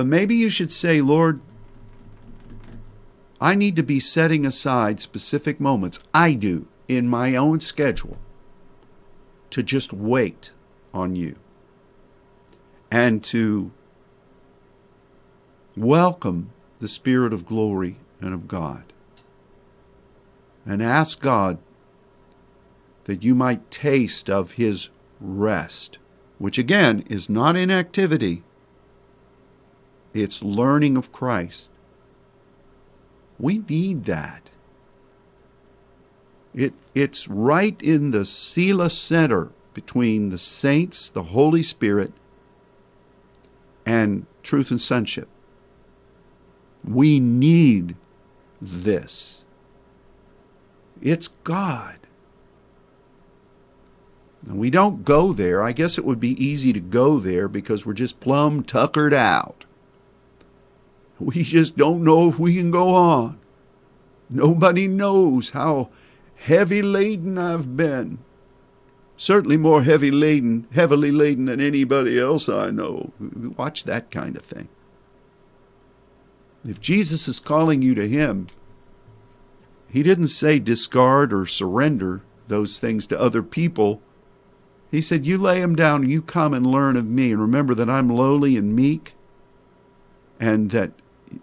But 0.00 0.06
maybe 0.06 0.34
you 0.34 0.48
should 0.48 0.72
say, 0.72 1.02
Lord, 1.02 1.42
I 3.38 3.54
need 3.54 3.76
to 3.76 3.82
be 3.82 4.00
setting 4.00 4.46
aside 4.46 4.98
specific 4.98 5.60
moments. 5.60 6.00
I 6.14 6.32
do 6.32 6.66
in 6.88 7.06
my 7.06 7.36
own 7.36 7.60
schedule 7.60 8.16
to 9.50 9.62
just 9.62 9.92
wait 9.92 10.52
on 10.94 11.16
you 11.16 11.36
and 12.90 13.22
to 13.24 13.72
welcome 15.76 16.50
the 16.78 16.88
Spirit 16.88 17.34
of 17.34 17.44
glory 17.44 17.98
and 18.22 18.32
of 18.32 18.48
God 18.48 18.84
and 20.64 20.82
ask 20.82 21.20
God 21.20 21.58
that 23.04 23.22
you 23.22 23.34
might 23.34 23.70
taste 23.70 24.30
of 24.30 24.52
His 24.52 24.88
rest, 25.20 25.98
which 26.38 26.56
again 26.56 27.04
is 27.10 27.28
not 27.28 27.54
inactivity, 27.54 28.44
it's 30.14 30.42
learning 30.42 30.96
of 30.96 31.12
Christ. 31.12 31.70
We 33.38 33.58
need 33.68 34.04
that. 34.04 34.50
It, 36.54 36.74
it's 36.94 37.28
right 37.28 37.80
in 37.80 38.10
the 38.10 38.24
Selah 38.24 38.90
center 38.90 39.50
between 39.72 40.30
the 40.30 40.38
saints, 40.38 41.08
the 41.08 41.24
Holy 41.24 41.62
Spirit, 41.62 42.12
and 43.86 44.26
truth 44.42 44.70
and 44.70 44.80
sonship. 44.80 45.28
We 46.84 47.20
need 47.20 47.96
this. 48.60 49.44
It's 51.00 51.28
God. 51.44 51.98
And 54.46 54.58
we 54.58 54.70
don't 54.70 55.04
go 55.04 55.32
there. 55.32 55.62
I 55.62 55.72
guess 55.72 55.98
it 55.98 56.04
would 56.04 56.20
be 56.20 56.42
easy 56.42 56.72
to 56.72 56.80
go 56.80 57.18
there 57.18 57.46
because 57.46 57.84
we're 57.84 57.92
just 57.92 58.20
plumb 58.20 58.64
tuckered 58.64 59.14
out. 59.14 59.64
We 61.20 61.42
just 61.42 61.76
don't 61.76 62.02
know 62.02 62.28
if 62.28 62.38
we 62.38 62.56
can 62.56 62.70
go 62.70 62.94
on. 62.94 63.38
Nobody 64.30 64.88
knows 64.88 65.50
how 65.50 65.90
heavy 66.36 66.80
laden 66.80 67.36
I've 67.36 67.76
been. 67.76 68.18
Certainly 69.16 69.58
more 69.58 69.82
heavy 69.82 70.10
laden, 70.10 70.66
heavily 70.72 71.10
laden 71.10 71.44
than 71.44 71.60
anybody 71.60 72.18
else 72.18 72.48
I 72.48 72.70
know. 72.70 73.12
Watch 73.20 73.84
that 73.84 74.10
kind 74.10 74.34
of 74.34 74.42
thing. 74.44 74.68
If 76.66 76.80
Jesus 76.80 77.28
is 77.28 77.38
calling 77.38 77.82
you 77.82 77.94
to 77.94 78.08
Him, 78.08 78.46
He 79.90 80.02
didn't 80.02 80.28
say 80.28 80.58
discard 80.58 81.34
or 81.34 81.44
surrender 81.44 82.22
those 82.48 82.78
things 82.78 83.06
to 83.08 83.20
other 83.20 83.42
people. 83.42 84.00
He 84.90 85.02
said, 85.02 85.26
You 85.26 85.36
lay 85.36 85.60
them 85.60 85.76
down, 85.76 86.08
you 86.08 86.22
come 86.22 86.54
and 86.54 86.66
learn 86.66 86.96
of 86.96 87.06
me. 87.06 87.32
And 87.32 87.40
remember 87.40 87.74
that 87.74 87.90
I'm 87.90 88.08
lowly 88.08 88.56
and 88.56 88.74
meek, 88.74 89.14
and 90.38 90.70
that 90.70 90.92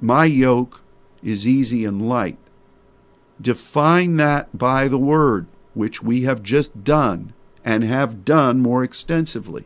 my 0.02 0.26
yoke 0.26 0.82
is 1.24 1.48
easy 1.48 1.86
and 1.86 2.08
light. 2.08 2.38
Define 3.40 4.18
that 4.18 4.58
by 4.58 4.88
the 4.88 4.98
word, 4.98 5.48
which 5.74 6.02
we 6.02 6.24
have 6.24 6.42
just 6.44 6.84
done 6.84 7.34
and 7.64 7.84
have 7.84 8.26
done 8.26 8.60
more 8.60 8.84
extensively. 8.84 9.66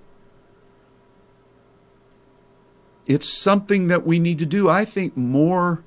It's 3.06 3.28
something 3.28 3.88
that 3.88 4.06
we 4.06 4.20
need 4.20 4.40
to 4.40 4.46
do, 4.46 4.70
I 4.70 4.86
think, 4.86 5.18
more 5.18 5.84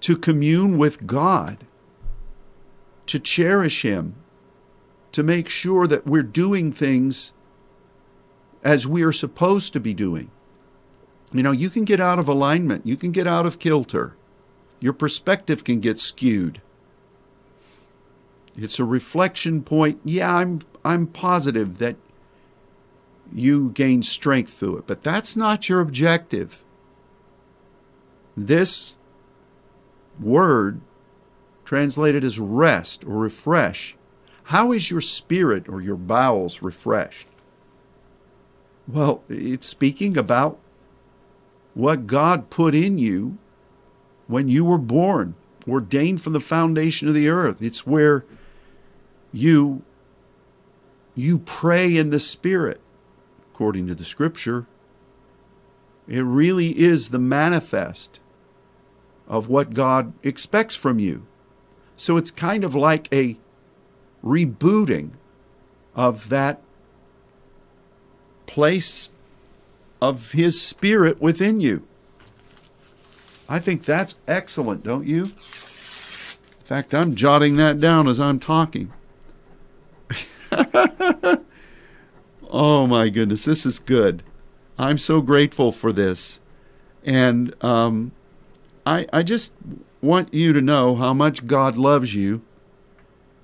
to 0.00 0.16
commune 0.16 0.78
with 0.78 1.06
God, 1.06 1.64
to 3.06 3.18
cherish 3.18 3.82
Him, 3.82 4.16
to 5.12 5.22
make 5.22 5.48
sure 5.48 5.86
that 5.86 6.06
we're 6.06 6.22
doing 6.22 6.72
things 6.72 7.32
as 8.64 8.86
we 8.86 9.02
are 9.02 9.12
supposed 9.12 9.72
to 9.72 9.80
be 9.80 9.94
doing. 9.94 10.30
You 11.32 11.42
know, 11.42 11.52
you 11.52 11.70
can 11.70 11.84
get 11.84 12.00
out 12.00 12.18
of 12.18 12.28
alignment, 12.28 12.86
you 12.86 12.96
can 12.96 13.10
get 13.10 13.26
out 13.26 13.46
of 13.46 13.58
kilter, 13.58 14.14
your 14.80 14.92
perspective 14.92 15.64
can 15.64 15.80
get 15.80 15.98
skewed. 15.98 16.60
It's 18.56 18.78
a 18.78 18.84
reflection 18.84 19.62
point. 19.62 20.00
Yeah, 20.04 20.34
I'm 20.34 20.60
I'm 20.84 21.06
positive 21.06 21.78
that 21.78 21.96
you 23.32 23.70
gain 23.70 24.02
strength 24.02 24.52
through 24.52 24.78
it, 24.78 24.86
but 24.86 25.02
that's 25.02 25.36
not 25.36 25.68
your 25.68 25.80
objective. 25.80 26.62
This 28.36 28.98
word 30.20 30.80
translated 31.64 32.24
as 32.24 32.38
rest 32.38 33.04
or 33.04 33.16
refresh. 33.16 33.96
How 34.44 34.72
is 34.72 34.90
your 34.90 35.00
spirit 35.00 35.68
or 35.68 35.80
your 35.80 35.96
bowels 35.96 36.60
refreshed? 36.60 37.28
Well, 38.86 39.22
it's 39.28 39.66
speaking 39.66 40.18
about 40.18 40.58
what 41.74 42.06
God 42.06 42.50
put 42.50 42.74
in 42.74 42.98
you 42.98 43.38
when 44.26 44.48
you 44.48 44.64
were 44.64 44.78
born, 44.78 45.34
ordained 45.66 46.22
from 46.22 46.32
the 46.32 46.40
foundation 46.40 47.08
of 47.08 47.14
the 47.14 47.28
earth. 47.28 47.62
It's 47.62 47.86
where 47.86 48.24
you 49.32 49.82
you 51.14 51.38
pray 51.38 51.96
in 51.96 52.10
the 52.10 52.20
spirit 52.20 52.80
according 53.52 53.86
to 53.86 53.94
the 53.94 54.04
scripture 54.04 54.66
it 56.08 56.20
really 56.20 56.78
is 56.78 57.08
the 57.08 57.18
manifest 57.18 58.18
of 59.28 59.48
what 59.48 59.74
God 59.74 60.12
expects 60.22 60.74
from 60.74 60.98
you 60.98 61.26
so 61.96 62.16
it's 62.16 62.30
kind 62.30 62.64
of 62.64 62.74
like 62.74 63.12
a 63.12 63.38
rebooting 64.24 65.10
of 65.94 66.28
that 66.28 66.60
place 68.46 69.10
of 70.02 70.32
his 70.32 70.60
spirit 70.60 71.20
within 71.20 71.60
you 71.60 71.86
I 73.48 73.58
think 73.58 73.84
that's 73.84 74.16
excellent 74.26 74.82
don't 74.84 75.06
you 75.06 75.24
in 75.24 76.64
fact 76.64 76.94
I'm 76.94 77.14
jotting 77.14 77.56
that 77.56 77.78
down 77.78 78.08
as 78.08 78.20
I'm 78.20 78.40
talking 78.40 78.92
oh 82.50 82.86
my 82.86 83.08
goodness, 83.08 83.44
this 83.44 83.64
is 83.66 83.78
good. 83.78 84.22
I'm 84.78 84.98
so 84.98 85.20
grateful 85.20 85.72
for 85.72 85.92
this. 85.92 86.40
And 87.04 87.54
um, 87.62 88.12
I, 88.86 89.06
I 89.12 89.22
just 89.22 89.52
want 90.00 90.32
you 90.32 90.52
to 90.52 90.60
know 90.60 90.96
how 90.96 91.14
much 91.14 91.46
God 91.46 91.76
loves 91.76 92.14
you 92.14 92.42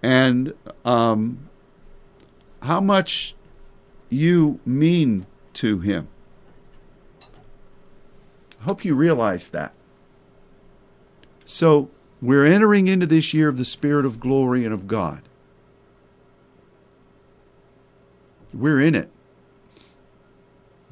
and 0.02 0.52
um, 0.84 1.48
how 2.62 2.80
much 2.80 3.34
you 4.10 4.60
mean 4.64 5.24
to 5.54 5.80
Him. 5.80 6.08
I 8.60 8.64
hope 8.64 8.84
you 8.84 8.94
realize 8.94 9.50
that. 9.50 9.72
So, 11.44 11.90
we're 12.20 12.46
entering 12.46 12.88
into 12.88 13.06
this 13.06 13.32
year 13.32 13.48
of 13.48 13.56
the 13.56 13.64
Spirit 13.64 14.04
of 14.04 14.20
glory 14.20 14.64
and 14.64 14.74
of 14.74 14.86
God. 14.86 15.22
We're 18.52 18.80
in 18.80 18.94
it. 18.94 19.10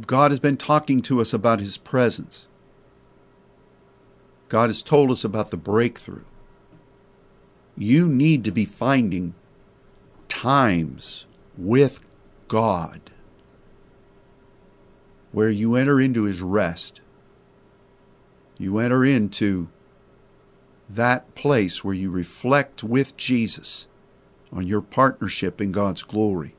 God 0.06 0.30
has 0.30 0.40
been 0.40 0.56
talking 0.56 1.00
to 1.02 1.20
us 1.20 1.32
about 1.32 1.60
His 1.60 1.76
presence. 1.76 2.46
God 4.48 4.68
has 4.68 4.82
told 4.82 5.10
us 5.10 5.24
about 5.24 5.50
the 5.50 5.56
breakthrough. 5.56 6.24
You 7.76 8.08
need 8.08 8.44
to 8.44 8.52
be 8.52 8.64
finding 8.64 9.34
times 10.28 11.26
with 11.56 12.06
God 12.48 13.10
where 15.32 15.50
you 15.50 15.74
enter 15.74 16.00
into 16.00 16.24
His 16.24 16.40
rest. 16.40 17.00
You 18.58 18.78
enter 18.78 19.04
into 19.04 19.68
that 20.88 21.34
place 21.34 21.84
where 21.84 21.94
you 21.94 22.10
reflect 22.10 22.82
with 22.82 23.16
Jesus 23.16 23.86
on 24.52 24.66
your 24.66 24.80
partnership 24.80 25.60
in 25.60 25.72
God's 25.72 26.02
glory. 26.02 26.54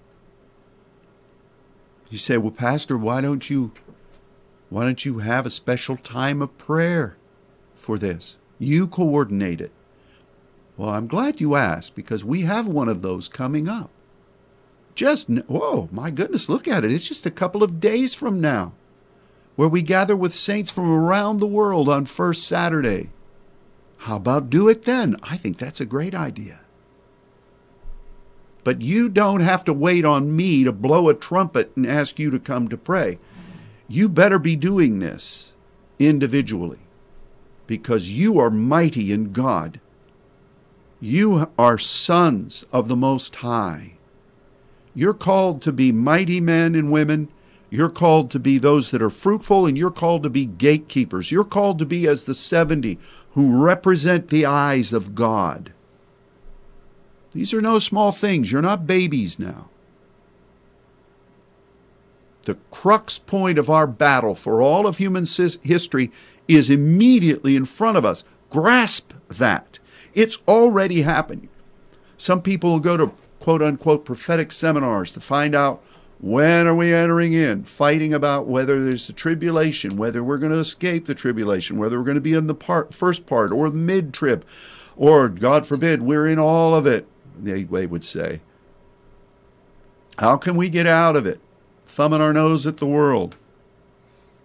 You 2.10 2.18
say, 2.18 2.38
"Well, 2.38 2.52
pastor, 2.52 2.98
why 2.98 3.22
don't 3.22 3.50
you 3.50 3.72
why 4.70 4.84
don't 4.84 5.06
you 5.06 5.20
have 5.20 5.46
a 5.46 5.50
special 5.50 5.96
time 5.96 6.42
of 6.42 6.58
prayer 6.58 7.18
for 7.76 7.98
this? 7.98 8.38
You 8.60 8.88
coordinate 8.88 9.62
it." 9.62 9.72
Well, 10.76 10.90
I'm 10.90 11.08
glad 11.08 11.42
you 11.42 11.56
asked 11.56 11.96
because 11.96 12.24
we 12.24 12.42
have 12.42 12.68
one 12.68 12.90
of 12.90 13.02
those 13.02 13.28
coming 13.28 13.68
up. 13.68 13.90
Just 14.94 15.30
whoa, 15.30 15.90
my 15.92 16.12
goodness, 16.12 16.50
look 16.50 16.68
at 16.68 16.84
it. 16.84 16.92
It's 16.92 17.08
just 17.08 17.26
a 17.26 17.32
couple 17.32 17.64
of 17.64 17.80
days 17.80 18.14
from 18.14 18.40
now 18.40 18.74
where 19.58 19.68
we 19.68 19.82
gather 19.82 20.16
with 20.16 20.34
saints 20.34 20.72
from 20.72 20.90
around 20.90 21.40
the 21.40 21.48
world 21.48 21.90
on 21.90 22.06
first 22.06 22.48
Saturday. 22.48 23.10
How 23.98 24.16
about 24.16 24.50
do 24.50 24.70
it 24.70 24.86
then? 24.86 25.18
I 25.24 25.36
think 25.36 25.58
that's 25.58 25.82
a 25.82 25.86
great 25.86 26.16
idea. 26.16 26.62
But 28.64 28.82
you 28.82 29.10
don't 29.10 29.42
have 29.42 29.66
to 29.66 29.74
wait 29.74 30.06
on 30.06 30.36
me 30.36 30.64
to 30.64 30.72
blow 30.72 31.10
a 31.10 31.16
trumpet 31.16 31.72
and 31.76 31.88
ask 31.88 32.20
you 32.20 32.30
to 32.30 32.40
come 32.40 32.70
to 32.70 32.78
pray. 32.78 33.18
You 33.88 34.08
better 34.08 34.38
be 34.38 34.56
doing 34.56 35.00
this 35.00 35.54
individually 35.98 36.80
because 37.66 38.12
you 38.12 38.40
are 38.40 38.52
mighty 38.52 39.12
in 39.12 39.32
God. 39.32 39.80
You 41.00 41.50
are 41.58 41.80
sons 41.80 42.64
of 42.72 42.90
the 42.90 42.96
Most 42.96 43.38
High. 43.38 43.94
You're 44.94 45.16
called 45.16 45.64
to 45.64 45.72
be 45.72 45.92
mighty 45.92 46.40
men 46.42 46.76
and 46.76 46.92
women. 46.92 47.30
You're 47.70 47.90
called 47.90 48.32
to 48.32 48.40
be 48.40 48.58
those 48.58 48.92
that 48.92 49.02
are 49.02 49.10
fruitful, 49.10 49.66
and 49.66 49.78
you're 49.78 49.92
called 49.92 50.24
to 50.24 50.30
be 50.30 50.46
gatekeepers. 50.46 51.32
You're 51.32 51.44
called 51.44 51.80
to 51.80 51.86
be 51.86 52.08
as 52.08 52.24
the 52.24 52.34
70 52.34 52.98
who 53.32 53.64
represent 53.64 54.30
the 54.30 54.46
eyes 54.46 54.94
of 54.94 55.14
God. 55.14 55.74
These 57.32 57.54
are 57.54 57.62
no 57.62 57.78
small 57.80 58.12
things. 58.12 58.52
You're 58.52 58.62
not 58.62 58.88
babies 58.88 59.38
now. 59.38 59.70
The 62.44 62.58
crux 62.72 63.20
point 63.20 63.60
of 63.60 63.70
our 63.70 63.86
battle 63.86 64.34
for 64.34 64.62
all 64.62 64.88
of 64.88 64.98
human 64.98 65.26
history 65.26 66.12
is 66.48 66.70
immediately 66.70 67.58
in 67.58 67.66
front 67.66 67.98
of 67.98 68.06
us. 68.06 68.24
Grasp 68.50 69.12
that. 69.28 69.80
It's 70.14 70.38
already 70.48 71.02
happening. 71.02 71.50
Some 72.18 72.42
people 72.42 72.72
will 72.72 72.80
go 72.80 72.96
to 72.96 73.12
quote 73.40 73.62
unquote 73.62 74.06
prophetic 74.06 74.52
seminars 74.52 75.12
to 75.12 75.20
find 75.20 75.54
out 75.54 75.84
when 76.20 76.66
are 76.66 76.76
we 76.76 76.94
entering 76.94 77.34
in, 77.34 77.64
fighting 77.64 78.14
about 78.14 78.48
whether 78.48 78.84
there's 78.84 79.08
a 79.08 79.14
tribulation, 79.14 79.98
whether 79.98 80.24
we're 80.24 80.40
going 80.40 80.52
to 80.52 80.58
escape 80.58 81.06
the 81.06 81.14
tribulation, 81.16 81.78
whether 81.78 81.98
we're 81.98 82.06
going 82.06 82.16
to 82.16 82.22
be 82.22 82.34
in 82.34 82.48
the 82.48 82.56
part, 82.56 82.94
first 82.94 83.26
part 83.26 83.52
or 83.52 83.70
the 83.70 83.78
mid 83.78 84.14
trib, 84.14 84.44
or 84.96 85.30
God 85.30 85.68
forbid, 85.68 86.02
we're 86.02 86.28
in 86.28 86.40
all 86.40 86.74
of 86.74 86.88
it 86.88 87.08
they, 87.40 87.64
they 87.64 87.86
would 87.86 88.04
say. 88.04 88.42
How 90.18 90.38
can 90.38 90.56
we 90.56 90.70
get 90.70 90.88
out 90.88 91.16
of 91.16 91.28
it? 91.28 91.40
Thumbing 91.86 92.22
our 92.22 92.34
nose 92.34 92.66
at 92.66 92.78
the 92.78 92.88
world. 92.88 93.36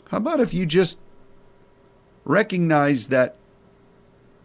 How 0.08 0.18
about 0.18 0.40
if 0.40 0.52
you 0.52 0.66
just 0.66 0.98
recognize 2.24 3.08
that 3.08 3.36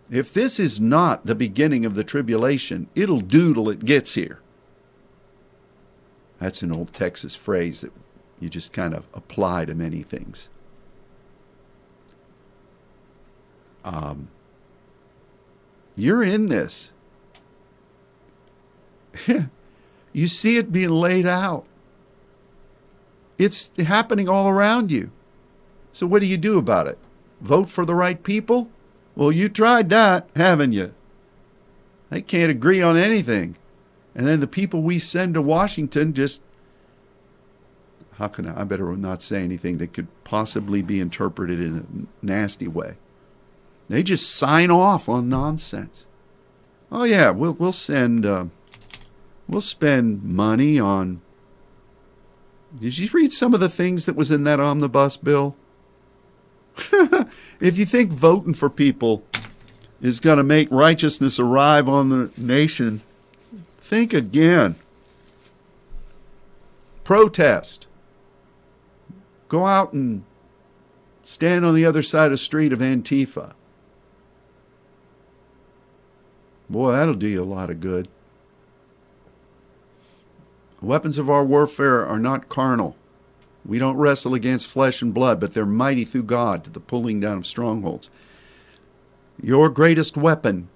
if 0.09 0.31
this 0.31 0.59
is 0.59 0.79
not 0.79 1.25
the 1.25 1.35
beginning 1.35 1.85
of 1.85 1.95
the 1.95 2.03
tribulation, 2.03 2.87
it'll 2.95 3.19
doodle 3.19 3.69
it 3.69 3.83
gets 3.83 4.13
here. 4.13 4.39
That's 6.39 6.61
an 6.61 6.75
old 6.75 6.93
Texas 6.93 7.35
phrase 7.35 7.81
that 7.81 7.91
you 8.39 8.49
just 8.49 8.73
kind 8.73 8.93
of 8.93 9.05
apply 9.13 9.65
to 9.65 9.75
many 9.75 10.03
things. 10.03 10.49
Um, 13.83 14.27
you're 15.95 16.23
in 16.23 16.47
this. 16.47 16.91
you 20.13 20.27
see 20.27 20.57
it 20.57 20.71
being 20.71 20.89
laid 20.89 21.25
out. 21.25 21.65
It's 23.37 23.71
happening 23.77 24.27
all 24.27 24.47
around 24.49 24.91
you. 24.91 25.11
So, 25.93 26.05
what 26.05 26.21
do 26.21 26.27
you 26.27 26.37
do 26.37 26.59
about 26.59 26.87
it? 26.87 26.97
Vote 27.41 27.69
for 27.69 27.85
the 27.85 27.95
right 27.95 28.21
people? 28.21 28.69
Well, 29.15 29.31
you 29.31 29.49
tried 29.49 29.89
that, 29.89 30.29
haven't 30.35 30.73
you? 30.73 30.93
They 32.09 32.21
can't 32.21 32.51
agree 32.51 32.81
on 32.81 32.97
anything. 32.97 33.55
And 34.17 34.27
then 34.27 34.41
the 34.41 34.47
people 34.47 34.81
we 34.81 34.99
send 34.99 35.35
to 35.35 35.41
Washington 35.41 36.13
just. 36.13 36.41
How 38.15 38.27
can 38.27 38.47
I? 38.47 38.61
I 38.61 38.63
better 38.65 38.97
not 38.97 39.21
say 39.21 39.43
anything 39.43 39.77
that 39.77 39.93
could 39.93 40.07
possibly 40.25 40.81
be 40.81 40.99
interpreted 40.99 41.61
in 41.61 42.09
a 42.21 42.25
nasty 42.25 42.67
way. 42.67 42.95
They 43.87 44.03
just 44.03 44.35
sign 44.35 44.69
off 44.69 45.07
on 45.07 45.29
nonsense. 45.29 46.05
Oh, 46.91 47.05
yeah, 47.05 47.29
we'll, 47.29 47.53
we'll 47.53 47.71
send. 47.71 48.25
Uh, 48.25 48.47
We'll 49.47 49.61
spend 49.61 50.23
money 50.23 50.77
on. 50.79 51.21
Did 52.79 52.97
you 52.97 53.09
read 53.13 53.31
some 53.31 53.53
of 53.53 53.59
the 53.59 53.69
things 53.69 54.05
that 54.05 54.15
was 54.15 54.29
in 54.29 54.43
that 54.43 54.59
omnibus 54.59 55.15
bill? 55.15 55.55
if 57.61 57.77
you 57.77 57.85
think 57.85 58.11
voting 58.11 58.53
for 58.53 58.69
people 58.69 59.23
is 60.01 60.19
going 60.19 60.37
to 60.37 60.43
make 60.43 60.67
righteousness 60.69 61.39
arrive 61.39 61.87
on 61.87 62.09
the 62.09 62.29
nation, 62.37 63.01
think 63.87 64.13
again. 64.13 64.75
Protest. 67.03 67.87
Go 69.47 69.65
out 69.65 69.93
and 69.93 70.23
Stand 71.27 71.65
on 71.65 71.75
the 71.75 71.85
other 71.85 72.03
side 72.03 72.27
of 72.27 72.31
the 72.31 72.37
street 72.37 72.71
of 72.71 72.79
Antifa. 72.79 73.51
Boy, 76.69 76.93
that'll 76.93 77.15
do 77.15 77.27
you 77.27 77.43
a 77.43 77.43
lot 77.43 77.69
of 77.69 77.81
good. 77.81 78.07
Weapons 80.81 81.17
of 81.17 81.29
our 81.29 81.43
warfare 81.43 82.05
are 82.05 82.17
not 82.17 82.47
carnal. 82.47 82.95
We 83.65 83.77
don't 83.77 83.97
wrestle 83.97 84.35
against 84.35 84.69
flesh 84.69 85.01
and 85.01 85.13
blood, 85.13 85.41
but 85.41 85.51
they're 85.51 85.65
mighty 85.65 86.05
through 86.05 86.23
God 86.23 86.63
to 86.63 86.69
the 86.69 86.79
pulling 86.79 87.19
down 87.19 87.39
of 87.39 87.45
strongholds. 87.45 88.09
Your 89.43 89.67
greatest 89.67 90.15
weapon 90.15 90.69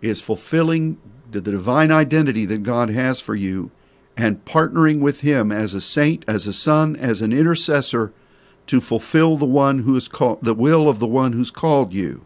is 0.00 0.20
fulfilling 0.20 0.96
the 1.32 1.40
divine 1.52 1.90
identity 1.90 2.44
that 2.46 2.62
God 2.62 2.90
has 2.90 3.20
for 3.20 3.34
you 3.34 3.70
and 4.16 4.44
partnering 4.44 5.00
with 5.00 5.20
Him 5.20 5.50
as 5.50 5.74
a 5.74 5.80
saint, 5.80 6.24
as 6.28 6.46
a 6.46 6.52
son, 6.52 6.96
as 6.96 7.20
an 7.20 7.32
intercessor 7.32 8.12
to 8.66 8.80
fulfill 8.80 9.36
the 9.36 9.46
one 9.46 9.80
who 9.80 9.96
is 9.96 10.08
called 10.08 10.42
the 10.42 10.54
will 10.54 10.88
of 10.88 10.98
the 10.98 11.06
one 11.06 11.32
who's 11.32 11.50
called 11.50 11.92
you. 11.92 12.24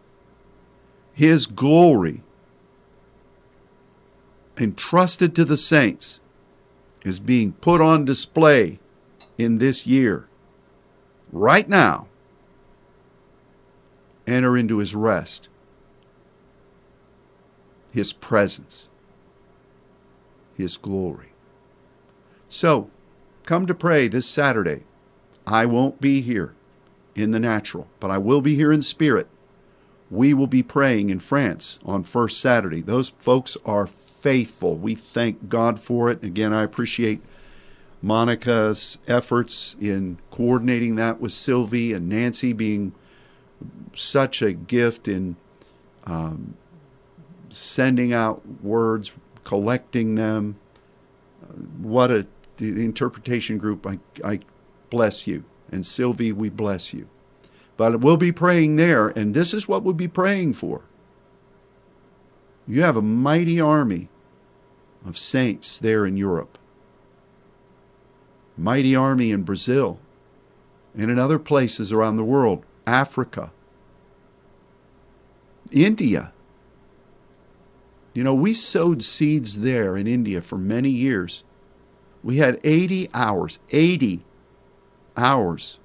His 1.13 1.45
glory 1.45 2.21
entrusted 4.57 5.35
to 5.35 5.45
the 5.45 5.57
saints 5.57 6.19
is 7.03 7.19
being 7.19 7.53
put 7.53 7.81
on 7.81 8.05
display 8.05 8.79
in 9.37 9.57
this 9.57 9.87
year. 9.87 10.27
Right 11.31 11.67
now, 11.67 12.07
enter 14.25 14.57
into 14.57 14.77
his 14.77 14.95
rest, 14.95 15.47
his 17.91 18.13
presence, 18.13 18.89
his 20.57 20.75
glory. 20.75 21.33
So, 22.49 22.89
come 23.43 23.65
to 23.67 23.75
pray 23.75 24.07
this 24.07 24.25
Saturday. 24.25 24.83
I 25.45 25.65
won't 25.65 26.01
be 26.01 26.21
here 26.21 26.55
in 27.15 27.31
the 27.31 27.39
natural, 27.39 27.87
but 27.99 28.11
I 28.11 28.17
will 28.17 28.41
be 28.41 28.55
here 28.55 28.71
in 28.71 28.81
spirit. 28.81 29.27
We 30.09 30.33
will 30.33 30.47
be 30.47 30.63
praying 30.63 31.09
in 31.09 31.19
France 31.19 31.79
on 31.85 32.03
first 32.03 32.39
Saturday. 32.39 32.81
Those 32.81 33.09
folks 33.17 33.57
are 33.65 33.87
faithful. 33.87 34.75
We 34.75 34.95
thank 34.95 35.49
God 35.49 35.79
for 35.79 36.09
it. 36.09 36.23
Again, 36.23 36.53
I 36.53 36.63
appreciate 36.63 37.21
Monica's 38.01 38.97
efforts 39.07 39.75
in 39.79 40.17
coordinating 40.31 40.95
that 40.95 41.19
with 41.19 41.33
Sylvie 41.33 41.93
and 41.93 42.07
Nancy 42.07 42.53
being 42.53 42.93
such 43.93 44.41
a 44.41 44.53
gift 44.53 45.07
in 45.07 45.35
um, 46.05 46.55
sending 47.49 48.13
out 48.13 48.43
words, 48.61 49.11
collecting 49.47 50.15
them. 50.15 50.57
Uh, 51.41 51.53
what 51.81 52.11
a 52.11 52.27
the 52.57 52.83
interpretation 52.83 53.57
group. 53.57 53.87
I, 53.87 53.99
I 54.23 54.39
bless 54.89 55.25
you. 55.25 55.45
And 55.71 55.85
Sylvie, 55.85 56.33
we 56.33 56.49
bless 56.49 56.93
you. 56.93 57.07
But 57.77 58.01
we'll 58.01 58.17
be 58.17 58.31
praying 58.31 58.75
there, 58.75 59.09
and 59.09 59.33
this 59.33 59.53
is 59.53 59.67
what 59.67 59.83
we'll 59.83 59.93
be 59.93 60.07
praying 60.07 60.53
for. 60.53 60.81
You 62.67 62.81
have 62.81 62.97
a 62.97 63.01
mighty 63.01 63.61
army 63.61 64.09
of 65.05 65.17
saints 65.17 65.79
there 65.79 66.05
in 66.05 66.17
Europe, 66.17 66.57
mighty 68.57 68.95
army 68.95 69.31
in 69.31 69.43
Brazil, 69.43 69.99
and 70.97 71.09
in 71.09 71.19
other 71.19 71.39
places 71.39 71.91
around 71.91 72.17
the 72.17 72.23
world, 72.23 72.65
Africa, 72.85 73.51
India. 75.71 76.33
You 78.17 78.23
know, 78.23 78.33
we 78.33 78.55
sowed 78.55 79.03
seeds 79.03 79.59
there 79.59 79.95
in 79.95 80.07
India 80.07 80.41
for 80.41 80.57
many 80.57 80.89
years. 80.89 81.43
We 82.23 82.37
had 82.37 82.59
80 82.63 83.11
hours, 83.13 83.59
80 83.69 84.25
hours 85.15 85.77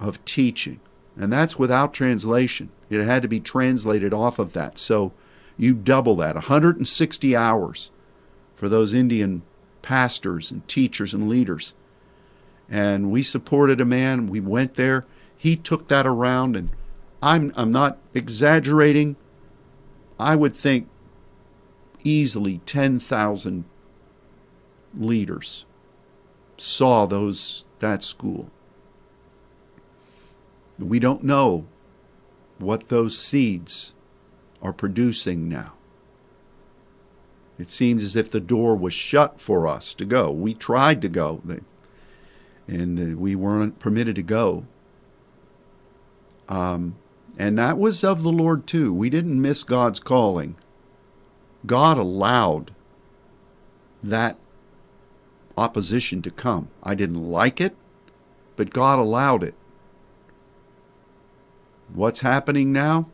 of 0.00 0.24
teaching. 0.24 0.80
And 1.16 1.32
that's 1.32 1.60
without 1.60 1.94
translation. 1.94 2.70
It 2.88 3.04
had 3.04 3.22
to 3.22 3.28
be 3.28 3.38
translated 3.38 4.12
off 4.12 4.40
of 4.40 4.52
that. 4.52 4.78
So 4.78 5.12
you 5.56 5.74
double 5.74 6.16
that 6.16 6.34
160 6.34 7.36
hours 7.36 7.92
for 8.56 8.68
those 8.68 8.92
Indian 8.92 9.42
pastors 9.80 10.50
and 10.50 10.66
teachers 10.66 11.14
and 11.14 11.28
leaders. 11.28 11.72
And 12.68 13.12
we 13.12 13.22
supported 13.22 13.80
a 13.80 13.84
man. 13.84 14.26
We 14.26 14.40
went 14.40 14.74
there. 14.74 15.04
He 15.36 15.54
took 15.54 15.86
that 15.86 16.04
around, 16.04 16.56
and 16.56 16.70
I'm, 17.22 17.52
I'm 17.54 17.70
not 17.70 17.98
exaggerating. 18.12 19.14
I 20.18 20.34
would 20.34 20.56
think 20.56 20.88
easily 22.04 22.58
10,000 22.66 23.64
leaders 24.96 25.64
saw 26.56 27.06
those 27.06 27.64
that 27.78 28.02
school. 28.02 28.50
We 30.78 30.98
don't 30.98 31.24
know 31.24 31.66
what 32.58 32.88
those 32.88 33.18
seeds 33.18 33.92
are 34.62 34.72
producing 34.72 35.48
now. 35.48 35.74
It 37.58 37.70
seems 37.70 38.02
as 38.02 38.16
if 38.16 38.30
the 38.30 38.40
door 38.40 38.74
was 38.74 38.94
shut 38.94 39.38
for 39.38 39.68
us 39.68 39.92
to 39.94 40.04
go. 40.04 40.30
We 40.30 40.54
tried 40.54 41.02
to 41.02 41.08
go, 41.08 41.42
and 42.66 43.18
we 43.18 43.34
weren't 43.34 43.78
permitted 43.78 44.16
to 44.16 44.22
go. 44.22 44.66
Um, 46.48 46.96
and 47.38 47.58
that 47.58 47.78
was 47.78 48.02
of 48.02 48.22
the 48.22 48.32
Lord 48.32 48.66
too. 48.66 48.92
We 48.92 49.10
didn't 49.10 49.40
miss 49.40 49.62
God's 49.62 50.00
calling. 50.00 50.56
God 51.66 51.98
allowed 51.98 52.72
that 54.02 54.38
opposition 55.56 56.22
to 56.22 56.30
come. 56.30 56.68
I 56.82 56.94
didn't 56.94 57.22
like 57.22 57.60
it, 57.60 57.76
but 58.56 58.70
God 58.70 58.98
allowed 58.98 59.42
it. 59.44 59.54
What's 61.92 62.20
happening 62.20 62.72
now? 62.72 63.08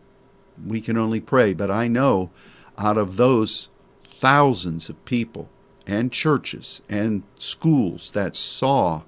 We 0.65 0.81
can 0.81 0.97
only 0.97 1.21
pray, 1.21 1.55
but 1.55 1.71
I 1.71 1.89
know 1.89 2.31
out 2.79 2.99
of 2.99 3.17
those 3.17 3.69
thousands 4.09 4.89
of 4.89 5.05
people 5.05 5.49
and 5.87 6.13
churches 6.13 6.83
and 6.89 7.23
schools 7.39 8.11
that 8.13 8.37
saw 8.37 9.03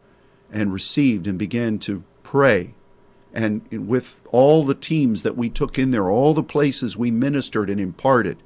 and 0.53 0.73
received 0.73 1.27
and 1.27 1.39
began 1.39 1.79
to 1.81 2.03
pray. 2.23 2.75
And 3.33 3.63
with 3.71 4.21
all 4.33 4.65
the 4.65 4.75
teams 4.75 5.23
that 5.23 5.37
we 5.37 5.49
took 5.49 5.79
in 5.79 5.91
there, 5.91 6.11
all 6.11 6.35
the 6.35 6.43
places 6.43 6.97
we 6.97 7.11
ministered 7.11 7.69
and 7.69 7.81
imparted, 7.81 8.43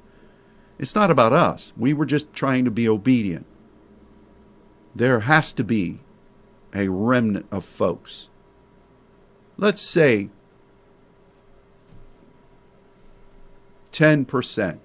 it's 0.83 0.95
not 0.95 1.09
about 1.09 1.31
us. 1.31 1.71
We 1.77 1.93
were 1.93 2.05
just 2.05 2.33
trying 2.33 2.65
to 2.65 2.71
be 2.71 2.89
obedient. 2.89 3.45
There 4.93 5.21
has 5.21 5.53
to 5.53 5.63
be 5.63 6.01
a 6.75 6.89
remnant 6.89 7.45
of 7.51 7.63
folks. 7.63 8.27
Let's 9.57 9.79
say 9.81 10.29
10%. 13.93 14.79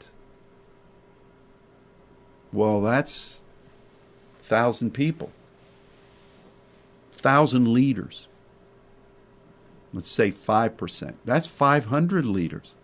Well, 2.52 2.80
that's 2.80 3.42
1,000 4.36 4.94
people, 4.94 5.32
1,000 7.10 7.72
leaders. 7.72 8.28
Let's 9.92 10.12
say 10.12 10.30
5%. 10.30 11.14
That's 11.24 11.48
500 11.48 12.24
leaders. 12.24 12.74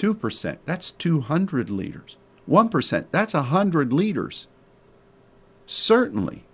2%. 0.00 0.58
That's 0.64 0.92
200 0.92 1.68
liters. 1.68 2.16
1%. 2.48 3.06
That's 3.10 3.34
100 3.34 3.92
liters. 3.92 4.46
Certainly, 5.66 6.44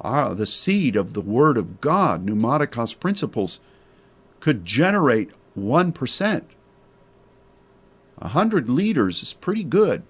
our, 0.00 0.34
the 0.34 0.46
seed 0.46 0.96
of 0.96 1.12
the 1.12 1.20
Word 1.20 1.58
of 1.58 1.82
God, 1.82 2.26
pneumatikos 2.26 2.98
principles, 2.98 3.60
could 4.40 4.64
generate 4.64 5.30
1%. 5.56 6.42
100 8.16 8.70
liters 8.70 9.22
is 9.22 9.34
pretty 9.34 9.64
good. 9.64 10.02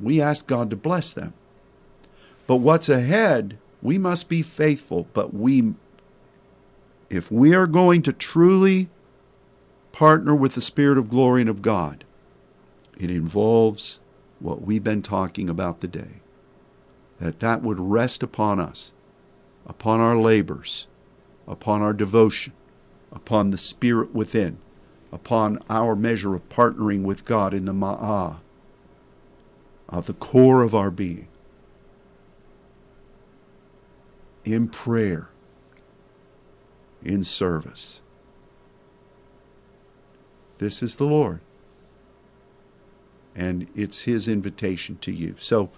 We 0.00 0.20
ask 0.20 0.46
God 0.48 0.70
to 0.70 0.76
bless 0.76 1.14
them. 1.14 1.34
But 2.48 2.56
what's 2.56 2.88
ahead, 2.88 3.58
we 3.80 3.96
must 3.96 4.28
be 4.28 4.42
faithful. 4.42 5.06
But 5.12 5.32
we, 5.32 5.74
if 7.08 7.30
we 7.30 7.54
are 7.54 7.68
going 7.68 8.02
to 8.02 8.12
truly 8.12 8.88
partner 9.92 10.34
with 10.34 10.54
the 10.54 10.60
Spirit 10.60 10.98
of 10.98 11.10
glory 11.10 11.42
and 11.42 11.50
of 11.50 11.62
God, 11.62 12.04
it 12.98 13.10
involves 13.10 14.00
what 14.40 14.62
we've 14.62 14.84
been 14.84 15.02
talking 15.02 15.48
about 15.48 15.80
today. 15.80 16.20
That 17.20 17.40
that 17.40 17.62
would 17.62 17.78
rest 17.78 18.22
upon 18.22 18.58
us, 18.58 18.92
upon 19.66 20.00
our 20.00 20.16
labors, 20.16 20.88
upon 21.46 21.82
our 21.82 21.92
devotion, 21.92 22.52
upon 23.12 23.50
the 23.50 23.58
Spirit 23.58 24.14
within, 24.14 24.58
upon 25.12 25.58
our 25.70 25.94
measure 25.94 26.34
of 26.34 26.48
partnering 26.48 27.02
with 27.02 27.24
God 27.24 27.54
in 27.54 27.64
the 27.64 27.72
Ma'ah, 27.72 28.38
of 29.88 30.06
the 30.06 30.14
core 30.14 30.62
of 30.62 30.74
our 30.74 30.90
being, 30.90 31.28
in 34.44 34.68
prayer, 34.68 35.30
in 37.02 37.24
service. 37.24 38.01
This 40.62 40.80
is 40.80 40.94
the 40.94 41.06
Lord. 41.06 41.40
And 43.34 43.66
it's 43.74 44.02
His 44.02 44.28
invitation 44.28 44.96
to 44.98 45.10
you. 45.10 45.34
So, 45.36 45.70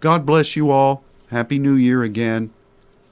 God 0.00 0.24
bless 0.24 0.56
you 0.56 0.70
all. 0.70 1.04
Happy 1.26 1.58
New 1.58 1.74
Year 1.74 2.02
again. 2.02 2.50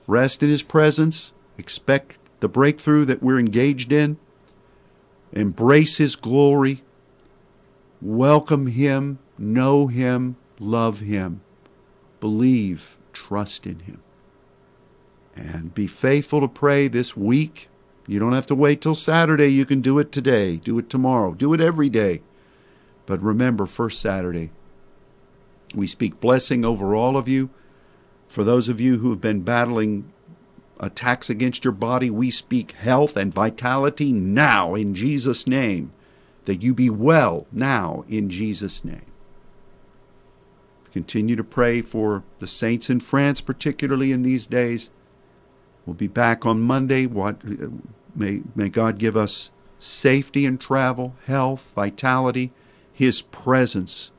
Rest 0.07 0.43
in 0.43 0.49
His 0.49 0.63
presence. 0.63 1.35
Expect 1.59 2.17
the 2.41 2.49
breakthrough 2.49 3.05
that 3.05 3.23
we're 3.23 3.39
engaged 3.39 3.93
in. 3.93 4.17
Embrace 5.31 5.99
His 5.99 6.17
glory. 6.17 6.83
Welcome 8.01 8.69
Him. 8.69 9.19
Know 9.37 9.89
Him. 9.89 10.37
Love 10.59 11.01
Him. 11.01 11.43
Believe. 12.21 12.97
Trust 13.13 13.67
in 13.67 13.81
Him. 13.81 14.01
And 15.37 15.75
be 15.75 15.87
faithful 15.87 16.41
to 16.41 16.49
pray 16.49 16.89
this 16.89 17.15
week. 17.15 17.69
You 18.09 18.19
don't 18.19 18.33
have 18.33 18.47
to 18.47 18.55
wait 18.55 18.81
till 18.81 18.95
Saturday. 18.95 19.49
You 19.49 19.67
can 19.67 19.83
do 19.83 19.99
it 19.99 20.11
today. 20.11 20.57
Do 20.57 20.79
it 20.79 20.89
tomorrow. 20.89 21.35
Do 21.35 21.53
it 21.53 21.61
every 21.61 21.91
day. 21.91 22.23
But 23.05 23.23
remember, 23.23 23.67
first 23.67 24.01
Saturday, 24.01 24.51
we 25.75 25.87
speak 25.87 26.19
blessing 26.19 26.65
over 26.65 26.95
all 26.95 27.19
of 27.19 27.29
you. 27.29 27.51
For 28.27 28.45
those 28.45 28.69
of 28.69 28.81
you 28.81 28.99
who 28.99 29.11
have 29.11 29.21
been 29.21 29.43
battling 29.43 30.11
attacks 30.81 31.29
against 31.29 31.65
your 31.65 31.73
body, 31.73 32.09
we 32.09 32.31
speak 32.31 32.73
health 32.73 33.15
and 33.15 33.33
vitality 33.33 34.11
now 34.11 34.75
in 34.75 34.95
Jesus' 34.95 35.47
name. 35.47 35.93
That 36.47 36.63
you 36.63 36.73
be 36.73 36.89
well 36.89 37.47
now 37.53 38.05
in 38.09 38.31
Jesus' 38.31 38.83
name. 38.83 39.05
Continue 40.93 41.37
to 41.37 41.45
pray 41.45 41.83
for 41.83 42.25
the 42.39 42.47
saints 42.47 42.89
in 42.89 43.01
France, 43.01 43.43
particularly 43.43 44.13
in 44.13 44.23
these 44.23 44.47
days. 44.47 44.89
We'll 45.85 45.95
be 45.95 46.07
back 46.07 46.47
on 46.47 46.63
Monday. 46.63 47.07
What 47.07 47.43
may, 48.19 48.43
may 48.55 48.69
God 48.69 48.99
give 48.99 49.17
us 49.17 49.51
safety 49.79 50.45
in 50.45 50.59
travel, 50.59 51.15
health, 51.27 51.73
vitality, 51.75 52.53
His 52.93 53.23
presence, 53.23 54.11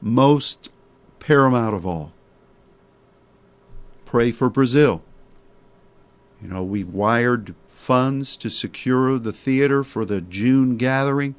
most 0.00 0.70
paramount 1.18 1.74
of 1.74 1.86
all. 1.86 2.12
Pray 4.04 4.30
for 4.30 4.48
Brazil. 4.48 5.02
You 6.40 6.48
know, 6.48 6.62
we 6.62 6.84
wired 6.84 7.54
funds 7.68 8.36
to 8.38 8.48
secure 8.48 9.18
the 9.18 9.32
theater 9.32 9.82
for 9.82 10.04
the 10.04 10.20
June 10.20 10.76
gathering. 10.76 11.34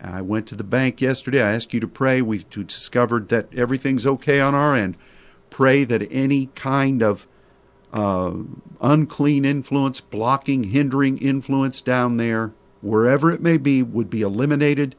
I 0.00 0.22
went 0.22 0.46
to 0.48 0.54
the 0.54 0.64
bank 0.64 1.00
yesterday. 1.00 1.42
I 1.42 1.54
asked 1.54 1.72
you 1.72 1.80
to 1.80 1.88
pray. 1.88 2.20
We've 2.20 2.48
discovered 2.50 3.28
that 3.28 3.48
everything's 3.54 4.06
okay 4.06 4.40
on 4.40 4.54
our 4.54 4.74
end. 4.74 4.96
Pray 5.50 5.84
that 5.84 6.06
any 6.10 6.46
kind 6.54 7.02
of 7.02 7.26
uh, 7.92 8.34
unclean 8.80 9.44
influence, 9.44 10.00
blocking, 10.00 10.64
hindering 10.64 11.18
influence 11.18 11.80
down 11.80 12.16
there, 12.16 12.52
wherever 12.82 13.30
it 13.30 13.40
may 13.40 13.56
be, 13.56 13.82
would 13.82 14.10
be 14.10 14.22
eliminated, 14.22 14.94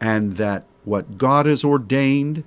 and 0.00 0.36
that 0.36 0.64
what 0.84 1.18
God 1.18 1.46
has 1.46 1.64
ordained 1.64 2.44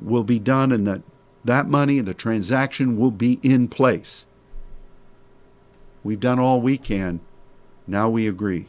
will 0.00 0.24
be 0.24 0.38
done, 0.38 0.72
and 0.72 0.86
that 0.86 1.02
that 1.44 1.66
money, 1.66 1.98
and 1.98 2.06
the 2.06 2.14
transaction, 2.14 2.98
will 2.98 3.10
be 3.10 3.38
in 3.42 3.68
place. 3.68 4.26
We've 6.02 6.20
done 6.20 6.38
all 6.38 6.60
we 6.60 6.78
can. 6.78 7.20
Now 7.86 8.08
we 8.08 8.26
agree 8.26 8.66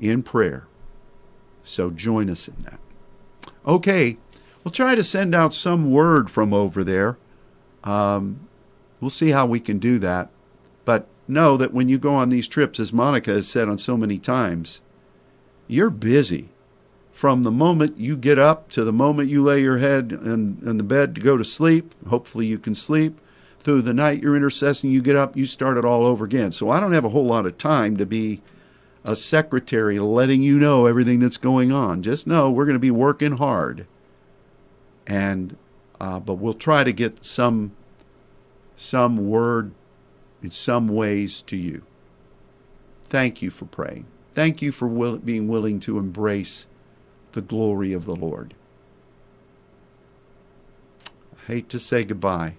in 0.00 0.22
prayer. 0.22 0.66
So 1.62 1.90
join 1.90 2.28
us 2.28 2.48
in 2.48 2.56
that. 2.64 2.80
Okay, 3.66 4.18
we'll 4.62 4.72
try 4.72 4.94
to 4.94 5.04
send 5.04 5.34
out 5.34 5.54
some 5.54 5.92
word 5.92 6.30
from 6.30 6.52
over 6.52 6.82
there. 6.82 7.16
Um, 7.84 8.48
we'll 9.00 9.10
see 9.10 9.30
how 9.30 9.46
we 9.46 9.60
can 9.60 9.78
do 9.78 9.98
that. 9.98 10.30
But 10.84 11.06
know 11.28 11.56
that 11.56 11.72
when 11.72 11.88
you 11.88 11.98
go 11.98 12.14
on 12.14 12.28
these 12.28 12.48
trips, 12.48 12.80
as 12.80 12.92
Monica 12.92 13.32
has 13.32 13.48
said 13.48 13.68
on 13.68 13.78
so 13.78 13.96
many 13.96 14.18
times, 14.18 14.80
you're 15.66 15.90
busy. 15.90 16.50
From 17.10 17.42
the 17.42 17.50
moment 17.50 17.98
you 17.98 18.16
get 18.16 18.38
up 18.38 18.70
to 18.70 18.84
the 18.84 18.92
moment 18.92 19.28
you 19.28 19.42
lay 19.42 19.60
your 19.60 19.78
head 19.78 20.12
in, 20.12 20.58
in 20.64 20.78
the 20.78 20.84
bed 20.84 21.14
to 21.14 21.20
go 21.20 21.36
to 21.36 21.44
sleep, 21.44 21.94
hopefully 22.08 22.46
you 22.46 22.58
can 22.58 22.74
sleep. 22.74 23.20
Through 23.60 23.82
the 23.82 23.94
night 23.94 24.22
you're 24.22 24.34
intercessing, 24.34 24.90
you 24.90 25.02
get 25.02 25.14
up, 25.14 25.36
you 25.36 25.46
start 25.46 25.76
it 25.76 25.84
all 25.84 26.04
over 26.04 26.24
again. 26.24 26.50
So 26.52 26.70
I 26.70 26.80
don't 26.80 26.92
have 26.92 27.04
a 27.04 27.10
whole 27.10 27.26
lot 27.26 27.46
of 27.46 27.58
time 27.58 27.96
to 27.98 28.06
be 28.06 28.40
a 29.04 29.14
secretary 29.14 29.98
letting 29.98 30.42
you 30.42 30.58
know 30.58 30.86
everything 30.86 31.18
that's 31.18 31.36
going 31.36 31.70
on. 31.70 32.02
Just 32.02 32.26
know 32.26 32.50
we're 32.50 32.64
going 32.64 32.74
to 32.74 32.80
be 32.80 32.90
working 32.90 33.36
hard, 33.36 33.86
and 35.06 35.56
uh, 36.02 36.18
but 36.18 36.34
we'll 36.34 36.52
try 36.52 36.82
to 36.82 36.92
get 36.92 37.24
some 37.24 37.70
some 38.74 39.28
word 39.28 39.70
in 40.42 40.50
some 40.50 40.88
ways 40.88 41.40
to 41.42 41.56
you. 41.56 41.82
Thank 43.04 43.40
you 43.40 43.50
for 43.50 43.66
praying. 43.66 44.06
Thank 44.32 44.60
you 44.60 44.72
for 44.72 44.88
will, 44.88 45.18
being 45.18 45.46
willing 45.46 45.78
to 45.80 45.98
embrace 45.98 46.66
the 47.32 47.40
glory 47.40 47.92
of 47.92 48.04
the 48.04 48.16
Lord. 48.16 48.54
I 51.38 51.52
hate 51.52 51.68
to 51.68 51.78
say 51.78 52.02
goodbye. 52.02 52.56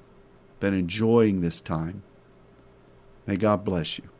Been 0.61 0.73
enjoying 0.73 1.41
this 1.41 1.59
time. 1.59 2.03
May 3.27 3.35
God 3.35 3.65
bless 3.65 3.97
you. 3.97 4.12